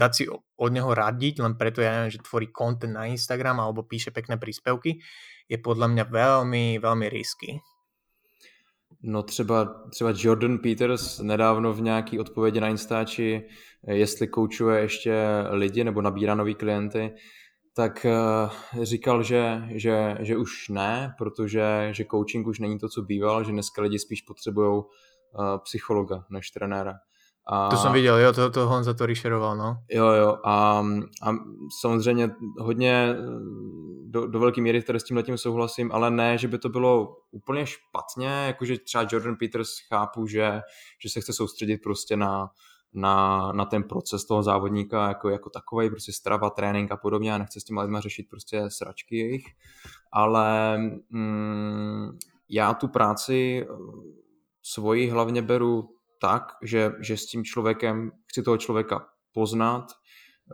dať 0.00 0.12
si 0.12 0.24
od 0.32 0.70
neho 0.72 0.90
radiť, 0.92 1.44
len 1.44 1.54
preto 1.60 1.84
ja 1.84 1.92
neviem, 1.92 2.12
že 2.12 2.24
tvorí 2.24 2.48
content 2.48 2.92
na 2.92 3.08
Instagram 3.08 3.60
alebo 3.60 3.84
píše 3.84 4.12
pekné 4.12 4.40
príspevky, 4.40 5.00
je 5.48 5.58
podľa 5.60 5.92
mňa 5.92 6.04
veľmi, 6.08 6.64
veľmi 6.80 7.06
risky. 7.12 7.60
No 9.02 9.22
třeba, 9.22 9.64
třeba 9.90 10.12
Jordan 10.16 10.58
Peters 10.58 11.18
nedávno 11.18 11.72
v 11.72 11.80
nějaký 11.80 12.18
odpovědi 12.18 12.60
na 12.60 12.68
Instači, 12.68 13.48
jestli 13.86 14.28
koučuje 14.28 14.80
ještě 14.80 15.24
lidi 15.50 15.84
nebo 15.84 16.02
nabírá 16.02 16.34
nový 16.34 16.54
klienty, 16.54 17.14
tak 17.74 18.06
uh, 18.74 18.84
říkal, 18.84 19.22
že, 19.22 19.62
že, 19.68 20.16
že 20.20 20.36
už 20.36 20.68
ne, 20.68 21.14
protože 21.18 21.88
že 21.90 22.04
coaching 22.10 22.46
už 22.46 22.58
není 22.58 22.78
to, 22.78 22.88
co 22.88 23.02
býval, 23.02 23.44
že 23.44 23.52
dneska 23.52 23.82
lidi 23.82 23.98
spíš 23.98 24.22
potřebují 24.22 24.68
uh, 24.68 24.84
psychologa 25.64 26.24
než 26.30 26.50
trenéra. 26.50 26.94
A... 27.46 27.68
To 27.68 27.76
jsem 27.76 27.92
viděl, 27.92 28.18
jo, 28.18 28.32
to, 28.32 28.50
to 28.50 28.68
Honza 28.68 28.94
to 28.94 29.06
rešeroval, 29.06 29.56
no. 29.56 29.76
Jo, 29.90 30.06
jo, 30.06 30.38
a, 30.44 30.84
a 31.22 31.32
samozřejmě 31.80 32.30
hodně 32.58 33.16
do, 34.12 34.26
do 34.26 34.38
velké 34.40 34.60
míry 34.60 34.82
tady 34.82 35.00
s 35.00 35.04
tím 35.04 35.16
letím 35.16 35.38
souhlasím, 35.38 35.92
ale 35.92 36.10
ne, 36.10 36.38
že 36.38 36.48
by 36.48 36.58
to 36.58 36.68
bylo 36.68 37.16
úplně 37.30 37.66
špatně, 37.66 38.26
jakože 38.26 38.78
třeba 38.78 39.06
Jordan 39.12 39.36
Peters 39.36 39.68
chápu, 39.88 40.26
že, 40.26 40.60
že 41.02 41.08
se 41.08 41.20
chce 41.20 41.32
soustředit 41.32 41.78
prostě 41.78 42.16
na, 42.16 42.50
na, 42.94 43.48
na 43.52 43.64
ten 43.64 43.82
proces 43.82 44.24
toho 44.24 44.42
závodníka 44.42 45.08
jako, 45.08 45.28
jako 45.28 45.50
takový, 45.50 45.90
prostě 45.90 46.12
strava, 46.12 46.50
trénink 46.50 46.92
a 46.92 46.96
podobně 46.96 47.34
a 47.34 47.38
nechce 47.38 47.60
s 47.60 47.64
těma 47.64 47.82
lidma 47.82 48.00
řešit 48.00 48.26
prostě 48.30 48.64
sračky 48.68 49.16
jejich, 49.16 49.46
ale 50.12 50.78
mm, 51.10 52.18
já 52.48 52.74
tu 52.74 52.88
práci 52.88 53.66
svoji 54.62 55.10
hlavně 55.10 55.42
beru 55.42 55.88
tak, 56.22 56.52
že, 56.62 56.92
že 57.00 57.16
s 57.16 57.26
tím 57.26 57.44
člověkem, 57.44 58.12
chci 58.30 58.42
toho 58.42 58.56
člověka 58.56 59.06
poznat, 59.32 59.86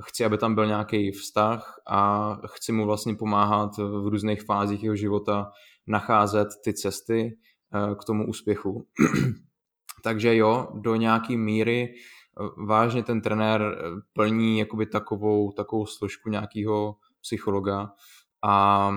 chci, 0.03 0.25
aby 0.25 0.39
tam 0.39 0.55
byl 0.55 0.67
nějaký 0.67 1.11
vztah 1.11 1.81
a 1.87 2.33
chci 2.47 2.73
mu 2.73 2.87
vlastně 2.87 3.15
pomáhat 3.15 3.77
v 3.77 4.09
různých 4.09 4.43
fázích 4.43 4.83
jeho 4.83 4.97
života 4.97 5.51
nacházet 5.87 6.49
ty 6.65 6.75
cesty 6.75 7.39
eh, 7.75 7.95
k 7.95 8.05
tomu 8.05 8.29
úspěchu. 8.29 8.87
Takže 10.03 10.37
jo, 10.37 10.69
do 10.75 10.97
nějaké 10.97 11.37
míry 11.37 11.95
eh, 11.95 12.65
vážně 12.67 13.03
ten 13.03 13.21
trenér 13.21 13.63
eh, 13.63 13.83
plní 14.13 14.59
jakoby 14.59 14.87
takovou, 14.87 15.53
takovou 15.53 15.87
složku 15.87 16.31
nějakého 16.31 16.97
psychologa 17.21 17.93
a 18.43 18.91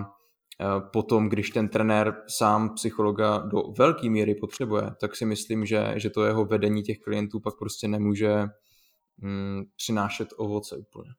potom, 0.80 1.30
když 1.30 1.49
ten 1.49 1.70
trenér 1.70 2.16
sám 2.28 2.76
psychologa 2.76 3.38
do 3.38 3.62
velké 3.78 4.09
míry 4.09 4.36
potřebuje, 4.36 4.91
tak 4.99 5.16
si 5.16 5.26
myslím, 5.26 5.66
že, 5.66 5.93
že 5.95 6.09
to 6.09 6.26
jeho 6.26 6.45
vedení 6.45 6.84
těch 6.84 6.99
klientů 6.99 7.39
pak 7.39 7.57
prostě 7.59 7.88
nemůže 7.88 8.45
mm, 9.18 9.64
přinášet 9.76 10.30
ovoce 10.38 10.78
úplně. 10.78 11.09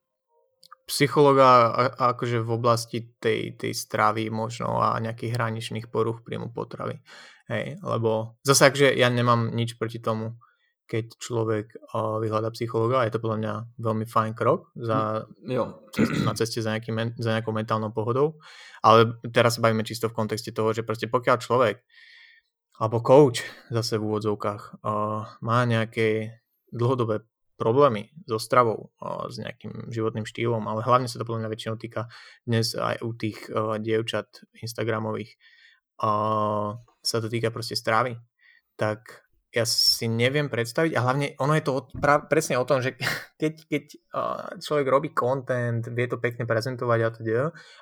Psychologa 0.87 1.67
akože 1.99 2.41
v 2.41 2.51
oblasti 2.51 2.99
tej, 3.19 3.53
tej 3.53 3.75
stravy 3.75 4.31
možno 4.31 4.83
a 4.83 4.99
nejakých 4.99 5.33
hraničných 5.39 5.87
poruch 5.87 6.21
príjmu 6.27 6.51
potravy. 6.51 6.99
Hej, 7.49 7.79
lebo 7.83 8.35
zase 8.43 8.67
akže 8.67 8.93
ja 8.93 9.09
nemám 9.09 9.55
nič 9.55 9.79
proti 9.79 10.03
tomu, 10.03 10.37
keď 10.93 11.17
človek 11.17 11.67
uh, 11.97 12.21
vyhľada 12.21 12.53
psychologa, 12.53 13.09
je 13.09 13.17
to 13.17 13.23
podľa 13.25 13.39
mňa 13.41 13.55
veľmi 13.81 14.05
fajn 14.05 14.37
krok 14.37 14.69
za, 14.77 15.25
mm, 15.25 15.49
jo. 15.49 15.65
Na 16.29 16.37
ceste 16.37 16.61
za, 16.61 16.77
nejaký, 16.77 16.93
za 17.17 17.33
nejakou 17.33 17.57
mentálnou 17.57 17.97
pohodou. 17.97 18.37
Ale 18.85 19.17
teraz 19.33 19.57
sa 19.57 19.65
bavíme 19.65 19.89
čisto 19.89 20.13
v 20.13 20.17
kontexte 20.21 20.53
toho, 20.53 20.77
že 20.77 20.85
proste 20.85 21.09
pokiaľ 21.09 21.37
človek 21.41 21.81
alebo 22.77 23.01
coach 23.01 23.41
zase 23.73 23.97
v 23.97 24.05
úvodzovkách 24.05 24.85
uh, 24.85 25.25
má 25.41 25.59
nejaké 25.65 26.45
dlhodobé 26.69 27.25
problémy 27.57 28.11
so 28.27 28.43
stravou, 28.43 28.91
s 29.31 29.39
nejakým 29.39 29.87
životným 29.87 30.27
štýlom, 30.27 30.67
ale 30.67 30.83
hlavne 30.83 31.07
sa 31.07 31.23
to 31.23 31.29
podľa 31.29 31.47
mňa 31.47 31.53
väčšinou 31.55 31.77
týka 31.79 32.11
dnes 32.43 32.75
aj 32.75 33.07
u 33.07 33.15
tých 33.15 33.39
dievčat 33.79 34.51
Instagramových, 34.59 35.39
sa 36.03 37.19
to 37.23 37.29
týka 37.31 37.55
proste 37.55 37.79
stravy, 37.79 38.19
tak 38.75 39.22
ja 39.53 39.69
si 39.69 40.09
neviem 40.09 40.49
predstaviť 40.49 40.97
a 40.97 41.05
hlavne 41.05 41.37
ono 41.37 41.53
je 41.53 41.65
to 41.65 41.85
pra, 42.01 42.25
presne 42.25 42.57
o 42.57 42.65
tom, 42.65 42.81
že 42.81 42.97
keď, 43.41 43.55
keď 43.69 43.85
uh, 44.17 44.49
človek 44.57 44.87
robí 44.89 45.09
content, 45.13 45.85
vie 45.93 46.07
to 46.09 46.17
pekne 46.17 46.49
prezentovať 46.49 46.99
a 47.05 47.09
to 47.13 47.21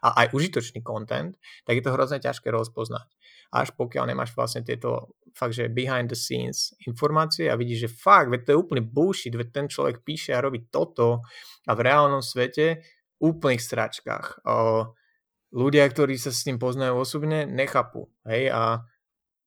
a 0.03 0.09
aj 0.27 0.27
užitočný 0.35 0.83
content, 0.83 1.39
tak 1.63 1.79
je 1.79 1.85
to 1.87 1.95
hrozne 1.95 2.19
ťažké 2.19 2.51
rozpoznať. 2.51 3.07
Až 3.55 3.75
pokiaľ 3.79 4.11
nemáš 4.11 4.35
vlastne 4.35 4.67
tieto 4.67 5.15
fakt, 5.31 5.55
že 5.55 5.71
behind 5.71 6.11
the 6.11 6.19
scenes 6.19 6.75
informácie 6.91 7.47
a 7.47 7.55
vidíš, 7.55 7.87
že 7.87 7.91
fakt, 7.91 8.35
veď 8.35 8.41
to 8.47 8.53
je 8.55 8.59
úplne 8.59 8.83
bullshit, 8.83 9.35
veď 9.35 9.49
ten 9.55 9.67
človek 9.71 10.03
píše 10.03 10.35
a 10.35 10.43
robí 10.43 10.67
toto 10.71 11.23
a 11.67 11.73
v 11.75 11.81
reálnom 11.87 12.23
svete 12.23 12.83
úplných 13.23 13.63
stračkách. 13.63 14.43
Uh, 14.43 14.91
ľudia, 15.55 15.87
ktorí 15.87 16.19
sa 16.19 16.35
s 16.35 16.47
ním 16.51 16.59
poznajú 16.59 16.99
osobne, 16.99 17.47
nechápu. 17.47 18.11
Hej, 18.27 18.51
a 18.51 18.87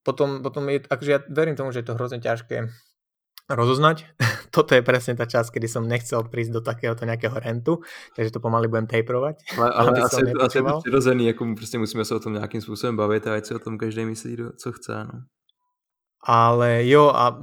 potom, 0.04 0.44
potom 0.44 0.68
je, 0.68 0.84
akože 0.84 1.10
ja 1.10 1.20
verím 1.26 1.56
tomu, 1.56 1.72
že 1.72 1.80
je 1.80 1.88
to 1.88 1.96
hrozne 1.96 2.20
ťažké 2.20 2.68
rozoznať. 3.50 4.08
Toto 4.54 4.72
je 4.72 4.86
presne 4.86 5.18
tá 5.18 5.26
časť, 5.26 5.58
kedy 5.58 5.66
som 5.68 5.84
nechcel 5.84 6.24
prísť 6.24 6.52
do 6.54 6.62
takéhoto 6.64 7.04
nejakého 7.04 7.34
rentu, 7.36 7.82
takže 8.16 8.38
to 8.38 8.40
pomaly 8.40 8.70
budem 8.70 8.86
tejprovať. 8.86 9.58
Ale, 9.58 9.68
ale 9.72 9.88
asi, 10.00 10.20
je 10.22 10.32
to, 10.32 10.44
asi 10.44 10.58
je 10.58 10.62
to 10.62 10.80
přirozený, 10.80 11.26
jako 11.26 11.54
prostě 11.56 11.78
musíme 11.78 12.04
se 12.04 12.14
o 12.14 12.20
tom 12.20 12.32
nějakým 12.32 12.60
způsobem 12.60 12.96
bavit 12.96 13.26
a 13.26 13.34
ať 13.34 13.46
si 13.46 13.54
o 13.54 13.58
tom 13.58 13.78
každý 13.78 14.04
myslí, 14.04 14.36
co 14.56 14.72
chce. 14.72 15.04
No. 15.12 15.20
Ale 16.24 16.88
jo, 16.88 17.12
a 17.12 17.36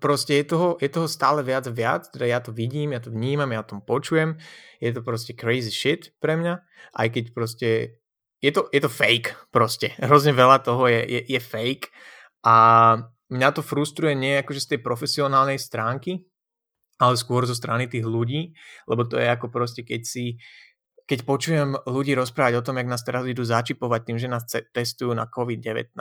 proste 0.00 0.40
je 0.40 0.44
toho, 0.44 0.80
je 0.80 0.88
toho 0.88 1.04
stále 1.04 1.44
viac 1.44 1.68
a 1.68 1.70
viac, 1.70 2.08
teda 2.08 2.24
ja 2.24 2.40
to 2.40 2.48
vidím, 2.48 2.96
ja 2.96 3.00
to 3.04 3.12
vnímam, 3.12 3.52
ja 3.52 3.60
to 3.60 3.76
počujem, 3.84 4.40
je 4.80 4.88
to 4.88 5.04
proste 5.04 5.36
crazy 5.36 5.68
shit 5.68 6.16
pre 6.16 6.40
mňa, 6.40 6.64
aj 6.96 7.08
keď 7.12 7.24
proste 7.36 8.00
je 8.42 8.50
to, 8.50 8.66
je 8.74 8.80
to 8.82 8.90
fake 8.90 9.32
proste. 9.54 9.94
Hrozne 10.02 10.34
veľa 10.34 10.66
toho 10.66 10.90
je, 10.90 11.00
je, 11.06 11.20
je 11.30 11.40
fake 11.40 11.94
a 12.42 12.54
mňa 13.30 13.48
to 13.54 13.62
frustruje 13.62 14.18
nie 14.18 14.42
akože 14.42 14.60
z 14.60 14.70
tej 14.76 14.80
profesionálnej 14.82 15.62
stránky, 15.62 16.26
ale 16.98 17.14
skôr 17.14 17.46
zo 17.46 17.54
strany 17.54 17.86
tých 17.86 18.02
ľudí, 18.02 18.52
lebo 18.90 19.06
to 19.06 19.16
je 19.16 19.30
ako 19.30 19.46
proste, 19.48 19.86
keď 19.86 20.02
si 20.02 20.42
keď 21.02 21.26
počujem 21.26 21.74
ľudí 21.86 22.14
rozprávať 22.14 22.62
o 22.62 22.64
tom, 22.64 22.78
jak 22.78 22.88
nás 22.88 23.02
teraz 23.02 23.26
idú 23.26 23.42
začipovať 23.42 24.00
tým, 24.06 24.18
že 24.22 24.30
nás 24.30 24.46
testujú 24.46 25.10
na 25.12 25.26
COVID-19, 25.26 25.98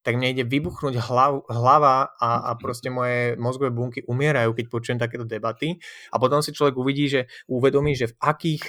tak 0.00 0.12
mne 0.16 0.32
ide 0.32 0.44
vybuchnúť 0.48 0.96
hlav, 1.06 1.44
hlava 1.46 2.12
a, 2.18 2.50
a 2.50 2.52
proste 2.56 2.88
moje 2.88 3.36
mozgové 3.36 3.70
bunky 3.70 4.00
umierajú, 4.08 4.56
keď 4.56 4.66
počujem 4.66 4.98
takéto 4.98 5.28
debaty. 5.28 5.76
A 6.10 6.16
potom 6.16 6.40
si 6.40 6.56
človek 6.56 6.76
uvidí, 6.76 7.06
že 7.06 7.20
uvedomí, 7.46 7.92
že 7.94 8.10
v 8.10 8.16
akých 8.16 8.64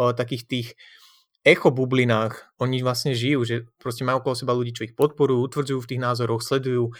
o, 0.00 0.16
takých 0.16 0.42
tých 0.48 0.68
echo 1.42 1.74
bublinách 1.74 2.54
oni 2.62 2.82
vlastne 2.86 3.12
žijú, 3.12 3.42
že 3.42 3.66
proste 3.82 4.06
majú 4.06 4.22
okolo 4.22 4.34
seba 4.38 4.54
ľudí, 4.54 4.70
čo 4.70 4.86
ich 4.86 4.94
podporujú, 4.94 5.42
utvrdzujú 5.50 5.78
v 5.82 5.90
tých 5.90 6.00
názoroch, 6.02 6.42
sledujú 6.42 6.94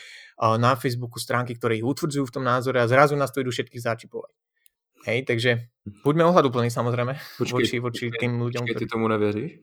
na 0.59 0.75
Facebooku 0.75 1.23
stránky, 1.23 1.55
ktoré 1.55 1.79
ich 1.79 1.87
utvrdzujú 1.87 2.27
v 2.27 2.35
tom 2.35 2.45
názore 2.45 2.83
a 2.83 2.91
zrazu 2.91 3.15
nás 3.15 3.31
to 3.31 3.39
idú 3.39 3.55
všetkých 3.55 3.83
začipovať. 3.87 4.35
Hej, 5.03 5.27
takže 5.27 5.51
buďme 6.07 6.31
ohľaduplní 6.31 6.71
samozrejme 6.71 7.19
Počkej, 7.43 7.59
voči, 7.59 7.77
voči 7.83 8.05
tým 8.15 8.39
ľuďom. 8.39 8.63
Počkej, 8.67 8.79
ty 8.79 8.87
tomu 8.87 9.11
neveríš? 9.11 9.59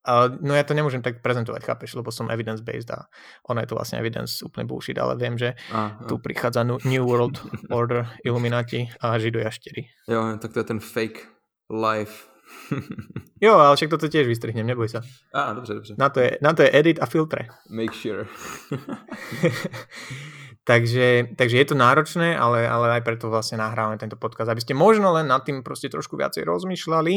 Uh, 0.00 0.32
no 0.40 0.56
ja 0.56 0.64
to 0.64 0.72
nemôžem 0.72 1.04
tak 1.04 1.20
prezentovať, 1.20 1.60
chápeš, 1.60 1.92
lebo 1.92 2.08
som 2.08 2.32
evidence-based 2.32 2.88
a 2.88 3.04
ono 3.44 3.60
je 3.60 3.68
to 3.68 3.76
vlastne 3.76 4.00
evidence 4.00 4.40
úplne 4.40 4.64
bullshit, 4.64 4.96
ale 4.96 5.12
viem, 5.12 5.36
že 5.36 5.52
a, 5.70 6.00
a. 6.00 6.08
tu 6.08 6.16
prichádza 6.16 6.64
New 6.64 7.04
World 7.04 7.36
Order, 7.68 8.08
Illuminati 8.24 8.88
a 9.04 9.20
Židojaštery. 9.20 10.08
Jo, 10.08 10.40
tak 10.40 10.56
to 10.56 10.64
je 10.64 10.66
ten 10.72 10.80
fake 10.80 11.28
life 11.68 12.29
jo, 13.44 13.52
ale 13.58 13.76
však 13.76 13.90
toto 13.90 14.06
tiež 14.06 14.26
vystrihnem, 14.26 14.66
neboj 14.66 14.88
sa. 14.88 15.00
Á, 15.34 15.52
dobře, 15.52 15.74
dobře. 15.74 15.94
Na 15.98 16.08
to 16.08 16.20
je, 16.20 16.38
na 16.42 16.52
to 16.52 16.62
je 16.62 16.70
edit 16.72 16.98
a 17.02 17.06
filtre. 17.06 17.48
Make 17.70 17.94
sure. 17.94 18.26
takže, 20.70 21.34
takže 21.36 21.56
je 21.58 21.66
to 21.66 21.74
náročné, 21.74 22.38
ale, 22.38 22.68
ale 22.68 23.00
aj 23.00 23.02
preto 23.02 23.30
vlastne 23.30 23.58
nahrávame 23.58 23.98
tento 23.98 24.16
podcast, 24.16 24.50
aby 24.50 24.62
ste 24.62 24.74
možno 24.74 25.10
len 25.14 25.26
nad 25.26 25.42
tým 25.42 25.62
proste 25.66 25.90
trošku 25.90 26.14
viacej 26.14 26.46
rozmýšľali, 26.46 27.14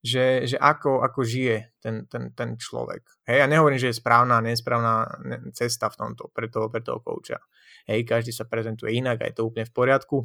že, 0.00 0.48
že 0.48 0.56
ako, 0.56 1.04
ako 1.04 1.20
žije 1.22 1.76
ten, 1.76 2.08
ten, 2.08 2.32
ten 2.32 2.56
človek. 2.56 3.04
Hej, 3.28 3.44
ja 3.44 3.46
nehovorím, 3.46 3.76
že 3.76 3.92
je 3.92 4.00
správna 4.00 4.40
a 4.40 4.44
nesprávna 4.44 5.04
cesta 5.52 5.92
v 5.92 5.98
tomto 6.00 6.32
pre 6.32 6.48
toho, 6.48 6.72
pre 6.72 6.80
toho 6.80 7.04
kouča. 7.04 7.36
Hej, 7.84 8.08
každý 8.08 8.32
sa 8.32 8.48
prezentuje 8.48 8.96
inak 8.96 9.20
a 9.20 9.28
je 9.28 9.36
to 9.36 9.44
úplne 9.44 9.68
v 9.68 9.76
poriadku 9.76 10.24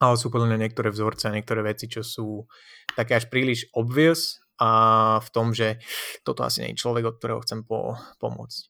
ale 0.00 0.16
sú 0.16 0.32
podľa 0.32 0.48
mňa 0.50 0.58
niektoré 0.64 0.88
vzorce 0.88 1.28
a 1.28 1.36
niektoré 1.36 1.60
veci, 1.60 1.84
čo 1.86 2.00
sú 2.00 2.48
také 2.96 3.20
až 3.20 3.28
príliš 3.28 3.68
obvious 3.76 4.40
a 4.56 4.70
v 5.20 5.28
tom, 5.32 5.52
že 5.52 5.80
toto 6.24 6.44
asi 6.44 6.64
nie 6.64 6.72
je 6.72 6.80
človek, 6.80 7.04
od 7.04 7.16
ktorého 7.20 7.44
chcem 7.44 7.64
po, 7.64 8.00
pomôcť. 8.16 8.60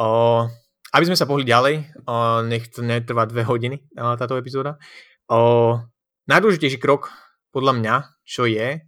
O, 0.00 0.44
aby 0.92 1.04
sme 1.08 1.16
sa 1.16 1.28
pohli 1.28 1.48
ďalej, 1.48 2.04
o, 2.04 2.44
nech 2.44 2.68
to 2.68 2.84
netrvá 2.84 3.24
dve 3.24 3.44
hodiny 3.44 3.84
o, 3.96 4.16
táto 4.20 4.36
epizóda. 4.36 4.76
O, 5.28 5.76
najdôležitejší 6.28 6.76
krok 6.80 7.08
podľa 7.52 7.72
mňa, 7.80 7.94
čo 8.24 8.44
je, 8.44 8.84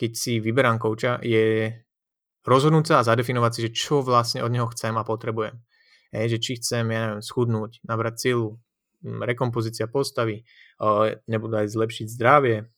keď 0.00 0.10
si 0.16 0.40
vyberám 0.40 0.80
kouča, 0.80 1.20
je 1.20 1.68
rozhodnúť 2.48 2.84
sa 2.88 2.94
a 3.00 3.06
zadefinovať 3.08 3.52
si, 3.52 3.60
že 3.68 3.70
čo 3.76 4.00
vlastne 4.00 4.40
od 4.40 4.52
neho 4.52 4.68
chcem 4.72 4.96
a 4.96 5.04
potrebujem. 5.04 5.60
Hej, 6.10 6.36
že 6.36 6.38
či 6.40 6.52
chcem, 6.58 6.84
ja 6.90 7.00
neviem, 7.06 7.22
schudnúť, 7.22 7.84
nabrať 7.86 8.14
silu, 8.18 8.58
rekompozícia 9.04 9.88
postavy, 9.88 10.44
nebudu 11.28 11.60
aj 11.60 11.72
zlepšiť 11.72 12.06
zdravie, 12.08 12.68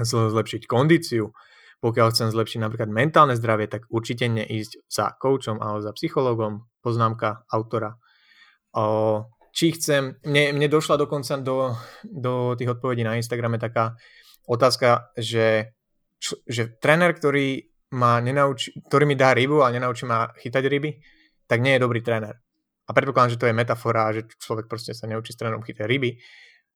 zlepšiť 0.00 0.62
kondíciu, 0.70 1.34
pokiaľ 1.80 2.06
chcem 2.12 2.28
zlepšiť 2.28 2.60
napríklad 2.60 2.90
mentálne 2.92 3.34
zdravie, 3.34 3.66
tak 3.66 3.88
určite 3.88 4.28
neísť 4.28 4.84
za 4.86 5.16
koučom 5.16 5.58
alebo 5.58 5.80
za 5.80 5.92
psychologom, 5.96 6.68
poznámka 6.84 7.48
autora. 7.48 7.96
Či 9.50 9.66
chcem, 9.74 10.14
mne, 10.22 10.54
mne 10.54 10.68
došla 10.70 10.94
dokonca 11.00 11.40
do, 11.42 11.74
do 12.06 12.54
tých 12.54 12.70
odpovedí 12.78 13.02
na 13.02 13.18
Instagrame 13.18 13.58
taká 13.58 13.98
otázka, 14.46 15.10
že, 15.18 15.74
že 16.46 16.70
tréner, 16.78 17.10
ktorý, 17.16 17.66
ma 17.90 18.22
nenaučí, 18.22 18.70
ktorý 18.86 19.04
mi 19.10 19.18
dá 19.18 19.34
rybu 19.34 19.66
a 19.66 19.74
nenaučí 19.74 20.06
ma 20.06 20.30
chytať 20.38 20.64
ryby, 20.70 20.90
tak 21.50 21.58
nie 21.58 21.74
je 21.74 21.82
dobrý 21.82 21.98
tréner. 21.98 22.38
A 22.90 22.94
predpokladám, 22.94 23.38
že 23.38 23.38
to 23.38 23.46
je 23.46 23.54
metafora, 23.54 24.10
že 24.10 24.26
človek 24.26 24.66
proste 24.66 24.90
sa 24.98 25.06
neučí 25.06 25.30
s 25.30 25.38
trénerom 25.38 25.62
chytať 25.62 25.86
ryby, 25.86 26.18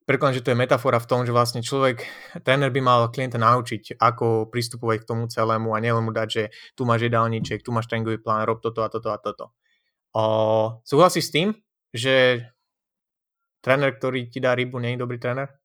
Prekladám, 0.04 0.36
že 0.36 0.44
to 0.44 0.52
je 0.52 0.60
metafora 0.60 1.00
v 1.00 1.08
tom, 1.08 1.24
že 1.24 1.32
vlastne 1.32 1.64
človek, 1.64 2.04
tréner 2.44 2.68
by 2.68 2.80
mal 2.84 3.08
klienta 3.08 3.40
naučiť, 3.40 3.96
ako 3.96 4.52
pristupovať 4.52 5.00
k 5.00 5.08
tomu 5.08 5.32
celému 5.32 5.72
a 5.72 5.80
nielen 5.80 6.04
mu 6.04 6.12
dať, 6.12 6.28
že 6.28 6.42
tu 6.76 6.84
máš 6.84 7.08
jedálniček, 7.08 7.64
tu 7.64 7.72
máš 7.72 7.88
tréningový 7.88 8.20
plán, 8.20 8.44
rob 8.44 8.60
toto 8.60 8.84
a 8.84 8.92
toto 8.92 9.08
a 9.08 9.16
toto. 9.16 9.56
O, 10.12 10.24
súhlasíš 10.84 11.32
s 11.32 11.32
tým, 11.32 11.48
že 11.88 12.44
tréner, 13.64 13.96
ktorý 13.96 14.28
ti 14.28 14.44
dá 14.44 14.52
rybu, 14.52 14.76
není 14.76 15.00
dobrý 15.00 15.16
tréner? 15.16 15.56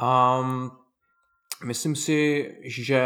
Um, 0.00 0.72
myslím 1.64 1.96
si, 1.96 2.48
že, 2.64 3.02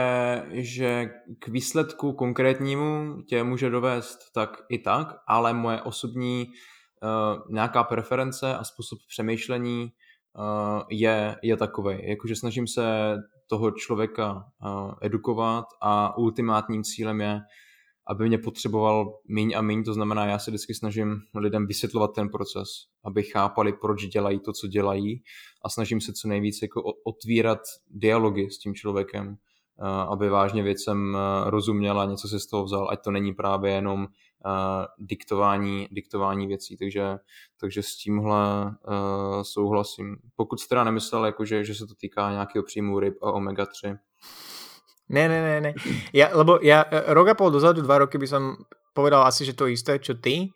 že 0.50 1.10
k 1.38 1.48
výsledku 1.48 2.12
konkrétnímu 2.12 3.22
tě 3.22 3.42
může 3.42 3.70
dovést 3.70 4.18
tak 4.34 4.50
i 4.70 4.78
tak, 4.78 5.08
ale 5.28 5.52
moje 5.52 5.82
osobní 5.82 6.46
uh, 6.46 7.54
nějaká 7.54 7.84
preference 7.84 8.56
a 8.56 8.64
způsob 8.64 8.98
přemýšlení 9.08 9.92
uh, 10.38 10.82
je, 10.90 11.36
je 11.42 11.56
takový. 11.56 11.98
Jakože 12.02 12.36
snažím 12.36 12.66
se 12.66 13.16
toho 13.48 13.70
člověka 13.70 14.32
uh, 14.34 14.92
edukovat 15.02 15.64
a 15.82 16.18
ultimátním 16.18 16.84
cílem 16.84 17.20
je, 17.20 17.40
aby 18.06 18.28
mě 18.28 18.38
potřeboval 18.38 19.18
míň 19.28 19.54
a 19.56 19.60
míň, 19.60 19.84
to 19.84 19.94
znamená, 19.94 20.26
já 20.26 20.38
se 20.38 20.50
vždycky 20.50 20.74
snažím 20.74 21.20
lidem 21.34 21.66
vysvětlovat 21.66 22.14
ten 22.14 22.28
proces, 22.28 22.68
aby 23.04 23.22
chápali, 23.22 23.72
proč 23.72 24.06
dělají 24.06 24.40
to, 24.40 24.52
co 24.52 24.66
dělají 24.66 25.22
a 25.64 25.68
snažím 25.68 26.00
se 26.00 26.12
co 26.12 26.28
nejvíc 26.28 26.62
jako 26.62 26.82
otvírat 27.04 27.60
dialogy 27.90 28.50
s 28.50 28.58
tím 28.58 28.74
člověkem, 28.74 29.36
aby 30.08 30.28
vážně 30.28 30.62
věcem 30.62 31.16
rozuměl 31.46 32.00
a 32.00 32.04
něco 32.04 32.28
si 32.28 32.40
z 32.40 32.46
toho 32.46 32.64
vzal, 32.64 32.88
ať 32.90 33.04
to 33.04 33.10
není 33.10 33.34
právě 33.34 33.72
jenom 33.72 34.00
uh, 34.00 34.06
diktování, 34.98 35.88
diktování 35.90 36.46
věcí, 36.46 36.76
takže, 36.76 37.16
takže 37.60 37.82
s 37.82 37.96
tímhle 37.96 38.66
uh, 38.66 39.42
souhlasím. 39.42 40.16
Pokud 40.36 40.60
jste 40.60 40.68
teda 40.68 40.84
nemyslel, 40.84 41.26
jako 41.26 41.44
že, 41.44 41.64
že 41.64 41.74
se 41.74 41.86
to 41.86 41.94
týká 41.94 42.30
nějakého 42.30 42.62
příjmu 42.62 43.00
ryb 43.00 43.22
a 43.22 43.32
omega-3. 43.32 43.98
Ne, 45.08 45.28
ne, 45.28 45.40
ne, 45.42 45.60
ne. 45.60 45.72
Ja, 46.12 46.32
lebo 46.32 46.56
ja 46.64 46.88
e, 46.88 47.12
rok 47.12 47.28
a 47.28 47.34
pol 47.36 47.52
dozadu, 47.52 47.84
dva 47.84 48.00
roky 48.00 48.16
by 48.16 48.28
som 48.28 48.42
povedal 48.96 49.26
asi, 49.28 49.44
že 49.44 49.52
to 49.52 49.68
isté, 49.68 50.00
čo 50.00 50.16
ty. 50.16 50.48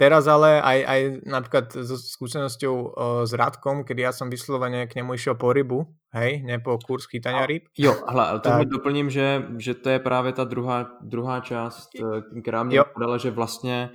Teraz 0.00 0.24
ale 0.24 0.64
aj, 0.64 0.78
aj 0.88 1.00
napríklad 1.28 1.64
so 1.76 1.92
skúsenosťou 1.92 2.72
uh, 2.72 2.88
s 3.28 3.36
Radkom, 3.36 3.84
kedy 3.84 4.00
ja 4.00 4.16
som 4.16 4.32
vyslovene 4.32 4.88
k 4.88 4.96
nemu 4.96 5.12
išiel 5.12 5.36
po 5.36 5.52
rybu, 5.52 5.84
hej, 6.16 6.40
ne 6.40 6.56
po 6.56 6.80
kurz 6.80 7.04
chytania 7.04 7.44
ryb. 7.44 7.68
Jo, 7.76 7.92
hle, 8.08 8.24
ale 8.32 8.40
tomu 8.40 8.64
doplním, 8.64 9.12
že, 9.12 9.44
že 9.60 9.76
to 9.76 9.92
je 9.92 9.98
právě 10.00 10.32
ta 10.32 10.48
druhá, 10.48 10.88
druhá 11.04 11.44
část, 11.44 11.92
e, 12.00 12.40
která 12.40 12.64
mě 12.64 12.80
podala, 12.94 13.20
že 13.20 13.30
vlastně 13.30 13.90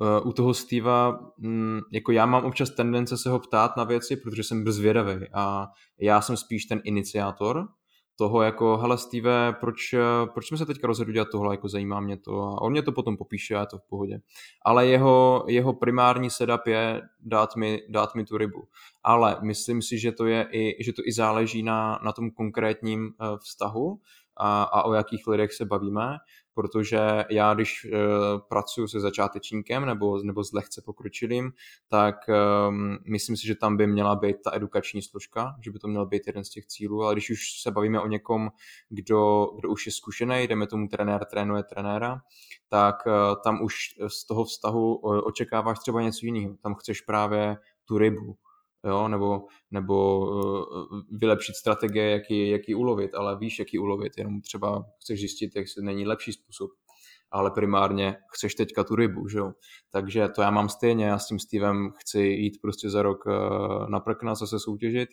uh, 0.00 0.28
u 0.28 0.32
toho 0.32 0.54
Steva, 0.54 1.20
um, 1.36 1.80
jako 1.92 2.12
já 2.12 2.26
mám 2.26 2.44
občas 2.44 2.70
tendence 2.70 3.18
se 3.18 3.30
ho 3.30 3.38
ptát 3.38 3.76
na 3.76 3.84
věci, 3.84 4.16
protože 4.16 4.42
jsem 4.42 4.64
byl 4.64 4.72
zvědavý 4.72 5.28
a 5.34 5.66
já 6.00 6.20
jsem 6.20 6.36
spíš 6.36 6.64
ten 6.64 6.80
iniciátor, 6.84 7.68
toho 8.20 8.42
jako, 8.42 8.76
hele 8.76 8.98
Steve, 8.98 9.52
proč, 9.60 9.94
proč 10.34 10.48
jsme 10.48 10.58
se 10.58 10.66
teďka 10.66 10.86
rozhodli 10.86 11.14
dělat 11.14 11.28
tohle, 11.32 11.54
jako 11.54 11.68
zajímá 11.68 12.00
mě 12.00 12.16
to 12.16 12.42
a 12.42 12.62
on 12.62 12.72
mě 12.72 12.82
to 12.82 12.92
potom 12.92 13.16
popíše 13.16 13.56
a 13.56 13.60
je 13.60 13.66
to 13.66 13.78
v 13.78 13.88
pohodě. 13.88 14.20
Ale 14.64 14.86
jeho, 14.86 15.44
jeho 15.48 15.72
primární 15.72 16.30
setup 16.30 16.66
je 16.66 17.02
dát 17.20 17.56
mi, 17.56 17.82
dát 17.88 18.14
mi 18.14 18.24
tu 18.24 18.38
rybu. 18.38 18.68
Ale 19.04 19.36
myslím 19.42 19.82
si, 19.82 19.98
že 19.98 20.12
to, 20.12 20.26
je 20.26 20.48
i, 20.52 20.84
že 20.84 20.92
to 20.92 21.02
i 21.04 21.12
záleží 21.12 21.62
na, 21.62 22.00
na 22.04 22.12
tom 22.12 22.30
konkrétním 22.30 23.08
eh, 23.08 23.24
vztahu 23.38 24.00
a, 24.40 24.62
a 24.62 24.82
o 24.82 24.92
jakých 24.92 25.26
lidech 25.26 25.52
se 25.52 25.64
bavíme 25.64 26.18
protože 26.54 27.24
já, 27.30 27.54
když 27.54 27.84
uh, 27.84 27.90
pracuji 28.48 28.88
se 28.88 29.00
začátečníkem 29.00 29.86
nebo, 29.86 30.22
nebo 30.22 30.44
s 30.44 30.52
lehce 30.52 30.82
pokročilým, 30.84 31.52
tak 31.88 32.16
um, 32.68 32.98
myslím 33.08 33.36
si, 33.36 33.46
že 33.46 33.54
tam 33.54 33.76
by 33.76 33.86
měla 33.86 34.16
být 34.16 34.36
ta 34.44 34.54
edukační 34.54 35.02
složka, 35.02 35.56
že 35.64 35.70
by 35.70 35.78
to 35.78 35.88
měl 35.88 36.06
být 36.06 36.22
jeden 36.26 36.44
z 36.44 36.50
těch 36.50 36.66
cílů, 36.66 37.02
ale 37.02 37.14
když 37.14 37.30
už 37.30 37.60
se 37.62 37.70
bavíme 37.70 38.00
o 38.00 38.06
někom, 38.06 38.50
kdo, 38.88 39.50
kdo 39.58 39.68
už 39.68 39.86
je 39.86 39.92
zkušený, 39.92 40.46
jdeme 40.46 40.66
tomu 40.66 40.88
trenér 40.88 41.24
trénuje 41.24 41.62
trenéra, 41.62 42.20
tak 42.68 43.06
uh, 43.06 43.12
tam 43.44 43.62
už 43.62 43.74
z 44.06 44.26
toho 44.26 44.44
vztahu 44.44 44.96
uh, 44.96 45.20
očekáváš 45.24 45.78
třeba 45.78 46.02
něco 46.02 46.26
jiného. 46.26 46.56
Tam 46.62 46.74
chceš 46.74 47.00
právě 47.00 47.56
tu 47.84 47.98
rybu, 47.98 48.36
jo, 48.84 49.08
nebo, 49.08 49.46
nebo 49.70 50.18
uh, 50.18 51.00
vylepšit 51.10 51.56
strategie, 51.56 52.10
jaký, 52.10 52.48
jaký 52.48 52.74
ulovit, 52.74 53.14
ale 53.14 53.38
víš, 53.38 53.58
jaký 53.58 53.78
ulovit, 53.78 54.12
jenom 54.18 54.40
třeba 54.40 54.84
chceš 55.00 55.20
zjistit, 55.20 55.56
jestli 55.56 55.84
není 55.84 56.06
lepší 56.06 56.32
způsob, 56.32 56.70
ale 57.30 57.50
primárně 57.50 58.16
chceš 58.32 58.54
teďka 58.54 58.84
tu 58.84 58.94
rybu, 58.94 59.28
že 59.28 59.38
jo. 59.38 59.52
Takže 59.90 60.28
to 60.28 60.42
já 60.42 60.50
mám 60.50 60.68
stejně, 60.68 61.04
já 61.04 61.18
s 61.18 61.26
tím 61.26 61.38
Stevem 61.38 61.92
chci 61.98 62.20
jít 62.20 62.58
prostě 62.62 62.90
za 62.90 63.02
rok 63.02 63.26
uh, 63.26 63.88
na 63.88 64.00
prkna 64.00 64.34
zase 64.34 64.58
soutěžit, 64.58 65.08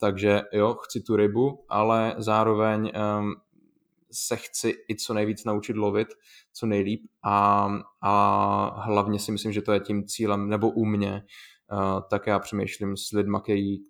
takže 0.00 0.42
jo, 0.52 0.74
chci 0.74 1.00
tu 1.00 1.16
rybu, 1.16 1.64
ale 1.68 2.14
zároveň 2.18 2.92
um, 3.18 3.34
se 4.12 4.36
chci 4.36 4.74
i 4.90 4.96
co 4.96 5.14
nejvíc 5.14 5.44
naučit 5.44 5.76
lovit, 5.76 6.08
co 6.52 6.66
nejlíp 6.66 7.02
a, 7.24 7.68
a 8.02 8.82
hlavně 8.84 9.18
si 9.18 9.32
myslím, 9.32 9.52
že 9.52 9.62
to 9.62 9.72
je 9.72 9.80
tím 9.80 10.06
cílem, 10.06 10.48
nebo 10.48 10.70
u 10.70 10.84
mě, 10.84 11.22
tak 12.10 12.26
já 12.26 12.38
přemýšlím 12.38 12.96
s 12.96 13.12
lidmi, 13.12 13.38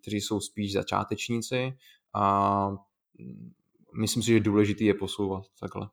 kteří 0.00 0.20
jsou 0.20 0.40
spíš 0.40 0.72
začátečníci 0.72 1.72
a 2.14 2.68
myslím 4.00 4.22
si, 4.22 4.32
že 4.32 4.40
důležitý 4.40 4.84
je 4.84 4.94
posouvat 4.94 5.44
takhle. 5.60 5.88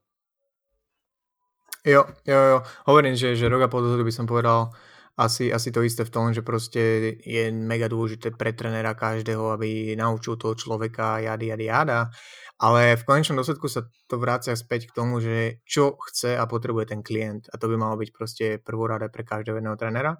Jo, 1.86 2.04
jo, 2.28 2.38
jo. 2.38 2.62
Hovorím, 2.86 3.16
že, 3.16 3.36
že 3.36 3.50
rok 3.50 3.62
a 3.62 3.68
pol 3.68 3.82
dozadu 3.82 4.04
by 4.04 4.12
povedal 4.28 4.70
asi, 5.18 5.54
asi 5.54 5.72
to 5.72 5.84
isté 5.84 6.04
v 6.04 6.10
tom, 6.10 6.34
že 6.34 6.42
proste 6.42 6.80
je 7.24 7.52
mega 7.52 7.88
dôležité 7.88 8.32
pre 8.36 8.56
trenera 8.56 8.96
každého, 8.96 9.52
aby 9.52 9.96
naučil 9.96 10.36
toho 10.36 10.56
človeka 10.56 11.20
jady, 11.20 11.48
jady, 11.52 11.66
jada. 11.66 12.12
Ale 12.60 13.00
v 13.00 13.04
konečnom 13.08 13.40
dôsledku 13.40 13.72
sa 13.72 13.88
to 14.08 14.20
vrácia 14.20 14.56
späť 14.56 14.92
k 14.92 14.96
tomu, 14.96 15.24
že 15.24 15.64
čo 15.64 15.96
chce 15.96 16.36
a 16.36 16.44
potrebuje 16.44 16.92
ten 16.92 17.00
klient. 17.04 17.48
A 17.52 17.56
to 17.56 17.72
by 17.72 17.76
malo 17.80 17.96
byť 17.96 18.10
proste 18.12 18.46
prvorada 18.60 19.08
pre 19.08 19.24
každého 19.24 19.60
jedného 19.60 19.80
trenera 19.80 20.20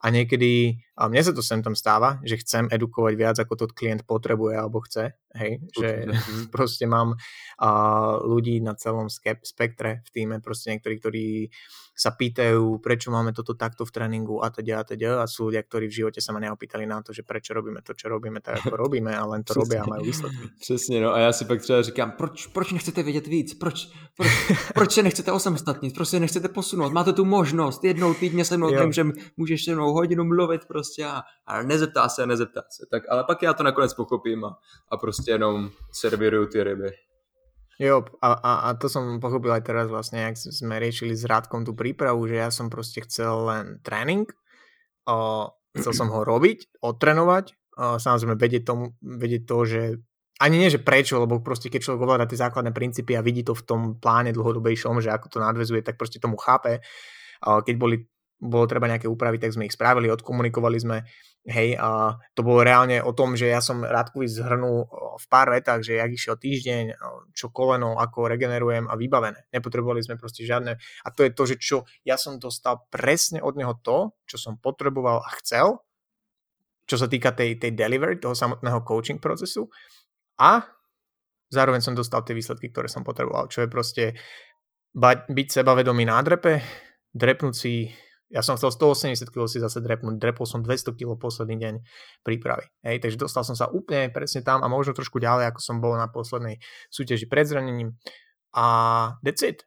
a 0.00 0.06
niekedy, 0.10 0.78
a 0.98 1.06
mne 1.06 1.22
sa 1.22 1.30
to 1.30 1.46
sem 1.46 1.62
tam 1.62 1.78
stáva, 1.78 2.18
že 2.26 2.42
chcem 2.42 2.66
edukovať 2.66 3.14
viac, 3.14 3.36
ako 3.38 3.54
to 3.54 3.66
klient 3.70 4.02
potrebuje 4.02 4.58
alebo 4.58 4.82
chce, 4.82 5.14
hej, 5.38 5.62
že 5.78 6.10
proste 6.54 6.90
mám 6.90 7.14
a, 7.62 7.70
ľudí 8.18 8.58
na 8.58 8.74
celom 8.74 9.06
spektre 9.06 10.02
v 10.02 10.08
týme, 10.10 10.42
proste 10.42 10.74
niektorí, 10.74 10.94
ktorí 10.98 11.26
sa 11.98 12.14
pýtajú, 12.14 12.78
prečo 12.78 13.10
máme 13.10 13.34
toto 13.34 13.58
takto 13.58 13.82
v 13.82 13.90
tréninku? 13.90 14.38
a 14.38 14.54
teda 14.54 14.78
a 14.78 14.84
teda 14.86 15.22
a 15.22 15.26
sú 15.26 15.50
ľudia, 15.50 15.66
ktorí 15.66 15.90
v 15.90 15.96
živote 16.02 16.22
sa 16.22 16.30
ma 16.30 16.38
neopýtali 16.38 16.86
na 16.86 17.02
to, 17.02 17.10
že 17.10 17.26
prečo 17.26 17.58
robíme 17.58 17.82
to, 17.82 17.90
čo 17.98 18.06
robíme, 18.06 18.38
tak 18.38 18.62
ako 18.62 18.74
robíme 18.86 19.10
a 19.10 19.26
len 19.26 19.42
to 19.42 19.58
robia 19.58 19.82
a 19.82 19.90
majú 19.90 20.06
výsledky. 20.06 20.46
Přesně, 20.60 21.00
no. 21.00 21.14
A 21.14 21.18
já 21.18 21.32
si 21.32 21.44
pak 21.44 21.62
třeba 21.62 21.82
říkám, 21.82 22.10
proč, 22.10 22.46
proč 22.46 22.72
nechcete 22.72 23.02
vědět 23.02 23.26
víc, 23.26 23.54
proč, 23.54 23.88
proč, 24.16 24.30
proč 24.74 24.92
se 24.92 25.02
nechcete 25.02 25.32
osamostatnit, 25.32 25.94
proč 25.94 26.08
se 26.08 26.20
nechcete 26.20 26.48
posunout, 26.48 26.92
máte 26.92 27.12
tu 27.12 27.24
možnost, 27.24 27.84
jednou 27.84 28.14
týdně 28.14 28.44
se 28.44 28.56
mnou 28.56 28.70
tím, 28.70 28.92
že 28.92 29.04
můžeš 29.36 29.64
se 29.64 29.74
mnou 29.74 29.92
hodinu 29.92 30.24
mluvit 30.24 30.64
prostě 30.64 30.87
a, 31.04 31.22
a 31.46 31.62
nezeptá 31.62 32.08
se, 32.08 32.26
nezeptá 32.26 32.62
se, 32.70 32.86
tak 32.90 33.02
ale 33.08 33.24
pak 33.24 33.42
já 33.42 33.54
to 33.54 33.62
nakonec 33.62 33.94
pochopím 33.94 34.44
a, 34.44 34.58
a 34.88 34.96
prostě 34.96 35.30
jenom 35.30 35.70
serviruju 35.92 36.46
ty 36.46 36.62
ryby. 36.64 36.90
Jo, 37.78 38.04
a, 38.22 38.32
a, 38.32 38.52
a 38.54 38.74
to 38.74 38.90
som 38.90 39.22
pochopil 39.22 39.54
aj 39.54 39.62
teraz 39.62 39.86
vlastne, 39.86 40.26
ak 40.26 40.34
sme 40.34 40.82
riešili 40.82 41.14
s 41.14 41.22
Rádkom 41.22 41.62
tú 41.62 41.78
prípravu, 41.78 42.26
že 42.26 42.34
ja 42.34 42.50
som 42.50 42.66
proste 42.66 43.06
chcel 43.06 43.46
len 43.46 43.78
tréning, 43.86 44.26
o, 45.06 45.46
chcel 45.78 45.94
som 45.94 46.10
ho 46.10 46.26
robiť, 46.26 46.82
odtrenovať, 46.82 47.54
o, 47.78 48.02
samozrejme 48.02 48.34
vedieť, 48.34 48.66
tomu, 48.66 48.98
vedieť 48.98 49.42
to, 49.46 49.58
že 49.62 49.82
ani 50.42 50.58
nie, 50.58 50.74
že 50.74 50.82
prečo, 50.82 51.22
lebo 51.22 51.38
proste 51.38 51.70
keď 51.70 51.86
človek 51.86 52.02
ovláda 52.02 52.26
tie 52.26 52.42
základné 52.42 52.74
princípy 52.74 53.14
a 53.14 53.22
vidí 53.22 53.46
to 53.46 53.54
v 53.54 53.62
tom 53.62 53.80
pláne 54.02 54.34
dlhodobejšom, 54.34 54.98
že 54.98 55.14
ako 55.14 55.26
to 55.30 55.38
nadvezuje, 55.38 55.86
tak 55.86 55.94
proste 55.94 56.18
tomu 56.18 56.34
chápe. 56.34 56.82
O, 57.46 57.62
keď 57.62 57.74
boli 57.78 58.10
bolo 58.38 58.70
treba 58.70 58.86
nejaké 58.86 59.10
úpravy, 59.10 59.42
tak 59.42 59.50
sme 59.50 59.66
ich 59.66 59.74
spravili, 59.74 60.06
odkomunikovali 60.14 60.78
sme, 60.78 61.02
hej, 61.42 61.74
a 61.74 62.14
to 62.38 62.46
bolo 62.46 62.62
reálne 62.62 63.02
o 63.02 63.10
tom, 63.10 63.34
že 63.34 63.50
ja 63.50 63.58
som 63.58 63.82
Radkovi 63.82 64.30
zhrnul 64.30 64.86
v 65.18 65.26
pár 65.26 65.50
vetách, 65.50 65.82
že 65.82 65.98
jak 65.98 66.14
išiel 66.14 66.38
týždeň, 66.38 66.84
čo 67.34 67.50
koleno, 67.50 67.98
ako 67.98 68.30
regenerujem 68.30 68.86
a 68.86 68.94
vybavené. 68.94 69.50
Nepotrebovali 69.50 70.06
sme 70.06 70.14
proste 70.14 70.46
žiadne, 70.46 70.78
a 70.78 71.08
to 71.10 71.26
je 71.26 71.30
to, 71.34 71.42
že 71.50 71.56
čo 71.58 71.76
ja 72.06 72.14
som 72.14 72.38
dostal 72.38 72.86
presne 72.94 73.42
od 73.42 73.58
neho 73.58 73.74
to, 73.82 74.14
čo 74.30 74.38
som 74.38 74.54
potreboval 74.54 75.18
a 75.18 75.30
chcel, 75.42 75.82
čo 76.86 76.96
sa 76.96 77.10
týka 77.10 77.34
tej, 77.34 77.58
tej 77.58 77.74
delivery, 77.74 78.22
toho 78.22 78.38
samotného 78.38 78.86
coaching 78.86 79.18
procesu 79.18 79.66
a 80.38 80.62
zároveň 81.50 81.82
som 81.82 81.98
dostal 81.98 82.22
tie 82.22 82.38
výsledky, 82.38 82.70
ktoré 82.70 82.86
som 82.86 83.02
potreboval, 83.02 83.50
čo 83.50 83.66
je 83.66 83.68
proste 83.68 84.04
byť 85.28 85.48
sebavedomý 85.52 86.06
na 86.06 86.22
drepe, 86.22 86.62
drepnúť 87.12 87.54
si 87.56 87.90
ja 88.28 88.44
som 88.44 88.60
chcel 88.60 88.68
180 88.68 89.32
kg 89.32 89.48
si 89.48 89.56
zase 89.56 89.80
drepnúť, 89.80 90.20
drepol 90.20 90.44
som 90.44 90.60
200 90.60 90.92
kg 90.92 91.16
posledný 91.16 91.56
deň 91.56 91.74
prípravy. 92.20 92.68
Hej, 92.84 93.00
takže 93.00 93.16
dostal 93.16 93.42
som 93.44 93.56
sa 93.56 93.72
úplne 93.72 94.12
presne 94.12 94.44
tam 94.44 94.60
a 94.60 94.68
možno 94.68 94.92
trošku 94.92 95.16
ďalej, 95.16 95.52
ako 95.52 95.60
som 95.64 95.80
bol 95.80 95.96
na 95.96 96.12
poslednej 96.12 96.60
súťaži 96.92 97.24
pred 97.24 97.48
zranením. 97.48 97.96
A. 98.52 99.16
That's 99.24 99.44
it. 99.44 99.64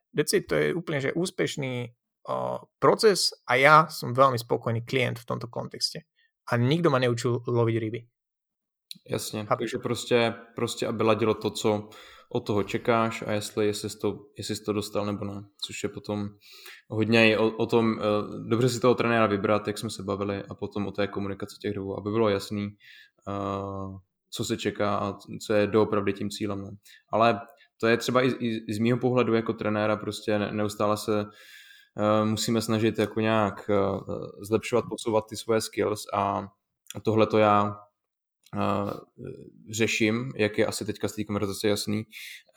To 0.49 0.53
je 0.57 0.77
úplne 0.77 1.01
že 1.01 1.13
úspešný 1.17 1.89
uh, 2.29 2.61
proces 2.77 3.33
a 3.49 3.57
ja 3.57 3.75
som 3.89 4.13
veľmi 4.13 4.37
spokojný 4.37 4.85
klient 4.85 5.17
v 5.21 5.27
tomto 5.27 5.49
kontexte. 5.49 6.05
A 6.53 6.57
nikto 6.57 6.93
ma 6.93 7.01
neučil 7.01 7.41
loviť 7.41 7.75
ryby. 7.77 8.01
Jasně, 9.09 9.45
takže 9.57 9.77
prostě, 9.77 10.33
prostě 10.55 10.87
aby 10.87 11.03
ladilo 11.03 11.33
to, 11.33 11.49
co 11.49 11.89
od 12.33 12.47
toho 12.47 12.63
čekáš 12.63 13.21
a 13.27 13.31
jestli, 13.31 13.65
jestli, 13.65 13.89
jsi 13.89 13.99
to, 13.99 14.19
jestli 14.37 14.55
jsi 14.55 14.63
to 14.63 14.73
dostal 14.73 15.05
nebo 15.05 15.25
ne, 15.25 15.43
což 15.65 15.83
je 15.83 15.89
potom 15.89 16.29
hodně 16.89 17.37
o, 17.37 17.51
o 17.57 17.65
tom, 17.65 17.99
eh, 17.99 18.03
dobře 18.49 18.69
si 18.69 18.79
toho 18.79 18.95
trenéra 18.95 19.25
vybrat, 19.25 19.67
jak 19.67 19.77
jsme 19.77 19.89
se 19.89 20.03
bavili 20.03 20.43
a 20.49 20.55
potom 20.55 20.87
o 20.87 20.91
té 20.91 21.07
komunikaci 21.07 21.55
těch 21.57 21.73
dvou, 21.73 21.97
aby 21.99 22.11
bylo 22.11 22.29
jasný, 22.29 22.67
uh, 23.27 23.97
co 24.29 24.45
se 24.45 24.57
čeká 24.57 24.95
a 24.95 25.17
co 25.45 25.53
je 25.53 25.67
doopravdy 25.67 26.13
tím 26.13 26.29
cílem. 26.29 26.61
Ne? 26.61 26.71
Ale 27.13 27.41
to 27.79 27.87
je 27.87 27.97
třeba 27.97 28.21
i, 28.21 28.27
i, 28.27 28.65
i 28.67 28.73
z 28.73 28.79
mýho 28.79 28.97
pohledu 28.97 29.33
jako 29.33 29.53
trenéra, 29.53 29.97
prostě 29.97 30.39
neustále 30.39 30.97
se 30.97 31.25
uh, 31.25 32.29
musíme 32.29 32.61
snažit 32.61 32.99
jako 32.99 33.19
nějak 33.19 33.69
zlepšovat, 34.41 34.85
posouvat 34.89 35.25
ty 35.29 35.37
svoje 35.37 35.61
skills 35.61 36.03
a 36.13 36.47
tohle 37.03 37.27
to 37.27 37.37
já 37.37 37.77
uh, 38.55 38.91
řeším, 39.69 40.31
jak 40.35 40.57
je 40.57 40.65
asi 40.65 40.85
teďka 40.85 41.07
z 41.07 41.15
té 41.15 41.23
konverzace 41.23 41.67
jasný, 41.67 42.03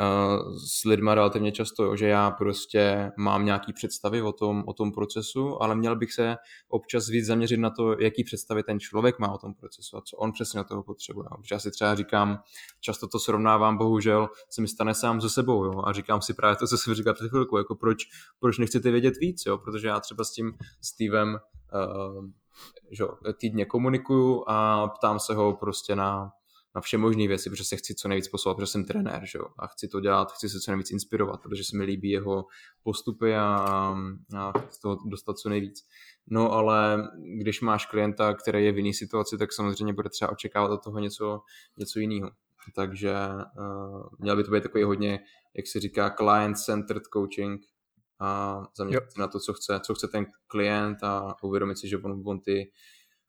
uh, 0.01 0.57
s 0.57 0.85
lidma 0.85 1.15
relativně 1.15 1.53
často, 1.53 1.97
že 1.97 2.09
já 2.09 2.31
prostě 2.31 3.13
mám 3.19 3.45
nějaký 3.45 3.73
představy 3.73 4.23
o 4.23 4.33
tom, 4.33 4.65
o 4.67 4.73
tom 4.73 4.93
procesu, 4.93 5.63
ale 5.63 5.75
měl 5.75 5.97
bych 5.97 6.13
se 6.13 6.37
občas 6.69 7.09
víc 7.09 7.27
zaměřit 7.27 7.57
na 7.57 7.71
to, 7.71 8.01
jaký 8.01 8.25
představy 8.25 8.63
ten 8.63 8.81
člověk 8.81 9.19
má 9.19 9.33
o 9.33 9.39
tom 9.39 9.55
procesu 9.55 9.97
a 9.97 10.01
co 10.01 10.17
on 10.17 10.33
přesně 10.33 10.59
na 10.59 10.65
toho 10.65 10.83
potřebuje. 10.83 11.29
Protože 11.41 11.55
já 11.55 11.59
si 11.59 11.71
třeba 11.71 11.95
říkám, 11.95 12.39
často 12.81 13.09
to 13.09 13.19
srovnávám, 13.19 13.79
bohužel 13.79 14.29
se 14.51 14.61
mi 14.61 14.69
stane 14.69 14.95
sám 14.95 15.21
se 15.21 15.31
sebou 15.31 15.65
jo? 15.65 15.83
a 15.85 15.93
říkám 15.93 16.23
si 16.23 16.35
právě 16.35 16.57
to, 16.57 16.67
co 16.67 16.79
jsem 16.79 16.95
říkal 16.95 17.15
před 17.15 17.29
chvilkou, 17.29 17.59
jako 17.59 17.75
proč, 17.75 17.99
proč 18.41 18.59
nechcete 18.59 18.91
vědět 18.91 19.15
víc, 19.21 19.43
jo? 19.47 19.59
protože 19.59 19.89
já 19.89 20.01
třeba 20.01 20.25
s 20.25 20.33
tím 20.33 20.53
Stevem 20.83 21.29
uh, 21.75 22.25
že 22.91 23.05
týdně 23.41 23.65
komunikuju 23.65 24.45
a 24.47 24.89
ptám 24.89 25.21
se 25.21 25.35
ho 25.35 25.53
prostě 25.53 25.97
na, 25.97 26.31
na 26.75 26.81
vše 26.81 26.99
možné 26.99 27.29
věci, 27.29 27.51
protože 27.51 27.65
se 27.65 27.77
chci 27.77 27.95
co 27.95 28.09
nejvíc 28.09 28.29
posouvat, 28.29 28.57
protože 28.57 28.67
jsem 28.67 28.85
trenér, 28.85 29.23
že 29.25 29.39
a 29.59 29.67
chci 29.67 29.89
to 29.89 30.01
dělat, 30.01 30.33
chci 30.33 30.49
se 30.49 30.61
co 30.61 30.71
nejvíc 30.71 30.91
inspirovat, 30.91 31.43
protože 31.43 31.65
se 31.65 31.77
mi 31.77 31.85
líbí 31.85 32.11
jeho 32.11 32.45
postupy 32.83 33.37
a, 33.37 33.47
a 34.39 34.59
chci 34.59 34.81
toho 34.81 34.99
dostat 35.07 35.39
co 35.39 35.49
nejvíc. 35.49 35.87
No 36.27 36.53
ale 36.53 37.09
když 37.43 37.61
máš 37.61 37.87
klienta, 37.87 38.35
který 38.35 38.65
je 38.65 38.73
v 38.73 38.77
jiné 38.77 38.93
situaci, 38.93 39.39
tak 39.39 39.53
samozřejmě 39.53 39.93
bude 39.93 40.09
třeba 40.09 40.33
očekávat 40.33 40.71
od 40.71 40.85
toho 40.85 40.99
něco, 40.99 41.41
něco 41.79 41.99
jiného. 41.99 42.31
Takže 42.75 43.15
uh, 43.59 44.07
měl 44.19 44.37
by 44.37 44.45
to 44.45 44.51
být 44.51 44.63
takový 44.63 44.85
hodně, 44.85 45.21
jak 45.57 45.67
se 45.67 45.81
říká, 45.81 46.11
client-centered 46.11 47.03
coaching, 47.13 47.61
a 48.25 48.63
zaměřit 48.77 49.13
se 49.13 49.21
na 49.21 49.29
to, 49.29 49.41
co 49.41 49.53
chce, 49.53 49.81
co 49.81 49.95
chce 49.95 50.09
ten 50.09 50.27
klient 50.47 50.99
a 51.03 51.37
uvědomit 51.43 51.79
si, 51.79 51.89
že 51.89 51.99
on, 51.99 52.23
on 52.27 52.41
ty 52.41 52.73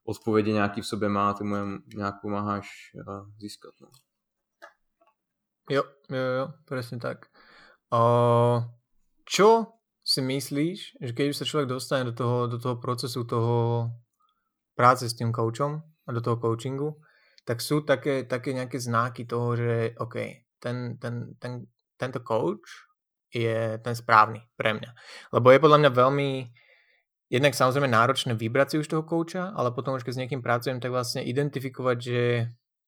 odpovědi 0.03 0.53
nějaký 0.53 0.81
v 0.81 0.87
sobě 0.87 1.09
má, 1.09 1.33
ty 1.33 1.43
mu 1.43 1.55
nějak 1.95 2.15
pomáháš 2.21 2.67
získat. 3.37 3.73
No. 3.81 3.87
Jo, 5.69 5.83
jo, 6.09 6.25
jo, 6.37 6.45
presne 6.65 7.01
tak. 7.01 7.25
Uh, 7.89 8.61
čo 9.25 9.81
si 10.05 10.21
myslíš, 10.21 11.01
že 11.01 11.11
keď 11.17 11.33
sa 11.33 11.49
človek 11.49 11.67
dostane 11.73 12.05
do 12.05 12.13
toho, 12.13 12.45
do 12.45 12.61
toho 12.61 12.77
procesu 12.77 13.25
toho 13.25 13.89
práce 14.77 15.09
s 15.09 15.17
tým 15.17 15.33
coachom 15.33 15.81
a 15.81 16.09
do 16.13 16.21
toho 16.21 16.37
coachingu, 16.37 17.01
tak 17.41 17.65
sú 17.65 17.81
také, 17.81 18.29
také 18.29 18.53
nejaké 18.53 18.77
znáky 18.77 19.25
toho, 19.25 19.57
že 19.57 19.97
OK, 19.97 20.45
ten, 20.61 21.01
ten, 21.01 21.33
ten, 21.41 21.65
tento 21.97 22.21
coach 22.21 22.69
je 23.35 23.59
ten 23.83 23.95
správny 23.95 24.39
pre 24.55 24.71
mňa. 24.79 24.91
Lebo 25.35 25.51
je 25.51 25.59
podľa 25.59 25.79
mňa 25.83 25.91
veľmi 25.91 26.29
jednak 27.29 27.53
samozrejme 27.57 27.89
náročné 27.89 28.33
vybrať 28.37 28.67
si 28.71 28.75
už 28.79 28.87
toho 28.87 29.03
kouča, 29.03 29.51
ale 29.51 29.75
potom 29.75 29.97
už 29.97 30.07
keď 30.07 30.13
s 30.13 30.21
niekým 30.23 30.41
pracujem, 30.45 30.79
tak 30.79 30.93
vlastne 30.93 31.25
identifikovať, 31.25 31.97
že 31.99 32.21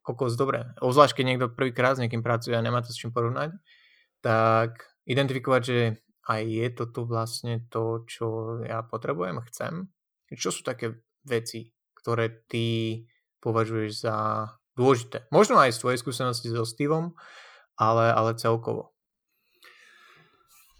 kokos 0.05 0.39
dobre, 0.39 0.71
ozvlášť 0.79 1.19
keď 1.19 1.25
niekto 1.25 1.47
prvýkrát 1.51 1.99
s 1.99 2.01
niekým 2.01 2.23
pracuje 2.23 2.55
a 2.55 2.63
nemá 2.63 2.79
to 2.79 2.95
s 2.95 2.99
čím 2.99 3.11
porovnať, 3.11 3.51
tak 4.23 4.87
identifikovať, 5.03 5.61
že 5.67 5.79
aj 6.27 6.41
je 6.43 6.67
toto 6.71 7.07
vlastne 7.07 7.67
to, 7.67 8.07
čo 8.07 8.59
ja 8.63 8.83
potrebujem, 8.83 9.39
chcem. 9.51 9.91
Čo 10.31 10.51
sú 10.51 10.61
také 10.63 10.99
veci, 11.23 11.71
ktoré 11.95 12.43
ty 12.47 13.03
považuješ 13.39 13.91
za 14.03 14.15
dôležité? 14.75 15.27
Možno 15.31 15.59
aj 15.59 15.75
z 15.75 15.81
tvojej 15.83 15.99
skúsenosti 16.03 16.51
so 16.51 16.67
Stevom, 16.67 17.15
ale, 17.79 18.11
ale 18.11 18.35
celkovo. 18.35 18.96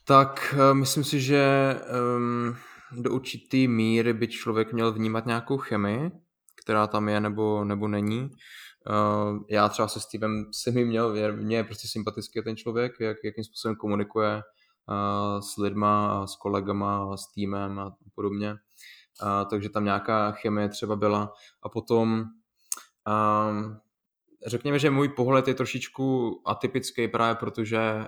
Tak 0.08 0.56
eh, 0.58 0.74
myslím 0.74 1.04
si, 1.04 1.22
že 1.22 1.76
um, 2.18 2.56
do 2.92 3.12
určitý 3.12 3.68
míry 3.68 4.14
by 4.14 4.28
člověk 4.28 4.74
měl 4.74 4.92
vnímat 4.92 5.26
nějakou 5.26 5.58
chemii, 5.58 6.12
která 6.64 6.88
tam 6.88 7.10
je 7.10 7.20
nebo, 7.20 7.64
nebo 7.64 7.88
není. 7.88 8.30
Uh, 8.90 9.40
já 9.50 9.70
třeba 9.70 9.88
se 9.88 10.00
Stevem 10.00 10.46
jsem 10.52 10.78
jim 10.78 10.88
měl, 10.88 11.14
mně 11.36 11.58
je 11.58 11.64
prostě 11.64 11.88
sympatický 11.88 12.42
ten 12.44 12.56
člověk, 12.56 12.92
jak, 13.00 13.18
jakým 13.24 13.44
způsobem 13.44 13.76
komunikuje 13.76 14.36
uh, 14.36 15.42
s 15.42 15.58
lidma, 15.58 16.28
s 16.28 16.36
kolegama, 16.36 17.18
s 17.18 17.32
týmem 17.34 17.80
a 17.80 17.96
podobně. 18.16 18.52
Uh, 18.52 19.50
takže 19.50 19.70
tam 19.70 19.86
nějaká 19.86 20.32
chemie 20.32 20.70
třeba 20.70 20.96
byla. 20.96 21.34
A 21.64 21.70
potom 21.70 22.24
um, 23.08 23.78
řekněme, 24.46 24.80
že 24.80 24.90
můj 24.90 25.10
pohled 25.10 25.48
je 25.48 25.54
trošičku 25.54 26.42
atypický 26.46 27.08
právě 27.08 27.36
protože 27.36 28.06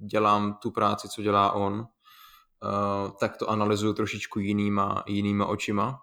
dělám 0.00 0.54
tu 0.62 0.70
práci, 0.70 1.08
co 1.08 1.22
dělá 1.22 1.52
on, 1.52 1.72
uh, 1.74 3.10
tak 3.20 3.36
to 3.36 3.50
analyzuju 3.50 3.92
trošičku 3.92 4.38
jinýma, 4.38 5.04
jinýma 5.06 5.46
očima. 5.46 5.98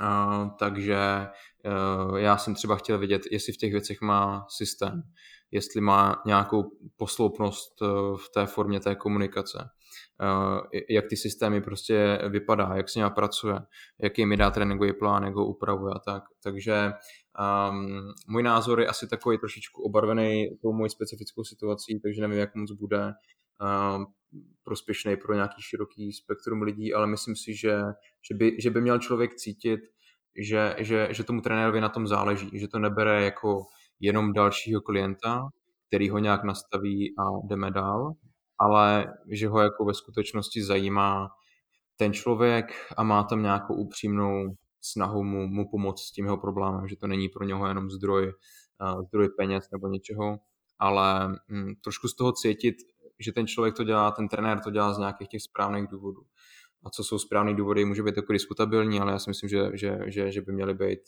Uh, 0.00 0.50
takže 0.58 1.28
uh, 2.08 2.16
já 2.16 2.36
jsem 2.36 2.54
třeba 2.54 2.76
chtěl 2.76 2.98
vědět, 2.98 3.22
jestli 3.30 3.52
v 3.52 3.56
těch 3.56 3.72
věcech 3.72 4.00
má 4.00 4.46
systém, 4.48 5.02
jestli 5.50 5.80
má 5.80 6.22
nějakou 6.26 6.70
posloupnost 6.96 7.80
v 8.16 8.28
té 8.34 8.46
formě 8.46 8.80
té 8.80 8.94
komunikace, 8.94 9.68
jak 10.90 11.04
ty 11.10 11.16
systémy 11.16 11.60
prostě 11.60 12.18
vypadá, 12.28 12.70
jak 12.74 12.88
s 12.88 12.94
nimi 12.94 13.10
pracuje, 13.10 13.60
jaký 14.02 14.26
mi 14.26 14.36
dá 14.36 14.50
tréninkový 14.50 14.92
plán, 14.92 15.22
jak 15.24 15.34
ho 15.34 15.46
upravuje 15.46 15.94
a 15.94 15.98
tak. 15.98 16.22
Takže 16.42 16.92
Um, 17.70 18.12
můj 18.28 18.42
názor 18.42 18.80
je 18.80 18.86
asi 18.86 19.08
takový 19.08 19.38
trošičku 19.38 19.82
obarvený 19.82 20.58
tou 20.62 20.72
mojí 20.72 20.90
specifickou 20.90 21.44
situací, 21.44 22.00
takže 22.00 22.20
nevím, 22.20 22.38
jak 22.38 22.54
moc 22.54 22.72
bude 22.72 23.12
um, 23.96 24.06
prospěšný 24.64 25.16
pro 25.16 25.34
nějaký 25.34 25.62
široký 25.62 26.12
spektrum 26.12 26.62
lidí, 26.62 26.94
ale 26.94 27.06
myslím 27.06 27.36
si, 27.36 27.54
že, 27.56 27.78
že, 28.28 28.34
by, 28.34 28.56
že 28.60 28.70
by 28.70 28.80
měl 28.80 28.98
člověk 28.98 29.34
cítit, 29.34 29.80
že, 30.36 30.76
že, 30.78 31.08
že 31.10 31.24
tomu 31.24 31.40
trenérovi 31.40 31.80
na 31.80 31.88
tom 31.88 32.06
záleží, 32.06 32.50
že 32.58 32.68
to 32.68 32.78
nebere 32.78 33.24
jako 33.24 33.66
jenom 34.00 34.32
dalšího 34.32 34.80
klienta, 34.80 35.48
který 35.88 36.10
ho 36.10 36.18
nějak 36.18 36.44
nastaví 36.44 37.14
a 37.18 37.22
jdeme 37.46 37.70
dál, 37.70 38.12
ale 38.58 39.14
že 39.30 39.48
ho 39.48 39.60
jako 39.60 39.84
ve 39.84 39.94
skutečnosti 39.94 40.64
zajímá 40.64 41.28
ten 41.96 42.12
člověk 42.12 42.92
a 42.96 43.02
má 43.02 43.22
tam 43.22 43.42
nějakou 43.42 43.74
upřímnou 43.74 44.54
snahou 44.84 45.22
mu, 45.22 45.46
mu 45.46 45.70
pomoct 45.70 46.02
s 46.02 46.12
tím 46.12 46.24
jeho 46.24 46.36
problémem, 46.36 46.88
že 46.88 46.96
to 46.96 47.06
není 47.06 47.28
pro 47.28 47.44
něho 47.44 47.66
jenom 47.66 47.90
zdroj, 47.90 48.32
uh, 48.80 49.02
zdroj 49.02 49.28
peněz 49.28 49.68
nebo 49.72 49.88
něčeho, 49.88 50.38
ale 50.78 51.28
mm, 51.48 51.74
trošku 51.84 52.08
z 52.08 52.14
toho 52.14 52.32
cítit, 52.32 52.74
že 53.18 53.32
ten 53.32 53.46
člověk 53.46 53.74
to 53.76 53.84
dělá, 53.84 54.10
ten 54.10 54.28
trenér 54.28 54.60
to 54.60 54.70
dělá 54.70 54.94
z 54.94 54.98
nějakých 54.98 55.28
těch 55.28 55.42
správných 55.42 55.86
důvodů. 55.90 56.22
A 56.84 56.90
co 56.90 57.04
jsou 57.04 57.18
správné 57.18 57.54
důvody, 57.54 57.84
může 57.84 58.02
být 58.02 58.16
jako 58.16 58.32
diskutabilní, 58.32 59.00
ale 59.00 59.12
já 59.12 59.18
si 59.18 59.30
myslím, 59.30 59.48
že, 59.48 59.70
že, 59.74 59.98
že, 60.06 60.32
že 60.32 60.40
by 60.40 60.52
měly 60.52 60.74
být 60.74 61.00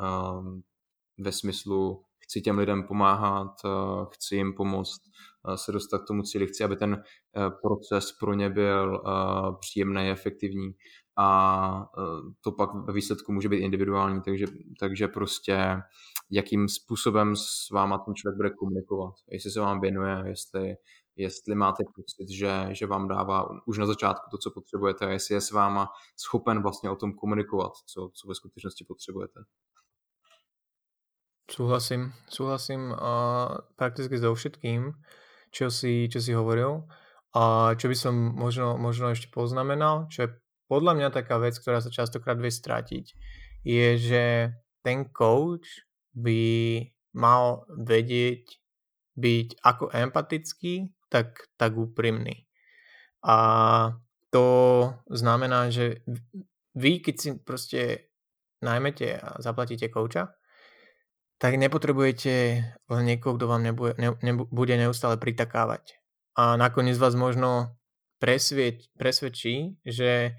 um, 0.00 0.62
ve 1.18 1.32
smyslu 1.32 2.04
chci 2.18 2.40
těm 2.40 2.58
lidem 2.58 2.82
pomáhat, 2.82 3.52
uh, 3.64 4.06
chci 4.12 4.36
jim 4.36 4.54
pomoct 4.54 5.00
uh, 5.48 5.54
se 5.54 5.72
dostat 5.72 5.98
k 5.98 6.06
tomu 6.06 6.22
cíli, 6.22 6.46
chci, 6.46 6.64
aby 6.64 6.76
ten 6.76 6.92
uh, 6.92 7.48
proces 7.62 8.12
pro 8.12 8.34
ně 8.34 8.50
byl 8.50 9.02
příjemný, 9.60 10.10
efektivní 10.10 10.74
a 11.16 11.88
to 12.40 12.52
pak 12.52 12.74
ve 12.74 12.92
výsledku 12.92 13.32
může 13.32 13.48
být 13.48 13.60
individuální, 13.60 14.22
takže, 14.22 14.46
takže 14.80 15.08
prostě 15.08 15.82
jakým 16.30 16.68
způsobem 16.68 17.36
s 17.36 17.70
váma 17.72 17.98
ten 17.98 18.14
člověk 18.14 18.36
bude 18.36 18.50
komunikovat, 18.50 19.14
jestli 19.28 19.50
se 19.50 19.60
vám 19.60 19.80
věnuje, 19.80 20.22
jestli, 20.26 20.74
jestli 21.16 21.54
máte 21.54 21.84
pocit, 21.96 22.28
že, 22.34 22.68
že 22.70 22.86
vám 22.86 23.08
dává 23.08 23.48
už 23.66 23.78
na 23.78 23.86
začátku 23.86 24.30
to, 24.30 24.38
co 24.38 24.50
potřebujete, 24.50 25.06
a 25.06 25.10
jestli 25.10 25.34
je 25.34 25.40
s 25.40 25.50
váma 25.50 25.88
schopen 26.16 26.62
vlastně 26.62 26.90
o 26.90 26.96
tom 26.96 27.12
komunikovat, 27.12 27.72
co, 27.86 28.10
co 28.14 28.28
ve 28.28 28.34
skutečnosti 28.34 28.84
potřebujete. 28.84 29.40
Súhlasím, 31.50 32.12
súhlasím 32.28 32.90
uh, 32.90 32.96
prakticky 33.76 34.18
so 34.18 34.34
všetkým, 34.34 34.96
čo 35.52 35.70
si, 35.70 36.08
čo 36.08 36.16
si 36.16 36.32
hovoril. 36.32 36.88
A 37.36 37.74
čo 37.76 37.92
by 37.92 37.96
som 37.98 38.14
možno, 38.32 38.80
možno 38.80 39.12
ešte 39.12 39.28
poznamenal, 39.28 40.08
čo 40.08 40.24
je 40.24 40.28
podľa 40.66 40.92
mňa 40.96 41.08
taká 41.12 41.36
vec, 41.40 41.56
ktorá 41.58 41.80
sa 41.80 41.92
častokrát 41.92 42.36
vie 42.40 42.52
stratiť, 42.52 43.04
je, 43.64 43.88
že 43.96 44.24
ten 44.84 45.08
coach 45.08 45.88
by 46.12 46.84
mal 47.16 47.64
vedieť 47.72 48.60
byť 49.14 49.48
ako 49.62 49.94
empatický, 49.94 50.90
tak, 51.08 51.46
tak 51.54 51.78
úprimný. 51.78 52.44
A 53.22 53.36
to 54.34 54.46
znamená, 55.06 55.70
že 55.70 56.02
vy, 56.74 56.98
keď 56.98 57.14
si 57.14 57.28
proste 57.38 58.10
najmete 58.58 59.22
a 59.22 59.38
zaplatíte 59.38 59.86
kouča, 59.88 60.34
tak 61.38 61.54
nepotrebujete 61.54 62.34
len 62.90 63.02
niekoho, 63.04 63.38
kto 63.38 63.46
vám 63.46 63.62
nebude, 63.62 63.94
ne, 63.98 64.10
nebude 64.22 64.74
neustále 64.74 65.20
pritakávať. 65.20 65.98
A 66.34 66.58
nakoniec 66.58 66.98
vás 66.98 67.14
možno 67.14 67.78
presvieť, 68.18 68.90
presvedčí, 68.98 69.78
že 69.86 70.34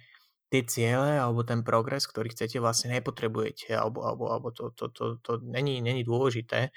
tie 0.50 0.62
ciele 0.66 1.18
alebo 1.18 1.42
ten 1.42 1.66
progres, 1.66 2.06
ktorý 2.06 2.30
chcete, 2.30 2.62
vlastne 2.62 2.94
nepotrebujete, 2.94 3.74
alebo, 3.74 4.06
alebo, 4.06 4.30
alebo 4.30 4.48
to, 4.54 4.72
to, 4.78 4.94
to, 4.94 5.18
to 5.20 5.32
není, 5.42 5.82
není 5.82 6.06
dôležité, 6.06 6.70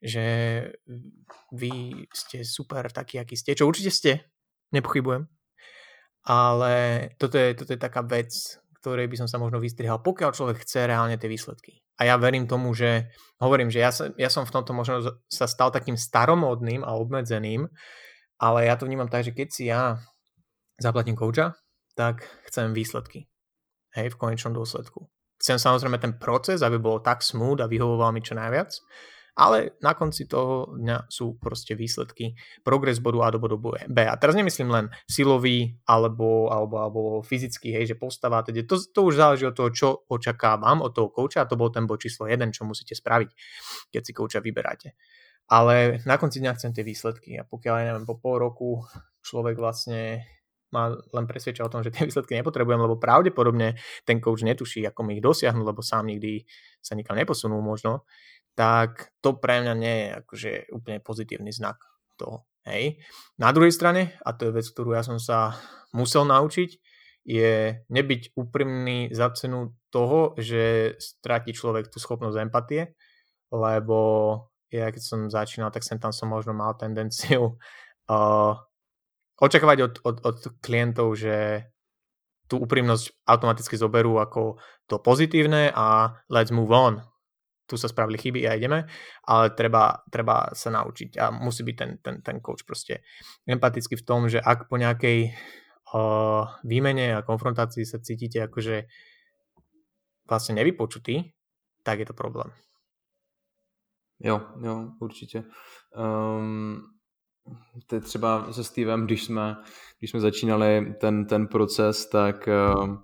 že 0.00 0.24
vy 1.52 2.06
ste 2.10 2.40
super 2.42 2.88
taký, 2.88 3.20
aký 3.20 3.36
ste, 3.36 3.52
čo 3.52 3.68
určite 3.68 3.92
ste, 3.92 4.12
nepochybujem, 4.72 5.28
ale 6.24 6.72
toto 7.20 7.36
je, 7.36 7.52
toto 7.52 7.70
je 7.76 7.80
taká 7.80 8.00
vec, 8.04 8.32
ktorej 8.80 9.12
by 9.12 9.16
som 9.20 9.28
sa 9.28 9.36
možno 9.36 9.60
vystrihal, 9.60 10.00
pokiaľ 10.00 10.32
človek 10.32 10.64
chce 10.64 10.88
reálne 10.88 11.20
tie 11.20 11.28
výsledky. 11.28 11.84
A 12.00 12.08
ja 12.08 12.16
verím 12.16 12.48
tomu, 12.48 12.72
že 12.72 13.12
hovorím, 13.36 13.68
že 13.68 13.84
ja, 13.84 13.92
ja 14.16 14.32
som 14.32 14.48
v 14.48 14.54
tomto 14.56 14.72
možno 14.72 15.20
sa 15.28 15.44
stal 15.44 15.68
takým 15.68 16.00
staromodným 16.00 16.80
a 16.80 16.96
obmedzeným, 16.96 17.68
ale 18.40 18.58
ja 18.64 18.80
to 18.80 18.88
vnímam 18.88 19.12
tak, 19.12 19.28
že 19.28 19.36
keď 19.36 19.48
si 19.52 19.68
ja 19.68 20.00
zaplatím 20.80 21.12
kouča, 21.12 21.52
tak 21.94 22.26
chcem 22.46 22.74
výsledky. 22.74 23.26
Hej, 23.90 24.14
v 24.14 24.20
konečnom 24.20 24.54
dôsledku. 24.54 25.10
Chcem 25.40 25.58
samozrejme 25.58 25.98
ten 25.98 26.14
proces, 26.20 26.60
aby 26.60 26.76
bol 26.76 27.00
tak 27.00 27.24
smooth 27.24 27.58
a 27.64 27.70
vyhovoval 27.70 28.12
mi 28.12 28.20
čo 28.20 28.36
najviac, 28.36 28.70
ale 29.40 29.78
na 29.80 29.96
konci 29.96 30.28
toho 30.28 30.76
dňa 30.76 31.08
sú 31.08 31.40
proste 31.40 31.72
výsledky 31.72 32.36
progres 32.60 33.00
bodu 33.00 33.24
A 33.24 33.28
do 33.32 33.40
bodu 33.40 33.56
B. 33.88 33.98
A 34.04 34.14
teraz 34.20 34.36
nemyslím 34.36 34.68
len 34.68 34.86
silový 35.08 35.80
alebo, 35.88 36.52
alebo, 36.52 36.76
alebo 36.76 37.00
fyzický, 37.24 37.72
hej, 37.72 37.94
že 37.94 37.96
postava, 37.96 38.44
to, 38.44 38.76
to 38.76 39.00
už 39.00 39.14
záleží 39.16 39.48
od 39.48 39.56
toho, 39.56 39.70
čo 39.72 39.88
očakávam 40.12 40.84
od 40.84 40.92
toho 40.92 41.08
kouča 41.08 41.46
a 41.46 41.48
to 41.48 41.56
bol 41.56 41.72
ten 41.72 41.88
bod 41.88 42.04
číslo 42.04 42.28
1, 42.28 42.52
čo 42.52 42.68
musíte 42.68 42.92
spraviť, 42.92 43.30
keď 43.94 44.02
si 44.04 44.12
kouča 44.12 44.38
vyberáte. 44.44 44.98
Ale 45.50 46.04
na 46.06 46.14
konci 46.20 46.38
dňa 46.38 46.54
chcem 46.60 46.70
tie 46.70 46.86
výsledky 46.86 47.34
a 47.40 47.42
pokiaľ, 47.42 47.74
ja 47.80 47.84
neviem, 47.90 48.06
po 48.06 48.20
pol 48.20 48.38
roku 48.38 48.84
človek 49.24 49.58
vlastne 49.58 50.22
ma 50.70 50.94
len 50.94 51.26
presvedčia 51.26 51.66
o 51.66 51.72
tom, 51.72 51.82
že 51.82 51.90
tie 51.90 52.06
výsledky 52.06 52.38
nepotrebujem, 52.38 52.80
lebo 52.80 52.96
pravdepodobne 52.98 53.78
ten 54.06 54.18
coach 54.22 54.46
netuší, 54.46 54.86
ako 54.86 55.00
mi 55.02 55.18
ich 55.18 55.24
dosiahnu, 55.24 55.62
lebo 55.66 55.82
sám 55.82 56.06
nikdy 56.10 56.46
sa 56.78 56.94
nikam 56.94 57.18
neposunul 57.18 57.58
možno, 57.62 58.06
tak 58.54 59.14
to 59.22 59.38
pre 59.38 59.62
mňa 59.62 59.74
nie 59.74 59.94
je 59.94 60.08
akože 60.24 60.50
úplne 60.74 60.98
pozitívny 61.02 61.50
znak 61.50 61.78
toho. 62.18 62.46
Hej. 62.68 63.00
Na 63.40 63.50
druhej 63.56 63.72
strane, 63.72 64.20
a 64.20 64.36
to 64.36 64.50
je 64.50 64.56
vec, 64.56 64.66
ktorú 64.68 64.92
ja 64.92 65.00
som 65.00 65.16
sa 65.16 65.56
musel 65.96 66.28
naučiť, 66.28 66.70
je 67.24 67.84
nebyť 67.88 68.36
úprimný 68.36 69.12
za 69.12 69.32
cenu 69.36 69.76
toho, 69.92 70.36
že 70.40 70.94
stratí 71.00 71.52
človek 71.52 71.92
tú 71.92 72.00
schopnosť 72.00 72.36
empatie, 72.40 72.96
lebo 73.52 73.98
ja 74.70 74.88
keď 74.88 75.02
som 75.02 75.20
začínal, 75.26 75.74
tak 75.74 75.82
sem 75.82 75.98
tam 75.98 76.14
som 76.14 76.30
možno 76.30 76.54
mal 76.54 76.78
tendenciu 76.78 77.58
uh, 78.12 78.54
očakávať 79.40 79.78
od, 79.82 79.94
od, 80.04 80.16
od 80.22 80.38
klientov, 80.60 81.16
že 81.16 81.66
tú 82.50 82.60
úprimnosť 82.60 83.24
automaticky 83.30 83.78
zoberú 83.78 84.18
ako 84.18 84.58
to 84.90 84.98
pozitívne 84.98 85.70
a 85.70 86.18
let's 86.28 86.50
move 86.50 86.70
on. 86.70 87.00
Tu 87.70 87.78
sa 87.78 87.86
spravili 87.86 88.18
chyby 88.18 88.40
a 88.50 88.58
ideme, 88.58 88.90
ale 89.22 89.54
treba, 89.54 90.02
treba 90.10 90.50
sa 90.58 90.74
naučiť 90.74 91.14
a 91.22 91.30
musí 91.30 91.62
byť 91.62 91.76
ten, 91.78 91.90
ten, 92.02 92.16
ten 92.18 92.36
coach 92.42 92.66
proste 92.66 93.06
empatický 93.46 93.94
v 93.94 94.06
tom, 94.06 94.26
že 94.26 94.42
ak 94.42 94.66
po 94.66 94.74
nejakej 94.74 95.30
uh, 95.94 96.50
výmene 96.66 97.14
a 97.14 97.22
konfrontácii 97.22 97.86
sa 97.86 98.02
cítite 98.02 98.42
akože 98.42 98.90
vlastne 100.26 100.58
nevypočutý, 100.58 101.30
tak 101.86 102.02
je 102.02 102.10
to 102.10 102.14
problém. 102.18 102.50
Jo, 104.20 104.40
jo, 104.60 104.92
určitě. 105.00 105.44
Um, 105.96 106.82
Teď 107.86 108.04
třeba 108.04 108.52
se 108.52 108.64
Stevem, 108.64 109.06
když 109.06 109.24
jsme, 109.24 109.56
když 109.98 110.10
jsme 110.10 110.20
začínali 110.20 110.94
ten, 111.00 111.26
ten 111.26 111.46
proces, 111.46 112.06
tak 112.06 112.48
uh, 112.76 112.96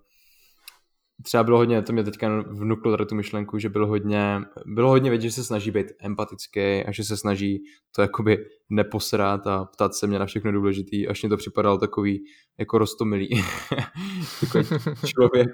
třeba 1.22 1.44
bylo 1.44 1.58
hodně, 1.58 1.82
to 1.82 1.92
mě 1.92 2.04
teďka 2.04 2.40
vnuklo 2.40 2.90
tady 2.90 3.06
tu 3.06 3.14
myšlenku, 3.14 3.58
že 3.58 3.68
bylo 3.68 3.86
hodně, 3.86 4.40
bylo 4.66 4.88
hodně 4.88 5.10
vidět, 5.10 5.28
že 5.28 5.32
se 5.32 5.44
snaží 5.44 5.70
být 5.70 5.86
empatický 6.00 6.60
a 6.60 6.92
že 6.92 7.04
se 7.04 7.16
snaží 7.16 7.62
to 7.94 8.02
jakoby 8.02 8.44
neposrát 8.70 9.46
a 9.46 9.64
ptát 9.64 9.94
se 9.94 10.06
mě 10.06 10.18
na 10.18 10.26
všechno 10.26 10.52
důležitý, 10.52 11.08
až 11.08 11.22
mě 11.22 11.28
to 11.28 11.36
připadalo 11.36 11.78
takový 11.78 12.24
jako 12.58 12.78
rostomilý. 12.78 13.28
takový 14.40 14.64
člověk, 15.06 15.50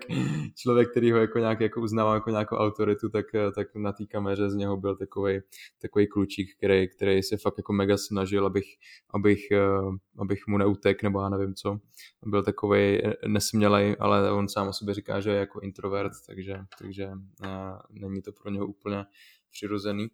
člověk, 0.56 0.90
který 0.90 1.12
ho 1.12 1.18
jako 1.18 1.38
nějak 1.38 1.60
jako 1.60 1.80
uznává 1.80 2.14
jako 2.14 2.30
nějakou 2.30 2.56
autoritu, 2.56 3.08
tak, 3.08 3.26
tak 3.54 3.74
na 3.74 3.92
té 3.92 4.06
kameře 4.06 4.50
z 4.50 4.54
něho 4.54 4.76
byl 4.76 4.96
takový, 4.96 5.40
takový 5.82 6.06
klučík, 6.06 6.56
který, 6.56 6.88
který 6.88 7.22
se 7.22 7.36
fakt 7.36 7.54
jako 7.56 7.72
mega 7.72 7.96
snažil, 7.96 8.46
abych, 8.46 8.66
abych, 9.10 9.40
abych 10.18 10.46
mu 10.46 10.58
neutek, 10.58 11.02
nebo 11.02 11.20
já 11.20 11.28
nevím 11.28 11.54
co. 11.54 11.78
Byl 12.26 12.42
takový 12.42 12.98
nesmělej, 13.26 13.96
ale 14.00 14.32
on 14.32 14.48
sám 14.48 14.68
o 14.68 14.72
sobě 14.72 14.94
říká, 14.94 15.20
že 15.20 15.30
je 15.30 15.36
jako 15.36 15.60
introvert, 15.60 16.12
takže, 16.26 16.58
takže 16.78 17.10
není 17.90 18.22
to 18.22 18.32
pro 18.32 18.50
něho 18.50 18.66
úplně 18.66 19.04
přirozený 19.50 20.08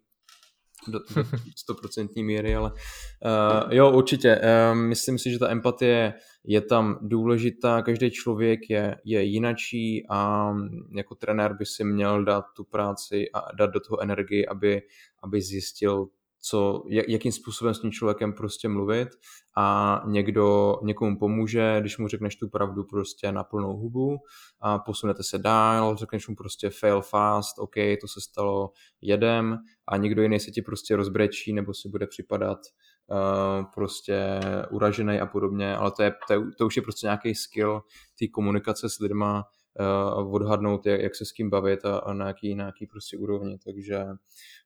do, 0.87 0.99
do 0.99 1.21
100% 1.69 2.23
míry, 2.25 2.55
ale 2.55 2.71
uh, 2.71 3.73
jo, 3.73 3.91
určitě. 3.91 4.41
Uh, 4.41 4.77
myslím 4.77 5.17
si, 5.17 5.31
že 5.31 5.39
ta 5.39 5.49
empatie 5.49 6.13
je 6.43 6.61
tam 6.61 6.97
důležitá, 7.01 7.81
každý 7.81 8.11
člověk 8.11 8.69
je, 8.69 8.95
je 9.05 9.23
jinačí 9.23 10.05
a 10.09 10.51
jako 10.95 11.15
trenér 11.15 11.53
by 11.53 11.65
si 11.65 11.83
měl 11.83 12.23
dát 12.23 12.45
tu 12.55 12.63
práci 12.63 13.25
a 13.33 13.55
dát 13.55 13.69
do 13.69 13.79
toho 13.79 14.01
energii, 14.01 14.47
aby, 14.47 14.81
aby 15.23 15.41
zjistil 15.41 16.07
co, 16.41 16.83
jakým 17.07 17.31
způsobem 17.31 17.73
s 17.73 17.79
tím 17.79 17.91
člověkem 17.91 18.33
prostě 18.33 18.67
mluvit 18.67 19.09
a 19.57 20.01
někdo 20.07 20.75
někomu 20.83 21.19
pomůže, 21.19 21.77
když 21.79 21.97
mu 21.97 22.07
řekneš 22.07 22.35
tu 22.35 22.49
pravdu 22.49 22.83
prostě 22.83 23.31
na 23.31 23.43
plnou 23.43 23.77
hubu 23.77 24.17
a 24.61 24.79
posunete 24.79 25.23
se 25.23 25.37
dál, 25.37 25.95
řekneš 25.95 26.27
mu 26.27 26.35
prostě 26.35 26.69
fail 26.69 27.01
fast, 27.01 27.59
OK, 27.59 27.75
to 28.01 28.07
se 28.07 28.21
stalo 28.21 28.71
jedem 29.01 29.57
a 29.87 29.97
někdo 29.97 30.21
jiný 30.21 30.39
se 30.39 30.51
ti 30.51 30.61
prostě 30.61 30.95
rozbrečí 30.95 31.53
nebo 31.53 31.73
si 31.73 31.89
bude 31.89 32.07
připadat 32.07 32.59
uh, 33.07 33.65
prostě 33.75 34.39
uražený 34.71 35.19
a 35.19 35.25
podobně, 35.25 35.75
ale 35.75 35.91
to, 35.91 36.03
je, 36.03 36.13
to, 36.27 36.43
to 36.57 36.65
už 36.65 36.75
je 36.75 36.81
prostě 36.81 37.07
nějaký 37.07 37.35
skill 37.35 37.81
té 38.19 38.27
komunikace 38.27 38.89
s 38.89 38.99
lidma, 38.99 39.43
uh, 39.79 40.33
odhadnout, 40.35 40.85
jak, 40.85 41.01
jak 41.01 41.15
se 41.15 41.25
s 41.25 41.31
kým 41.31 41.49
bavit 41.49 41.85
a, 41.85 41.97
a 41.97 42.13
na 42.13 42.27
jaký, 42.27 42.55
na 42.55 42.65
jaký 42.65 42.87
prostě 42.87 43.17
úrovni, 43.17 43.57
takže, 43.65 44.05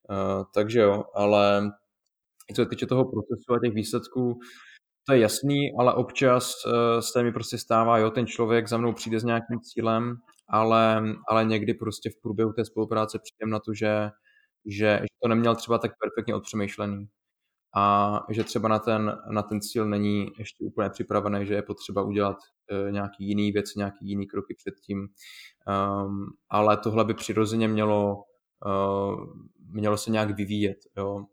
uh, 0.10 0.43
takže 0.54 0.80
jo, 0.80 1.04
ale 1.16 1.72
co 2.56 2.64
se 2.64 2.70
týče 2.70 2.86
toho 2.86 3.06
procesu 3.06 3.54
a 3.54 3.60
těch 3.60 3.74
výsledků, 3.74 4.39
to 5.08 5.14
je 5.14 5.20
jasný, 5.20 5.72
ale 5.80 5.93
občas 5.93 6.54
uh, 6.66 6.99
se 6.99 7.24
mi 7.24 7.32
prostě 7.32 7.58
stává, 7.58 7.97
jo, 7.97 8.10
ten 8.10 8.28
člověk 8.28 8.68
za 8.68 8.78
mnou 8.78 8.93
přijde 8.93 9.20
s 9.20 9.24
nějakým 9.24 9.60
cílem, 9.62 10.16
ale, 10.49 11.04
ale 11.30 11.45
někdy 11.45 11.74
prostě 11.74 12.10
v 12.10 12.22
průběhu 12.22 12.54
té 12.54 12.66
spolupráce 12.66 13.20
přijdem 13.20 13.49
na 13.49 13.60
to, 13.60 13.74
že, 13.74 14.10
že, 14.66 14.99
že 15.01 15.08
to 15.24 15.30
neměl 15.30 15.56
třeba 15.56 15.78
tak 15.78 15.91
perfektně 15.99 16.36
odpřemýšlený 16.36 17.08
a 17.76 18.19
že 18.30 18.43
třeba 18.43 18.67
na 18.69 18.80
ten, 18.80 19.17
na 19.30 19.41
ten 19.41 19.61
cíl 19.61 19.86
není 19.86 20.28
ještě 20.38 20.65
úplně 20.65 20.89
připravený, 20.89 21.45
že 21.45 21.53
je 21.53 21.61
potřeba 21.61 22.01
udělat 22.01 22.38
uh, 22.71 22.91
nějaký 22.91 23.28
jiný 23.28 23.51
věc, 23.51 23.76
nějaký 23.76 24.09
jiný 24.09 24.28
kroky 24.28 24.55
předtím. 24.57 24.99
Um, 24.99 26.26
ale 26.49 26.78
tohle 26.78 27.05
by 27.05 27.13
přirozeně 27.13 27.67
mělo 27.67 28.24
uh, 28.65 29.26
mělo 29.74 29.97
se 29.97 30.11
nějak 30.11 30.38
vyvíjet. 30.38 30.78
Jo? 30.97 31.26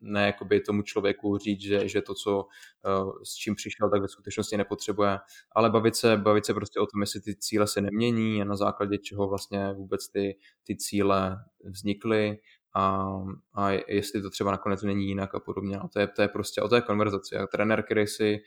Ne 0.00 0.26
jakoby 0.26 0.60
tomu 0.60 0.82
člověku 0.82 1.38
říct, 1.38 1.60
že, 1.60 1.88
že 1.88 2.02
to, 2.02 2.14
co 2.14 2.38
uh, 2.38 3.12
s 3.24 3.34
čím 3.34 3.54
přišel, 3.54 3.90
tak 3.90 4.02
ve 4.02 4.08
skutečnosti 4.08 4.56
nepotřebuje, 4.56 5.18
ale 5.52 5.70
bavit 5.70 5.96
se, 5.96 6.16
bavit 6.16 6.46
se 6.46 6.54
prostě 6.54 6.80
o 6.80 6.86
tom, 6.86 7.00
jestli 7.00 7.20
ty 7.20 7.36
cíle 7.36 7.66
se 7.66 7.80
nemění 7.80 8.42
a 8.42 8.44
na 8.44 8.56
základě 8.56 8.98
čeho 8.98 9.28
vlastně 9.28 9.72
vůbec 9.72 10.08
ty, 10.08 10.38
ty 10.64 10.76
cíle 10.76 11.36
vznikly 11.64 12.38
a, 12.76 13.12
a 13.54 13.70
jestli 13.70 14.22
to 14.22 14.30
třeba 14.30 14.50
nakonec 14.50 14.82
není 14.82 15.06
jinak 15.06 15.34
a 15.34 15.40
podobně. 15.40 15.78
A 15.78 15.88
to 15.88 16.00
je, 16.00 16.06
to 16.06 16.22
je 16.22 16.28
prostě 16.28 16.62
o 16.62 16.68
té 16.68 16.80
konverzaci. 16.80 17.36
A 17.36 17.46
trenér, 17.46 17.82
který 17.82 18.06
si, 18.06 18.38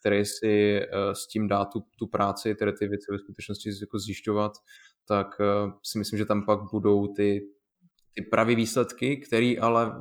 který 0.00 0.24
si 0.24 0.80
uh, 0.80 1.12
s 1.12 1.26
tím 1.26 1.48
dá 1.48 1.64
tu, 1.64 1.80
tu 1.98 2.06
práci, 2.06 2.54
tedy 2.54 2.72
ty 2.72 2.88
věci 2.88 3.12
ve 3.12 3.18
skutečnosti 3.18 3.70
jako 3.80 3.98
zjišťovat, 3.98 4.52
tak 5.04 5.26
uh, 5.40 5.72
si 5.82 5.98
myslím, 5.98 6.18
že 6.18 6.24
tam 6.24 6.46
pak 6.46 6.60
budou 6.72 7.06
ty, 7.06 7.40
ty 8.14 8.22
pravý 8.22 8.54
výsledky, 8.54 9.16
které 9.16 9.54
ale 9.60 9.92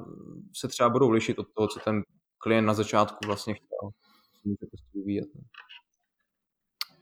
se 0.55 0.67
třeba 0.67 0.89
budou 0.89 1.09
lišit 1.09 1.39
od 1.39 1.47
toho, 1.55 1.67
co 1.67 1.79
ten 1.79 2.01
klient 2.37 2.65
na 2.65 2.73
začátku 2.73 3.17
vlastně 3.25 3.53
chtěl. 3.53 3.89
Může 4.43 4.65
prostě 4.71 4.89
vyvíjet. 4.93 5.27
No. 5.35 5.41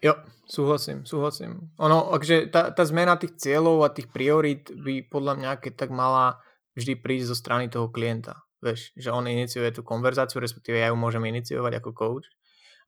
Jo, 0.01 0.13
súhlasím, 0.45 1.05
súhlasím. 1.05 1.73
Ono, 1.82 2.13
takže 2.13 2.53
tá, 2.53 2.69
tá 2.69 2.86
zmena 2.86 3.17
tých 3.17 3.34
cieľov 3.41 3.82
a 3.82 3.89
tých 3.89 4.13
priorít 4.13 4.69
by 4.69 5.09
podľa 5.09 5.34
mňa 5.41 5.51
keď 5.57 5.73
tak 5.73 5.89
mala 5.89 6.38
vždy 6.78 6.93
prísť 7.01 7.34
zo 7.34 7.38
strany 7.38 7.65
toho 7.67 7.89
klienta. 7.89 8.45
Vieš, 8.61 8.93
že 8.93 9.09
on 9.09 9.25
iniciuje 9.25 9.69
tú 9.73 9.82
konverzáciu, 9.82 10.38
respektíve 10.38 10.78
ja 10.78 10.93
ju 10.93 10.97
môžem 10.97 11.25
iniciovať 11.25 11.82
ako 11.82 11.89
coach 11.93 12.28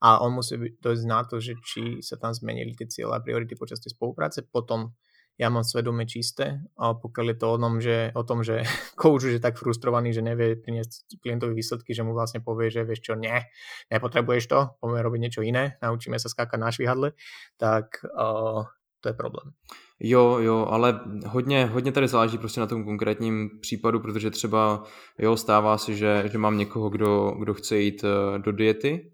a 0.01 0.21
on 0.23 0.37
musí 0.37 0.55
dojsť 0.79 1.05
na 1.05 1.25
to, 1.25 1.41
že 1.41 1.57
či 1.61 1.99
sa 2.05 2.15
tam 2.15 2.31
zmenili 2.31 2.73
tie 2.77 2.87
cieľe 2.87 3.19
a 3.19 3.23
priority 3.23 3.53
počas 3.57 3.83
tej 3.83 3.93
spolupráce, 3.93 4.45
potom 4.47 4.95
ja 5.39 5.47
mám 5.47 5.63
svedomie 5.63 6.03
čisté 6.03 6.59
a 6.75 6.91
pokiaľ 6.93 7.25
je 7.31 7.37
to 7.39 7.47
o 7.47 7.57
tom, 7.57 7.73
že, 7.79 7.97
o 8.11 8.23
tom, 8.27 8.39
že 8.43 8.67
coach 9.01 9.23
už 9.29 9.39
je 9.39 9.41
tak 9.41 9.55
frustrovaný, 9.55 10.11
že 10.11 10.25
nevie 10.25 10.59
priniesť 10.59 11.19
klientovi 11.23 11.55
výsledky, 11.55 11.95
že 11.95 12.03
mu 12.03 12.11
vlastne 12.11 12.43
povie, 12.43 12.67
že 12.67 12.83
vieš 12.83 13.07
čo, 13.07 13.13
nie, 13.15 13.35
nepotrebuješ 13.87 14.45
to, 14.51 14.59
poďme 14.83 14.99
robiť 14.99 15.19
niečo 15.21 15.41
iné, 15.41 15.79
naučíme 15.79 16.19
sa 16.19 16.27
skákať 16.27 16.59
na 16.59 16.69
švihadle, 16.69 17.15
tak 17.55 18.03
uh, 18.03 18.67
to 18.99 19.05
je 19.09 19.15
problém. 19.15 19.55
Jo, 19.99 20.37
jo, 20.39 20.65
ale 20.69 20.99
hodně, 21.27 21.65
hodně 21.65 21.91
tady 21.91 22.07
záleží 22.07 22.37
prostě 22.37 22.59
na 22.59 22.67
tom 22.67 22.83
konkrétním 22.83 23.49
případu, 23.61 23.99
protože 23.99 24.31
třeba 24.31 24.83
jo, 25.17 25.37
stává 25.37 25.77
se, 25.77 25.93
že, 25.93 26.23
že 26.31 26.37
mám 26.37 26.57
někoho, 26.57 26.89
kdo, 26.89 27.31
kdo 27.39 27.53
chce 27.53 27.77
jít 27.77 28.03
eh, 28.03 28.39
do 28.39 28.51
diety 28.51 29.11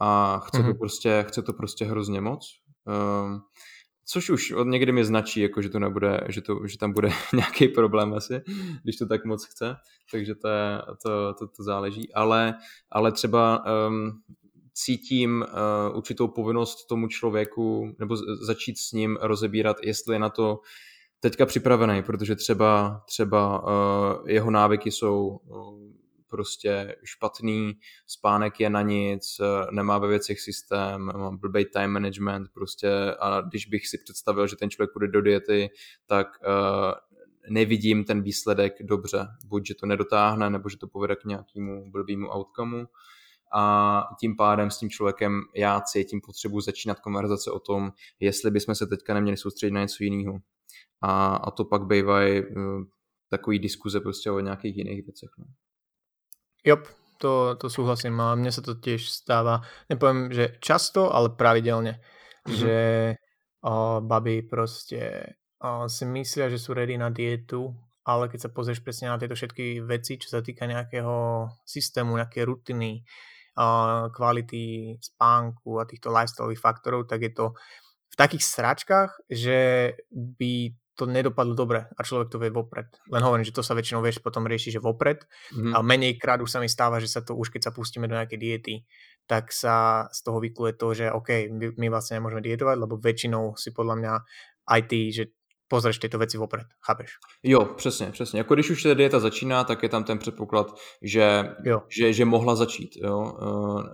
a 0.00 0.38
chce, 0.38 0.58
mm-hmm. 0.58 0.62
to, 0.62 0.68
mhm. 0.68 0.78
prostě, 0.78 1.24
chce 1.28 1.42
to 1.42 1.52
prostě 1.52 1.84
hrozně 1.84 2.20
moc. 2.20 2.62
Um, 3.24 3.40
což 4.04 4.30
už 4.30 4.52
od 4.52 4.64
někdy 4.64 4.92
mi 4.92 5.04
značí, 5.04 5.40
jako 5.40 5.62
že 5.62 5.68
to 5.68 5.78
nebude, 5.78 6.20
že, 6.28 6.40
to, 6.40 6.66
že 6.66 6.78
tam 6.78 6.92
bude 6.92 7.08
nějaký 7.34 7.68
problém 7.68 8.14
asi, 8.14 8.42
když 8.82 8.96
to 8.96 9.06
tak 9.06 9.24
moc 9.24 9.46
chce, 9.46 9.76
takže 10.12 10.34
to, 10.34 10.48
je, 10.48 10.82
to, 11.02 11.34
to, 11.34 11.46
to 11.48 11.62
záleží, 11.62 12.12
ale, 12.12 12.54
ale 12.90 13.12
třeba 13.12 13.64
um, 13.88 14.12
cítím 14.72 15.44
uh, 15.48 15.96
určitou 15.96 16.28
povinnost 16.28 16.86
tomu 16.86 17.08
člověku, 17.08 17.94
nebo 17.98 18.16
začít 18.46 18.78
s 18.78 18.92
ním 18.92 19.18
rozebírat, 19.20 19.76
jestli 19.82 20.14
je 20.14 20.18
na 20.18 20.28
to 20.28 20.60
teďka 21.20 21.46
připravený, 21.46 22.02
protože 22.02 22.36
třeba, 22.36 23.02
třeba 23.06 23.62
uh, 23.62 24.28
jeho 24.28 24.50
návyky 24.50 24.90
jsou 24.90 25.26
uh, 25.26 25.92
prostě 26.28 26.96
špatný, 27.04 27.72
spánek 28.06 28.60
je 28.60 28.70
na 28.70 28.82
nic, 28.82 29.40
nemá 29.70 29.98
ve 29.98 30.08
věcech 30.08 30.40
systém, 30.40 31.00
má 31.02 31.30
blbý 31.30 31.64
time 31.64 31.90
management 31.90 32.48
prostě 32.54 33.14
a 33.20 33.40
když 33.40 33.66
bych 33.66 33.88
si 33.88 33.98
představil, 33.98 34.46
že 34.46 34.56
ten 34.56 34.70
člověk 34.70 34.92
půjde 34.92 35.08
do 35.08 35.22
diety, 35.22 35.70
tak 36.06 36.26
uh, 36.46 36.92
nevidím 37.50 38.04
ten 38.04 38.22
výsledek 38.22 38.72
dobře. 38.82 39.28
Buď, 39.46 39.66
že 39.66 39.74
to 39.74 39.86
nedotáhne, 39.86 40.50
nebo 40.50 40.68
že 40.68 40.76
to 40.76 40.88
povede 40.88 41.16
k 41.16 41.24
nějakému 41.24 41.90
blbýmu 41.90 42.28
outcomeu 42.28 42.86
a 43.54 44.02
tím 44.20 44.36
pádem 44.36 44.70
s 44.70 44.78
tím 44.78 44.90
člověkem 44.90 45.40
já 45.54 45.80
cítím 45.80 46.20
potřebu 46.20 46.60
začínat 46.60 47.00
konverzace 47.00 47.50
o 47.50 47.60
tom, 47.60 47.92
jestli 48.20 48.50
bychom 48.50 48.74
se 48.74 48.86
teďka 48.86 49.14
neměli 49.14 49.36
soustředit 49.36 49.72
na 49.72 49.80
něco 49.80 50.04
jiného. 50.04 50.38
A, 51.00 51.36
a 51.36 51.50
to 51.50 51.64
pak 51.64 51.82
bývají 51.82 52.40
uh, 52.40 52.82
takový 53.30 53.58
diskuze 53.58 54.00
prostě 54.00 54.30
o 54.30 54.40
nějakých 54.40 54.76
jiných 54.76 55.04
věcech. 55.04 55.30
No. 55.38 55.44
Jo, 56.64 56.76
to, 57.18 57.54
to 57.54 57.70
súhlasím 57.70 58.18
a 58.18 58.34
mne 58.34 58.50
sa 58.50 58.62
to 58.66 58.74
tiež 58.78 59.06
stáva, 59.06 59.62
nepoviem, 59.86 60.34
že 60.34 60.58
často, 60.58 61.06
ale 61.10 61.34
pravidelne, 61.38 61.98
mm-hmm. 61.98 62.54
že 62.54 62.78
o, 63.62 64.02
baby 64.02 64.42
proste 64.42 65.30
o, 65.62 65.86
si 65.86 66.02
myslia, 66.02 66.50
že 66.50 66.58
sú 66.58 66.74
ready 66.74 66.98
na 66.98 67.14
dietu, 67.14 67.70
ale 68.02 68.26
keď 68.26 68.46
sa 68.46 68.50
pozrieš 68.50 68.82
presne 68.82 69.10
na 69.10 69.18
tieto 69.22 69.38
všetky 69.38 69.86
veci, 69.86 70.18
čo 70.18 70.34
sa 70.34 70.42
týka 70.42 70.66
nejakého 70.66 71.46
systému, 71.62 72.18
nejaké 72.18 72.42
rutiny, 72.42 73.06
kvality 74.12 74.96
spánku 74.98 75.80
a 75.80 75.88
týchto 75.88 76.08
lifestyle 76.08 76.52
faktorov, 76.56 77.04
tak 77.08 77.28
je 77.28 77.32
to 77.32 77.46
v 78.12 78.16
takých 78.16 78.44
sračkách, 78.44 79.10
že 79.28 79.92
by 80.12 80.76
to 80.92 81.08
nedopadlo 81.08 81.56
dobre 81.56 81.88
a 81.88 82.00
človek 82.04 82.28
to 82.28 82.36
vie 82.36 82.52
vopred. 82.52 82.84
Len 83.08 83.24
hovorím, 83.24 83.48
že 83.48 83.56
to 83.56 83.64
sa 83.64 83.72
väčšinou 83.72 84.04
vieš 84.04 84.20
potom 84.20 84.44
rieši, 84.44 84.76
že 84.76 84.84
vopred 84.84 85.24
mm-hmm. 85.24 85.72
a 85.72 85.80
menej 85.80 86.20
krát 86.20 86.44
už 86.44 86.52
sa 86.52 86.60
mi 86.60 86.68
stáva, 86.68 87.00
že 87.00 87.08
sa 87.08 87.24
to 87.24 87.32
už 87.32 87.48
keď 87.48 87.68
sa 87.68 87.72
pustíme 87.72 88.04
do 88.04 88.12
nejakej 88.12 88.36
diety, 88.38 88.74
tak 89.24 89.48
sa 89.56 90.06
z 90.12 90.20
toho 90.20 90.38
vykluje 90.44 90.76
to, 90.76 90.92
že 90.92 91.08
OK, 91.08 91.48
my, 91.48 91.72
my 91.80 91.86
vlastne 91.88 92.20
nemôžeme 92.20 92.44
dietovať, 92.44 92.76
lebo 92.76 93.00
väčšinou 93.00 93.56
si 93.56 93.72
podľa 93.72 93.94
mňa 93.98 94.12
aj 94.68 94.80
ty, 94.84 95.00
že 95.08 95.24
pozrieš 95.72 95.98
tyto 95.98 96.18
věci 96.18 96.38
opred, 96.38 96.66
chápeš? 96.86 97.10
Jo, 97.42 97.64
přesně, 97.64 98.06
přesně. 98.06 98.38
Jako 98.38 98.54
když 98.54 98.70
už 98.70 98.82
ta 98.82 98.94
dieta 98.94 99.20
začíná, 99.20 99.64
tak 99.64 99.82
je 99.82 99.88
tam 99.88 100.04
ten 100.04 100.18
předpoklad, 100.18 100.76
že, 101.02 101.54
že, 101.88 102.12
že 102.12 102.24
mohla 102.24 102.56
začít. 102.56 102.96
Jo? 102.96 103.32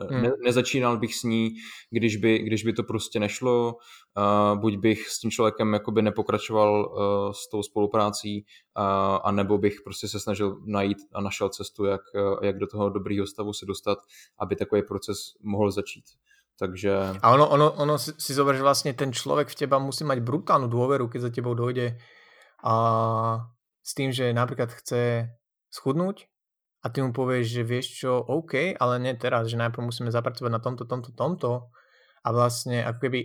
Eh, 0.02 0.14
hmm. 0.14 0.22
Ne, 0.22 0.30
nezačínal 0.44 0.98
bych 0.98 1.14
s 1.14 1.22
ní, 1.22 1.50
když 1.90 2.16
by, 2.16 2.38
když 2.38 2.64
by 2.64 2.72
to 2.72 2.82
prostě 2.82 3.20
nešlo, 3.20 3.74
uh, 3.74 4.60
buď 4.60 4.76
bych 4.76 5.08
s 5.08 5.20
tím 5.20 5.30
člověkem 5.30 5.72
jakoby 5.72 6.02
nepokračoval 6.02 6.70
uh, 6.72 7.32
s 7.32 7.48
tou 7.50 7.62
spoluprácí, 7.62 8.44
uh, 8.78 9.18
anebo 9.24 9.58
bych 9.58 9.80
prostě 9.84 10.08
se 10.08 10.20
snažil 10.20 10.60
najít 10.66 10.98
a 11.14 11.20
našel 11.20 11.48
cestu, 11.48 11.84
jak, 11.84 12.00
jak 12.42 12.58
do 12.58 12.66
toho 12.66 12.90
dobrýho 12.90 13.26
stavu 13.26 13.52
se 13.52 13.66
dostat, 13.66 13.98
aby 14.38 14.56
takový 14.56 14.82
proces 14.82 15.18
mohl 15.42 15.70
začít. 15.70 16.04
Takže... 16.58 17.22
A 17.22 17.26
ono, 17.30 17.46
ono, 17.46 17.70
ono 17.78 17.94
si, 18.02 18.32
zober, 18.34 18.58
že 18.58 18.66
vlastne 18.66 18.90
ten 18.90 19.14
človek 19.14 19.46
v 19.46 19.58
teba 19.62 19.78
musí 19.78 20.02
mať 20.02 20.18
brutálnu 20.26 20.66
dôveru, 20.66 21.06
keď 21.06 21.30
za 21.30 21.34
tebou 21.34 21.54
dojde 21.54 21.94
a 22.66 22.74
s 23.78 23.94
tým, 23.94 24.10
že 24.10 24.34
napríklad 24.34 24.74
chce 24.74 25.30
schudnúť 25.70 26.26
a 26.82 26.90
ty 26.90 26.98
mu 26.98 27.14
povieš, 27.14 27.46
že 27.46 27.62
vieš 27.62 27.86
čo, 28.02 28.18
OK, 28.18 28.74
ale 28.74 28.98
nie 28.98 29.14
teraz, 29.14 29.46
že 29.46 29.54
najprv 29.54 29.86
musíme 29.86 30.10
zapracovať 30.10 30.50
na 30.50 30.58
tomto, 30.58 30.82
tomto, 30.82 31.14
tomto 31.14 31.70
a 32.26 32.28
vlastne 32.34 32.82
ako 32.82 33.06
keby 33.06 33.20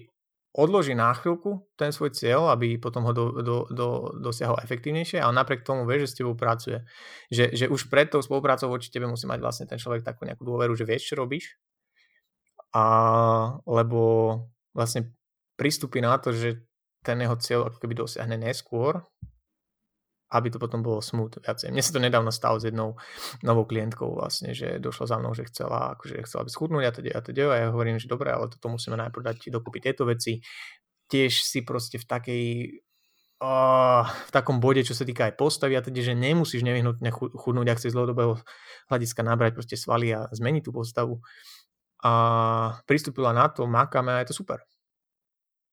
odloží 0.53 0.93
na 0.93 1.09
chvíľku 1.17 1.65
ten 1.73 1.89
svoj 1.89 2.13
cieľ, 2.13 2.53
aby 2.53 2.77
potom 2.77 3.09
ho 3.09 3.13
do, 3.17 3.41
do, 3.41 3.65
do, 3.73 3.87
dosiahol 4.21 4.61
efektívnejšie, 4.61 5.17
ale 5.17 5.33
napriek 5.33 5.65
tomu 5.65 5.89
vie, 5.89 6.05
že 6.05 6.13
s 6.13 6.17
tebou 6.21 6.37
pracuje. 6.37 6.85
Že, 7.33 7.45
že 7.57 7.65
už 7.65 7.89
pred 7.89 8.13
tou 8.13 8.21
spoluprácou 8.21 8.69
voči 8.69 8.93
tebe 8.93 9.09
musí 9.09 9.25
mať 9.25 9.41
vlastne 9.41 9.65
ten 9.65 9.81
človek 9.81 10.05
takú 10.05 10.29
nejakú 10.29 10.45
dôveru, 10.45 10.77
že 10.77 10.85
vieš, 10.85 11.09
čo 11.09 11.17
robíš 11.17 11.57
a 12.73 12.85
lebo 13.69 14.01
vlastne 14.73 15.13
pristúpi 15.55 16.01
na 16.01 16.17
to, 16.17 16.33
že 16.33 16.65
ten 17.05 17.21
jeho 17.21 17.37
cieľ 17.37 17.69
ako 17.69 17.77
keby 17.77 17.93
dosiahne 17.93 18.39
neskôr, 18.39 19.05
aby 20.33 20.49
to 20.49 20.57
potom 20.57 20.81
bolo 20.81 20.97
smooth 20.97 21.37
viacej. 21.45 21.69
Mne 21.69 21.83
sa 21.85 21.93
to 21.93 22.01
nedávno 22.01 22.33
stalo 22.33 22.57
s 22.57 22.65
jednou 22.65 22.97
novou 23.45 23.69
klientkou 23.69 24.17
vlastne, 24.17 24.57
že 24.57 24.81
došla 24.81 25.05
za 25.05 25.17
mnou, 25.21 25.37
že 25.37 25.45
chcela, 25.45 25.93
akože 25.93 26.25
chcela 26.25 26.41
by 26.41 26.49
schudnúť 26.49 26.83
a 26.89 26.91
teda 26.91 27.11
a 27.13 27.21
teda 27.21 27.43
a 27.53 27.55
ja 27.61 27.67
hovorím, 27.69 28.01
že 28.01 28.09
dobre, 28.09 28.33
ale 28.33 28.49
toto 28.49 28.73
musíme 28.73 28.97
najprv 28.97 29.21
dať 29.21 29.53
dokúpiť 29.53 29.81
tieto 29.93 30.09
veci. 30.09 30.41
Tiež 31.05 31.45
si 31.45 31.61
proste 31.61 32.01
v 32.01 32.05
takej 32.09 32.45
v 33.43 34.31
takom 34.31 34.63
bode, 34.63 34.87
čo 34.87 34.95
sa 34.95 35.03
týka 35.03 35.27
aj 35.27 35.35
postavy 35.35 35.75
a 35.75 35.83
teda, 35.83 35.99
že 35.99 36.15
nemusíš 36.15 36.63
nevyhnutne 36.63 37.11
chudnúť, 37.11 37.67
ak 37.67 37.75
chceš 37.75 37.91
z 37.91 37.97
dlhodobého 37.99 38.39
hľadiska 38.87 39.19
nabrať 39.19 39.51
proste 39.51 39.75
svaly 39.75 40.15
a 40.15 40.31
zmeniť 40.31 40.63
tú 40.63 40.71
postavu 40.71 41.19
a 42.03 42.79
přistupila 42.85 43.33
na 43.33 43.47
to, 43.47 43.67
makáme 43.67 44.15
a 44.15 44.19
je 44.19 44.25
to 44.25 44.33
super. 44.33 44.59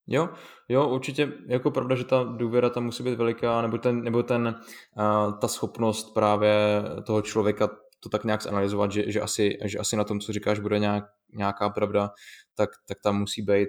Jo, 0.06 0.28
jo, 0.68 0.88
určitě 0.88 1.32
jako 1.46 1.70
pravda, 1.70 1.96
že 1.96 2.04
ta 2.04 2.22
důvěra 2.22 2.70
tam 2.70 2.84
musí 2.84 3.02
být 3.02 3.14
veliká, 3.14 3.62
nebo, 3.62 3.78
ten, 3.78 4.02
nebo 4.02 4.22
ten, 4.22 4.60
uh, 4.96 5.38
ta 5.38 5.48
schopnost 5.48 6.14
právě 6.14 6.82
toho 7.06 7.22
člověka 7.22 7.68
to 8.00 8.08
tak 8.08 8.24
nějak 8.24 8.42
zanalizovat, 8.42 8.92
že, 8.92 9.12
že, 9.12 9.20
asi, 9.20 9.58
že 9.64 9.78
asi 9.78 9.96
na 9.96 10.04
tom, 10.04 10.20
co 10.20 10.32
říkáš, 10.32 10.58
bude 10.58 10.78
nějak, 10.78 11.04
nějaká 11.32 11.70
pravda, 11.70 12.10
tak, 12.54 12.70
tak 12.88 12.98
tam 13.02 13.18
musí 13.18 13.42
být. 13.42 13.68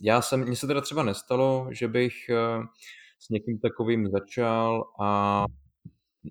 Já 0.00 0.22
jsem, 0.22 0.44
mně 0.44 0.56
se 0.56 0.66
teda 0.66 0.80
třeba 0.80 1.02
nestalo, 1.02 1.68
že 1.70 1.88
bych 1.88 2.14
uh, 2.30 2.64
s 3.18 3.28
někým 3.28 3.58
takovým 3.58 4.10
začal 4.10 4.84
a 5.00 5.44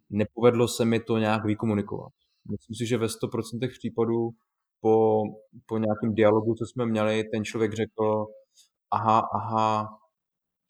nepovedlo 0.10 0.68
se 0.68 0.86
mi 0.86 1.00
to 1.00 1.18
nějak 1.18 1.46
vykomunikovat. 1.46 2.12
Myslím 2.52 2.76
si, 2.76 2.86
že 2.86 2.98
ve 2.98 3.08
100% 3.08 3.70
případů 3.80 4.30
po, 4.82 5.22
po 5.66 5.78
nějakém 5.78 6.14
dialogu, 6.14 6.56
co 6.56 6.66
jsme 6.66 6.86
měli, 6.86 7.24
ten 7.24 7.44
člověk 7.44 7.74
řekl, 7.74 8.26
aha, 8.92 9.22
aha, 9.34 9.88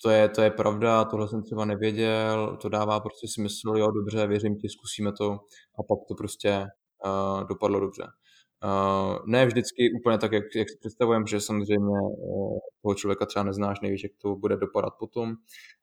to 0.03 0.09
je, 0.09 0.29
to 0.29 0.41
je 0.41 0.51
pravda, 0.51 1.05
tohle 1.05 1.27
jsem 1.27 1.43
třeba 1.43 1.65
nevěděl, 1.65 2.57
to 2.61 2.69
dává 2.69 2.99
prostě 2.99 3.27
smysl, 3.27 3.77
jo, 3.77 3.91
dobře, 3.91 4.27
věřím 4.27 4.55
ti, 4.55 4.69
zkusíme 4.69 5.11
to 5.17 5.31
a 5.79 5.83
pak 5.83 5.99
to 6.07 6.15
prostě 6.15 6.65
uh, 7.05 7.47
dopadlo 7.47 7.79
dobře. 7.79 8.03
Uh, 8.63 9.17
ne 9.25 9.45
vždycky 9.45 9.91
úplně 9.99 10.17
tak, 10.17 10.31
jak, 10.31 10.43
jak 10.55 10.69
si 10.69 10.77
představujeme, 10.79 11.25
že 11.27 11.41
samozřejmě 11.41 11.99
uh, 12.01 12.59
toho 12.81 12.95
člověka 12.95 13.25
třeba 13.25 13.43
neznáš, 13.43 13.81
nevíš, 13.81 14.03
jak 14.03 14.11
to 14.21 14.35
bude 14.35 14.57
dopadat 14.57 14.93
potom, 14.99 15.33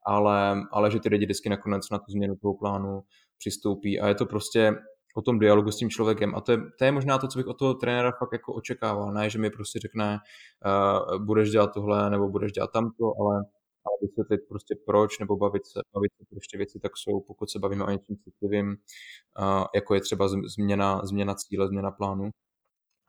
ale, 0.05 0.61
ale 0.71 0.91
že 0.91 0.99
ty 0.99 1.09
lidi 1.09 1.25
vždycky 1.25 1.49
nakonec 1.49 1.89
na 1.91 1.99
tu 1.99 2.11
změnu 2.11 2.35
toho 2.35 2.53
plánu 2.53 3.01
přistoupí 3.37 3.99
a 3.99 4.07
je 4.07 4.15
to 4.15 4.25
prostě 4.25 4.75
o 5.15 5.21
tom 5.21 5.39
dialogu 5.39 5.71
s 5.71 5.77
tím 5.77 5.89
člověkem. 5.89 6.35
A 6.35 6.41
to 6.41 6.51
je, 6.51 6.57
to 6.79 6.85
je 6.85 6.91
možná 6.91 7.17
to, 7.17 7.27
co 7.27 7.39
bych 7.39 7.47
od 7.47 7.59
toho 7.59 7.73
trenéra 7.73 8.11
fakt 8.11 8.33
jako 8.33 8.53
očekával, 8.53 9.13
ne, 9.13 9.29
že 9.29 9.39
mi 9.39 9.49
prostě 9.49 9.79
řekne, 9.79 10.19
uh, 10.65 11.25
budeš 11.25 11.49
dělat 11.49 11.73
tohle 11.73 12.09
nebo 12.09 12.29
budeš 12.29 12.51
dělat 12.51 12.71
tamto, 12.73 13.05
ale, 13.21 13.35
ale 13.85 13.97
vysvětlit 14.01 14.41
prostě 14.49 14.75
proč 14.85 15.19
nebo 15.19 15.37
bavit 15.37 15.65
se, 15.65 15.79
bavit 15.93 16.11
se 16.17 16.25
proč 16.29 16.47
ty 16.47 16.57
věci 16.57 16.79
tak 16.79 16.91
jsou, 16.97 17.21
pokud 17.27 17.49
se 17.49 17.59
bavíme 17.59 17.83
o 17.83 17.89
něčem 17.89 18.15
citlivým, 18.23 18.67
uh, 18.67 19.63
jako 19.75 19.95
je 19.95 20.01
třeba 20.01 20.27
změna, 20.57 21.01
změna 21.05 21.35
cíle, 21.35 21.67
změna 21.67 21.91
plánu, 21.91 22.29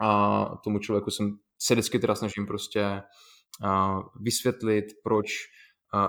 a 0.01 0.45
tomu 0.65 0.79
člověku 0.79 1.11
jsem 1.11 1.39
se 1.59 1.75
vždycky 1.75 1.99
teda 1.99 2.15
snažím 2.15 2.47
prostě 2.47 3.03
uh, 3.65 4.03
vysvětlit, 4.21 4.85
proč, 5.05 5.27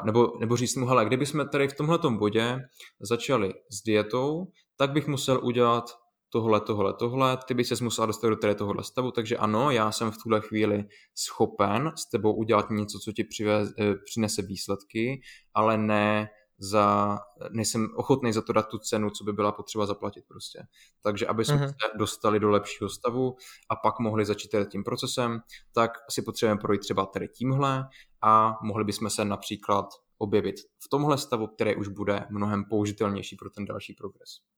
nebo, 0.05 0.27
nebo 0.39 0.57
říct 0.57 0.75
mu, 0.75 0.85
hele, 0.85 1.05
kdyby 1.05 1.25
jsme 1.25 1.49
tady 1.49 1.67
v 1.67 1.73
tomhletom 1.73 2.17
bodě 2.17 2.59
začali 2.99 3.53
s 3.71 3.83
dietou, 3.83 4.47
tak 4.81 4.91
bych 4.91 5.07
musel 5.07 5.39
udělat 5.43 5.97
tohle, 6.29 6.61
tohle, 6.61 6.93
tohle, 6.93 7.37
ty 7.37 7.53
by 7.53 7.63
se 7.63 7.83
musel 7.83 8.07
dostat 8.07 8.29
do 8.29 8.35
tady 8.35 8.55
tohohle 8.55 8.83
stavu, 8.83 9.11
takže 9.11 9.37
ano, 9.37 9.71
já 9.71 9.91
jsem 9.91 10.11
v 10.11 10.17
tuhle 10.23 10.41
chvíli 10.41 10.85
schopen 11.15 11.91
s 11.95 12.09
tebou 12.09 12.33
udělat 12.33 12.69
něco, 12.69 12.99
co 12.99 13.11
ti 13.11 13.23
přivez, 13.23 13.69
eh, 13.79 13.95
přinese 14.05 14.41
výsledky, 14.41 15.21
ale 15.53 15.77
ne 15.77 16.29
za, 16.59 17.19
nejsem 17.51 17.87
ochotný 17.95 18.33
za 18.33 18.41
to 18.41 18.53
dát 18.53 18.67
tu 18.67 18.77
cenu, 18.77 19.09
co 19.09 19.23
by 19.23 19.33
byla 19.33 19.51
potřeba 19.51 19.85
zaplatit 19.85 20.25
prostě. 20.27 20.63
Takže 21.03 21.27
aby 21.27 21.45
jsme 21.45 21.55
mm-hmm. 21.55 21.67
se 21.67 21.97
dostali 21.97 22.39
do 22.39 22.49
lepšího 22.49 22.89
stavu 22.89 23.35
a 23.69 23.75
pak 23.75 23.99
mohli 23.99 24.25
začít 24.25 24.55
tím 24.71 24.83
procesem, 24.83 25.39
tak 25.73 25.91
si 26.09 26.21
potřebujeme 26.21 26.61
projít 26.61 26.81
třeba 26.81 27.05
tady 27.05 27.27
tímhle 27.27 27.83
a 28.21 28.57
mohli 28.63 28.83
bychom 28.83 29.09
se 29.09 29.25
například 29.25 29.85
objevit 30.17 30.55
v 30.59 30.89
tomhle 30.89 31.17
stavu, 31.17 31.47
který 31.47 31.75
už 31.75 31.87
bude 31.87 32.27
mnohem 32.29 32.65
použitelnější 32.69 33.35
pro 33.35 33.49
ten 33.49 33.65
další 33.65 33.93
progres. 33.93 34.50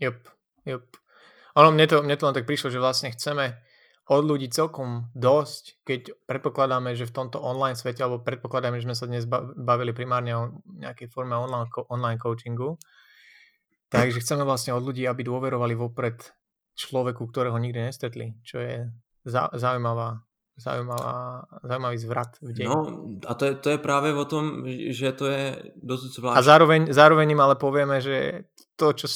Yep, 0.00 0.18
yep. 0.66 0.84
Ono, 1.60 1.68
mne 1.70 1.86
to, 1.86 2.00
mne 2.00 2.16
to 2.16 2.26
len 2.26 2.36
tak 2.36 2.48
prišlo, 2.48 2.72
že 2.72 2.82
vlastne 2.82 3.12
chceme 3.12 3.58
od 4.10 4.26
ľudí 4.26 4.50
celkom 4.50 5.06
dosť, 5.14 5.86
keď 5.86 6.00
predpokladáme, 6.26 6.98
že 6.98 7.06
v 7.06 7.14
tomto 7.14 7.38
online 7.38 7.78
svete, 7.78 8.02
alebo 8.02 8.26
predpokladáme, 8.26 8.82
že 8.82 8.86
sme 8.90 8.96
sa 8.98 9.06
dnes 9.06 9.22
bavili 9.54 9.94
primárne 9.94 10.32
o 10.34 10.42
nejakej 10.66 11.14
forme 11.14 11.38
online, 11.38 11.70
online 11.86 12.18
coachingu, 12.18 12.74
takže 13.86 14.18
chceme 14.18 14.42
vlastne 14.42 14.74
od 14.74 14.82
ľudí, 14.82 15.06
aby 15.06 15.22
dôverovali 15.22 15.78
vopred 15.78 16.26
človeku, 16.74 17.22
ktorého 17.30 17.54
nikdy 17.54 17.86
nestretli, 17.86 18.34
čo 18.42 18.58
je 18.58 18.90
zaujímavá 19.54 20.26
zaujímavá, 20.60 21.44
zaujímavý 21.64 21.96
zvrat 21.98 22.36
v 22.44 22.52
deji. 22.52 22.68
No 22.68 22.84
a 23.24 23.32
to 23.34 23.44
je, 23.48 23.54
to 23.54 23.68
je 23.70 23.78
právě 23.78 24.14
o 24.14 24.24
tom, 24.24 24.64
že 24.92 25.12
to 25.12 25.26
je 25.26 25.72
dosť 25.82 26.04
zvláštne. 26.20 26.38
A 26.38 26.42
zároveň, 26.44 26.80
zároveň 26.92 27.32
im 27.32 27.40
ale 27.40 27.56
povieme, 27.56 28.00
že 28.00 28.44
to, 28.80 28.96
čo 28.96 29.06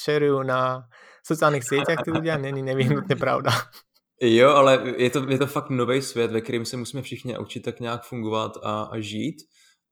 šerujú 0.00 0.40
na 0.40 0.88
sociálnych 1.20 1.68
sieťach 1.68 2.00
tí 2.00 2.08
ľudia, 2.08 2.40
není 2.40 2.64
nevyhnutne 2.64 3.16
pravda. 3.20 3.52
Jo, 4.20 4.56
ale 4.56 4.94
je 4.96 5.10
to, 5.10 5.28
je 5.28 5.38
to 5.38 5.46
fakt 5.46 5.70
nový 5.70 6.02
svět, 6.02 6.30
ve 6.30 6.40
kterém 6.40 6.64
se 6.64 6.76
musíme 6.76 7.02
všichni 7.02 7.38
učit 7.38 7.60
tak 7.60 7.80
nějak 7.80 8.04
fungovat 8.04 8.52
a, 8.62 8.82
a 8.82 9.00
žít. 9.00 9.36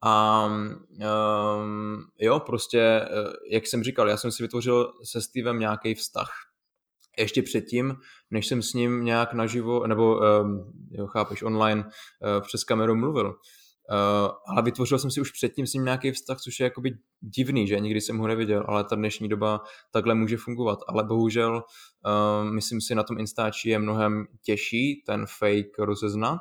A 0.05 0.47
um, 0.47 2.05
jo, 2.19 2.41
prostě, 2.41 2.81
eh, 2.81 3.09
jak 3.51 3.67
jsem 3.67 3.83
říkal, 3.83 4.09
já 4.09 4.17
jsem 4.17 4.33
si 4.33 4.43
vytvořil 4.43 4.93
se 5.05 5.23
Stevem 5.23 5.59
nějaký 5.59 5.95
vztah. 5.95 6.31
Ještě 7.19 7.43
předtím, 7.43 7.95
než 8.31 8.47
jsem 8.47 8.63
s 8.63 8.73
ním 8.73 9.05
nějak 9.05 9.33
naživo, 9.33 9.87
nebo 9.87 10.17
um, 10.17 10.73
jo, 10.91 11.07
chápeš, 11.07 11.43
online 11.43 11.85
uh, 11.85 12.43
přes 12.47 12.65
kameru 12.65 12.95
mluvil. 12.95 13.35
Uh, 13.91 14.31
ale 14.47 14.63
vytvořil 14.63 14.99
jsem 14.99 15.11
si 15.11 15.21
už 15.21 15.31
předtím 15.31 15.67
s 15.67 15.73
ním 15.73 15.85
nějaký 15.85 16.13
vztah, 16.13 16.39
což 16.41 16.61
je 16.61 16.65
jakoby 16.65 16.91
divný, 17.21 17.67
že 17.67 17.81
nikdy 17.81 18.01
jsem 18.01 18.19
ho 18.19 18.27
neviděl, 18.27 18.65
ale 18.69 18.85
ta 18.85 18.97
dnešní 18.97 19.29
doba 19.29 19.61
takhle 19.93 20.15
může 20.15 20.37
fungovat. 20.37 20.79
Ale 20.89 21.05
bohužel, 21.05 21.55
uh, 21.55 22.51
myslím 22.51 22.81
si, 22.81 22.95
na 22.95 23.03
tom 23.03 23.19
Instači 23.19 23.71
je 23.71 23.79
mnohem 23.79 24.27
těžší 24.43 25.03
ten 25.07 25.27
fake 25.39 25.79
rozeznat 25.79 26.41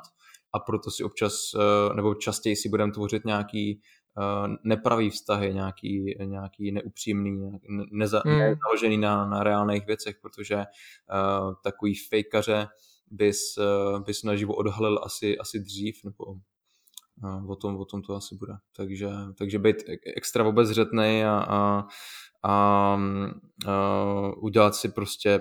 a 0.54 0.58
proto 0.58 0.90
si 0.90 1.04
občas, 1.04 1.34
uh, 1.54 1.96
nebo 1.96 2.14
častěji 2.14 2.56
si 2.56 2.68
budeme 2.68 2.92
tvořit 2.92 3.24
nějaký 3.24 3.80
uh, 4.16 4.54
nepravý 4.64 5.10
vztahy, 5.10 5.54
nějaký, 5.54 6.16
nějaký 6.24 6.72
neupřímný, 6.72 7.50
neza, 7.92 8.22
hmm. 8.26 8.38
nezaložený 8.38 8.98
na, 8.98 9.26
na 9.26 9.42
reálných 9.42 9.86
věcech, 9.86 10.16
protože 10.22 10.56
uh, 10.56 11.54
takový 11.64 11.94
fejkaře 12.10 12.66
bys, 13.10 13.38
uh, 13.58 14.00
bys 14.00 14.22
naživo 14.22 14.54
odhalil 14.54 15.00
asi, 15.04 15.38
asi 15.38 15.60
dřív, 15.60 15.94
nebo 16.04 16.24
o 17.48 17.56
tom, 17.56 17.76
o 17.76 17.84
tom 17.84 18.02
to 18.02 18.14
asi 18.14 18.34
bude. 18.34 18.54
Takže, 18.76 19.08
takže 19.38 19.58
být 19.58 19.76
extra 20.16 20.44
obezřetný 20.44 21.24
a, 21.24 21.30
a, 21.30 21.86
a, 22.44 22.52
a 22.52 22.98
udělat 24.36 24.74
si 24.74 24.88
prostě 24.88 25.40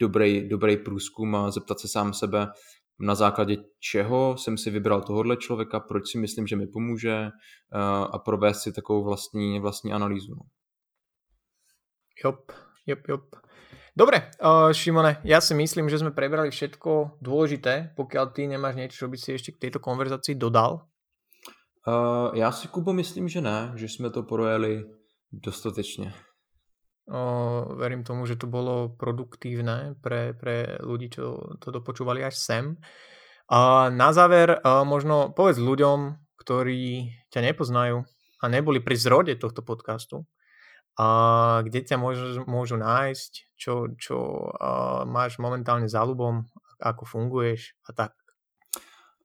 dobrý, 0.00 0.48
dobrý 0.48 0.76
průzkum 0.76 1.36
a 1.36 1.50
zeptat 1.50 1.80
se 1.80 1.88
sám 1.88 2.14
sebe, 2.14 2.48
na 3.00 3.14
základě 3.14 3.56
čeho 3.78 4.36
jsem 4.36 4.58
si 4.58 4.70
vybral 4.70 5.02
tohohle 5.02 5.36
člověka, 5.36 5.80
proč 5.80 6.10
si 6.12 6.18
myslím, 6.18 6.46
že 6.46 6.56
mi 6.56 6.66
pomůže 6.66 7.30
a 8.12 8.18
provést 8.18 8.62
si 8.62 8.72
takovou 8.72 9.04
vlastní, 9.04 9.60
vlastní 9.60 9.92
analýzu. 9.92 10.34
No. 10.34 10.42
Jop, 12.24 12.52
jop, 12.86 13.08
jop. 13.08 13.36
Dobre, 13.96 14.30
uh, 14.38 14.70
Šimone, 14.72 15.18
ja 15.26 15.42
si 15.42 15.50
myslím, 15.56 15.90
že 15.90 15.98
sme 15.98 16.14
prebrali 16.14 16.54
všetko 16.54 17.18
dôležité, 17.18 17.96
pokiaľ 17.98 18.24
ty 18.30 18.46
nemáš 18.46 18.78
niečo, 18.78 19.04
čo 19.04 19.10
by 19.10 19.16
si 19.18 19.34
ešte 19.34 19.50
k 19.52 19.66
tejto 19.66 19.82
konverzácii 19.82 20.38
dodal. 20.38 20.86
Uh, 21.86 22.36
já 22.36 22.52
si, 22.52 22.68
Kubo, 22.68 22.92
myslím, 22.92 23.28
že 23.28 23.40
ne, 23.40 23.72
že 23.74 23.88
jsme 23.88 24.10
to 24.10 24.22
projeli 24.22 24.84
dostatečně. 25.32 26.14
Uh, 27.10 27.74
verím 27.74 28.04
tomu, 28.04 28.26
že 28.26 28.36
to 28.36 28.46
bolo 28.46 28.94
produktívne 28.94 29.98
pre, 29.98 30.30
pre 30.30 30.78
ľudí, 30.78 31.10
čo 31.10 31.58
to 31.58 31.74
dopočúvali 31.74 32.22
až 32.22 32.38
sem. 32.38 32.78
A 33.50 33.90
na 33.90 34.12
záver 34.12 34.62
uh, 34.62 34.86
možno 34.86 35.34
povedz 35.34 35.58
ľuďom, 35.58 36.14
ktorí 36.38 37.10
ťa 37.34 37.40
nepoznajú 37.50 38.06
a 38.38 38.44
neboli 38.46 38.78
pri 38.78 38.94
zrode 38.94 39.34
tohto 39.34 39.66
podcastu, 39.66 40.22
a 41.00 41.64
kde 41.66 41.82
ťa 41.82 41.96
môžu, 41.98 42.44
môžu 42.46 42.76
nájsť, 42.78 43.32
čo, 43.58 43.90
čo 43.98 44.16
uh, 44.54 45.02
máš 45.08 45.42
momentálne 45.42 45.88
záľubom, 45.90 46.46
ako 46.78 47.02
funguješ 47.08 47.74
a 47.88 47.96
tak. 47.96 48.19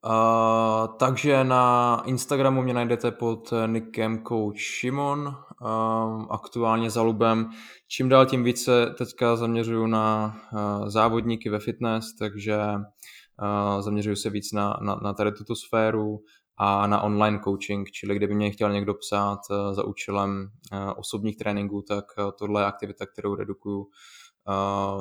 Uh, 0.06 0.98
takže 0.98 1.44
na 1.44 2.02
Instagramu 2.06 2.62
mě 2.62 2.74
najdete 2.74 3.12
pod 3.12 3.54
nickem 3.66 4.24
Coach 4.24 4.58
Šimon, 4.58 5.36
uh, 5.62 6.26
aktuálně 6.30 6.90
za 6.90 7.02
Lubem. 7.02 7.50
Čím 7.88 8.10
dál 8.10 8.26
tím 8.26 8.44
více 8.44 8.96
teďka 8.98 9.36
zaměřuju 9.36 9.88
na 9.88 10.36
uh, 10.54 10.90
závodníky 10.90 11.50
ve 11.50 11.60
fitness, 11.60 12.14
takže 12.20 12.58
uh, 12.68 13.82
zaměřuju 13.82 14.16
se 14.16 14.30
víc 14.30 14.52
na, 14.52 14.78
na, 14.82 14.96
na 14.96 15.14
tady 15.14 15.32
tuto 15.32 15.56
sféru 15.56 16.20
a 16.58 16.88
na 16.88 17.02
online 17.02 17.40
coaching, 17.44 17.92
čili 17.92 18.16
kdyby 18.16 18.36
mě 18.36 18.52
chtěl 18.52 18.72
někdo 18.72 18.94
psát 18.94 19.40
uh, 19.50 19.74
za 19.74 19.84
účelem 19.84 20.50
uh, 20.74 20.94
osobních 20.96 21.38
tréninků, 21.38 21.82
tak 21.88 22.06
uh, 22.18 22.32
tohle 22.40 22.62
je 22.62 22.66
aktivita, 22.66 23.06
kterou 23.06 23.36
redukuju 23.36 23.88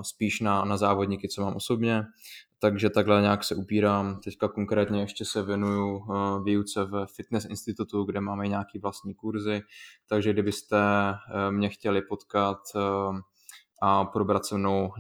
spíš 0.02 0.40
na, 0.40 0.64
na 0.64 0.76
závodníky, 0.76 1.28
co 1.28 1.42
mám 1.42 1.56
osobně 1.56 2.02
takže 2.64 2.90
takhle 2.90 3.20
nějak 3.20 3.44
se 3.44 3.54
upírám. 3.54 4.20
Teďka 4.20 4.48
konkrétně 4.48 5.00
ještě 5.00 5.24
se 5.24 5.42
věnuju 5.42 5.96
uh, 5.96 6.44
výuce 6.44 6.84
v 6.84 7.06
Fitness 7.16 7.44
institutu, 7.44 8.04
kde 8.04 8.20
máme 8.20 8.48
nějaký 8.48 8.78
vlastní 8.78 9.14
kurzy, 9.14 9.62
takže 10.06 10.32
kdybyste 10.32 10.76
uh, 10.76 11.52
mě 11.52 11.68
chtěli 11.68 12.02
potkat 12.02 12.58
uh, 12.74 13.18
a 13.82 14.04
probrat 14.04 14.46
se 14.46 14.58
mnou 14.58 14.92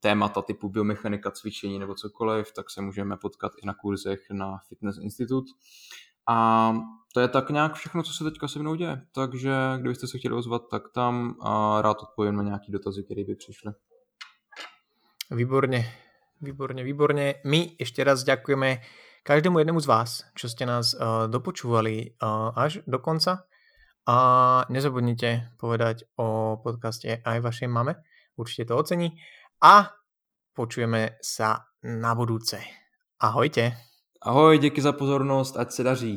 témata 0.00 0.42
typu 0.42 0.68
biomechanika, 0.68 1.30
cvičení 1.30 1.78
nebo 1.78 1.94
cokoliv, 1.94 2.52
tak 2.52 2.70
se 2.70 2.80
můžeme 2.80 3.16
potkat 3.16 3.52
i 3.62 3.66
na 3.66 3.74
kurzech 3.74 4.20
na 4.32 4.58
Fitness 4.68 4.98
Institut. 4.98 5.44
A 6.28 6.72
to 7.14 7.20
je 7.20 7.28
tak 7.28 7.50
nějak 7.50 7.74
všechno, 7.74 8.02
co 8.02 8.12
se 8.12 8.24
teďka 8.24 8.48
se 8.48 8.58
mnou 8.58 8.74
děje. 8.74 9.02
Takže 9.14 9.52
kdybyste 9.80 10.06
se 10.06 10.18
chtěli 10.18 10.34
ozvat, 10.34 10.62
tak 10.70 10.82
tam 10.94 11.34
a 11.40 11.82
rád 11.82 11.96
odpovím 12.02 12.36
na 12.36 12.42
nějaký 12.42 12.72
dotazy, 12.72 13.04
které 13.04 13.24
by 13.24 13.34
přišly. 13.34 13.72
Výborně. 15.30 15.92
Výborne, 16.42 16.82
výborne. 16.82 17.38
My 17.46 17.78
ešte 17.78 18.02
raz 18.02 18.26
ďakujeme 18.26 18.82
každému 19.22 19.62
jednému 19.62 19.78
z 19.78 19.86
vás, 19.86 20.26
čo 20.34 20.50
ste 20.50 20.66
nás 20.66 20.90
uh, 20.90 21.30
dopočúvali 21.30 22.18
uh, 22.18 22.50
až 22.58 22.82
do 22.90 22.98
konca. 22.98 23.46
A 24.10 24.18
nezabudnite 24.66 25.54
povedať 25.62 26.10
o 26.18 26.58
podcaste 26.58 27.22
aj 27.22 27.38
vašej 27.38 27.70
mame. 27.70 28.02
Určite 28.34 28.74
to 28.74 28.74
ocení. 28.74 29.14
A 29.62 29.94
počujeme 30.50 31.22
sa 31.22 31.70
na 31.86 32.18
budúce. 32.18 32.58
Ahojte. 33.22 33.78
Ahoj, 34.18 34.58
díky 34.58 34.82
za 34.82 34.92
pozornost, 34.92 35.56
ať 35.56 35.72
se 35.72 35.82
daří. 35.82 36.14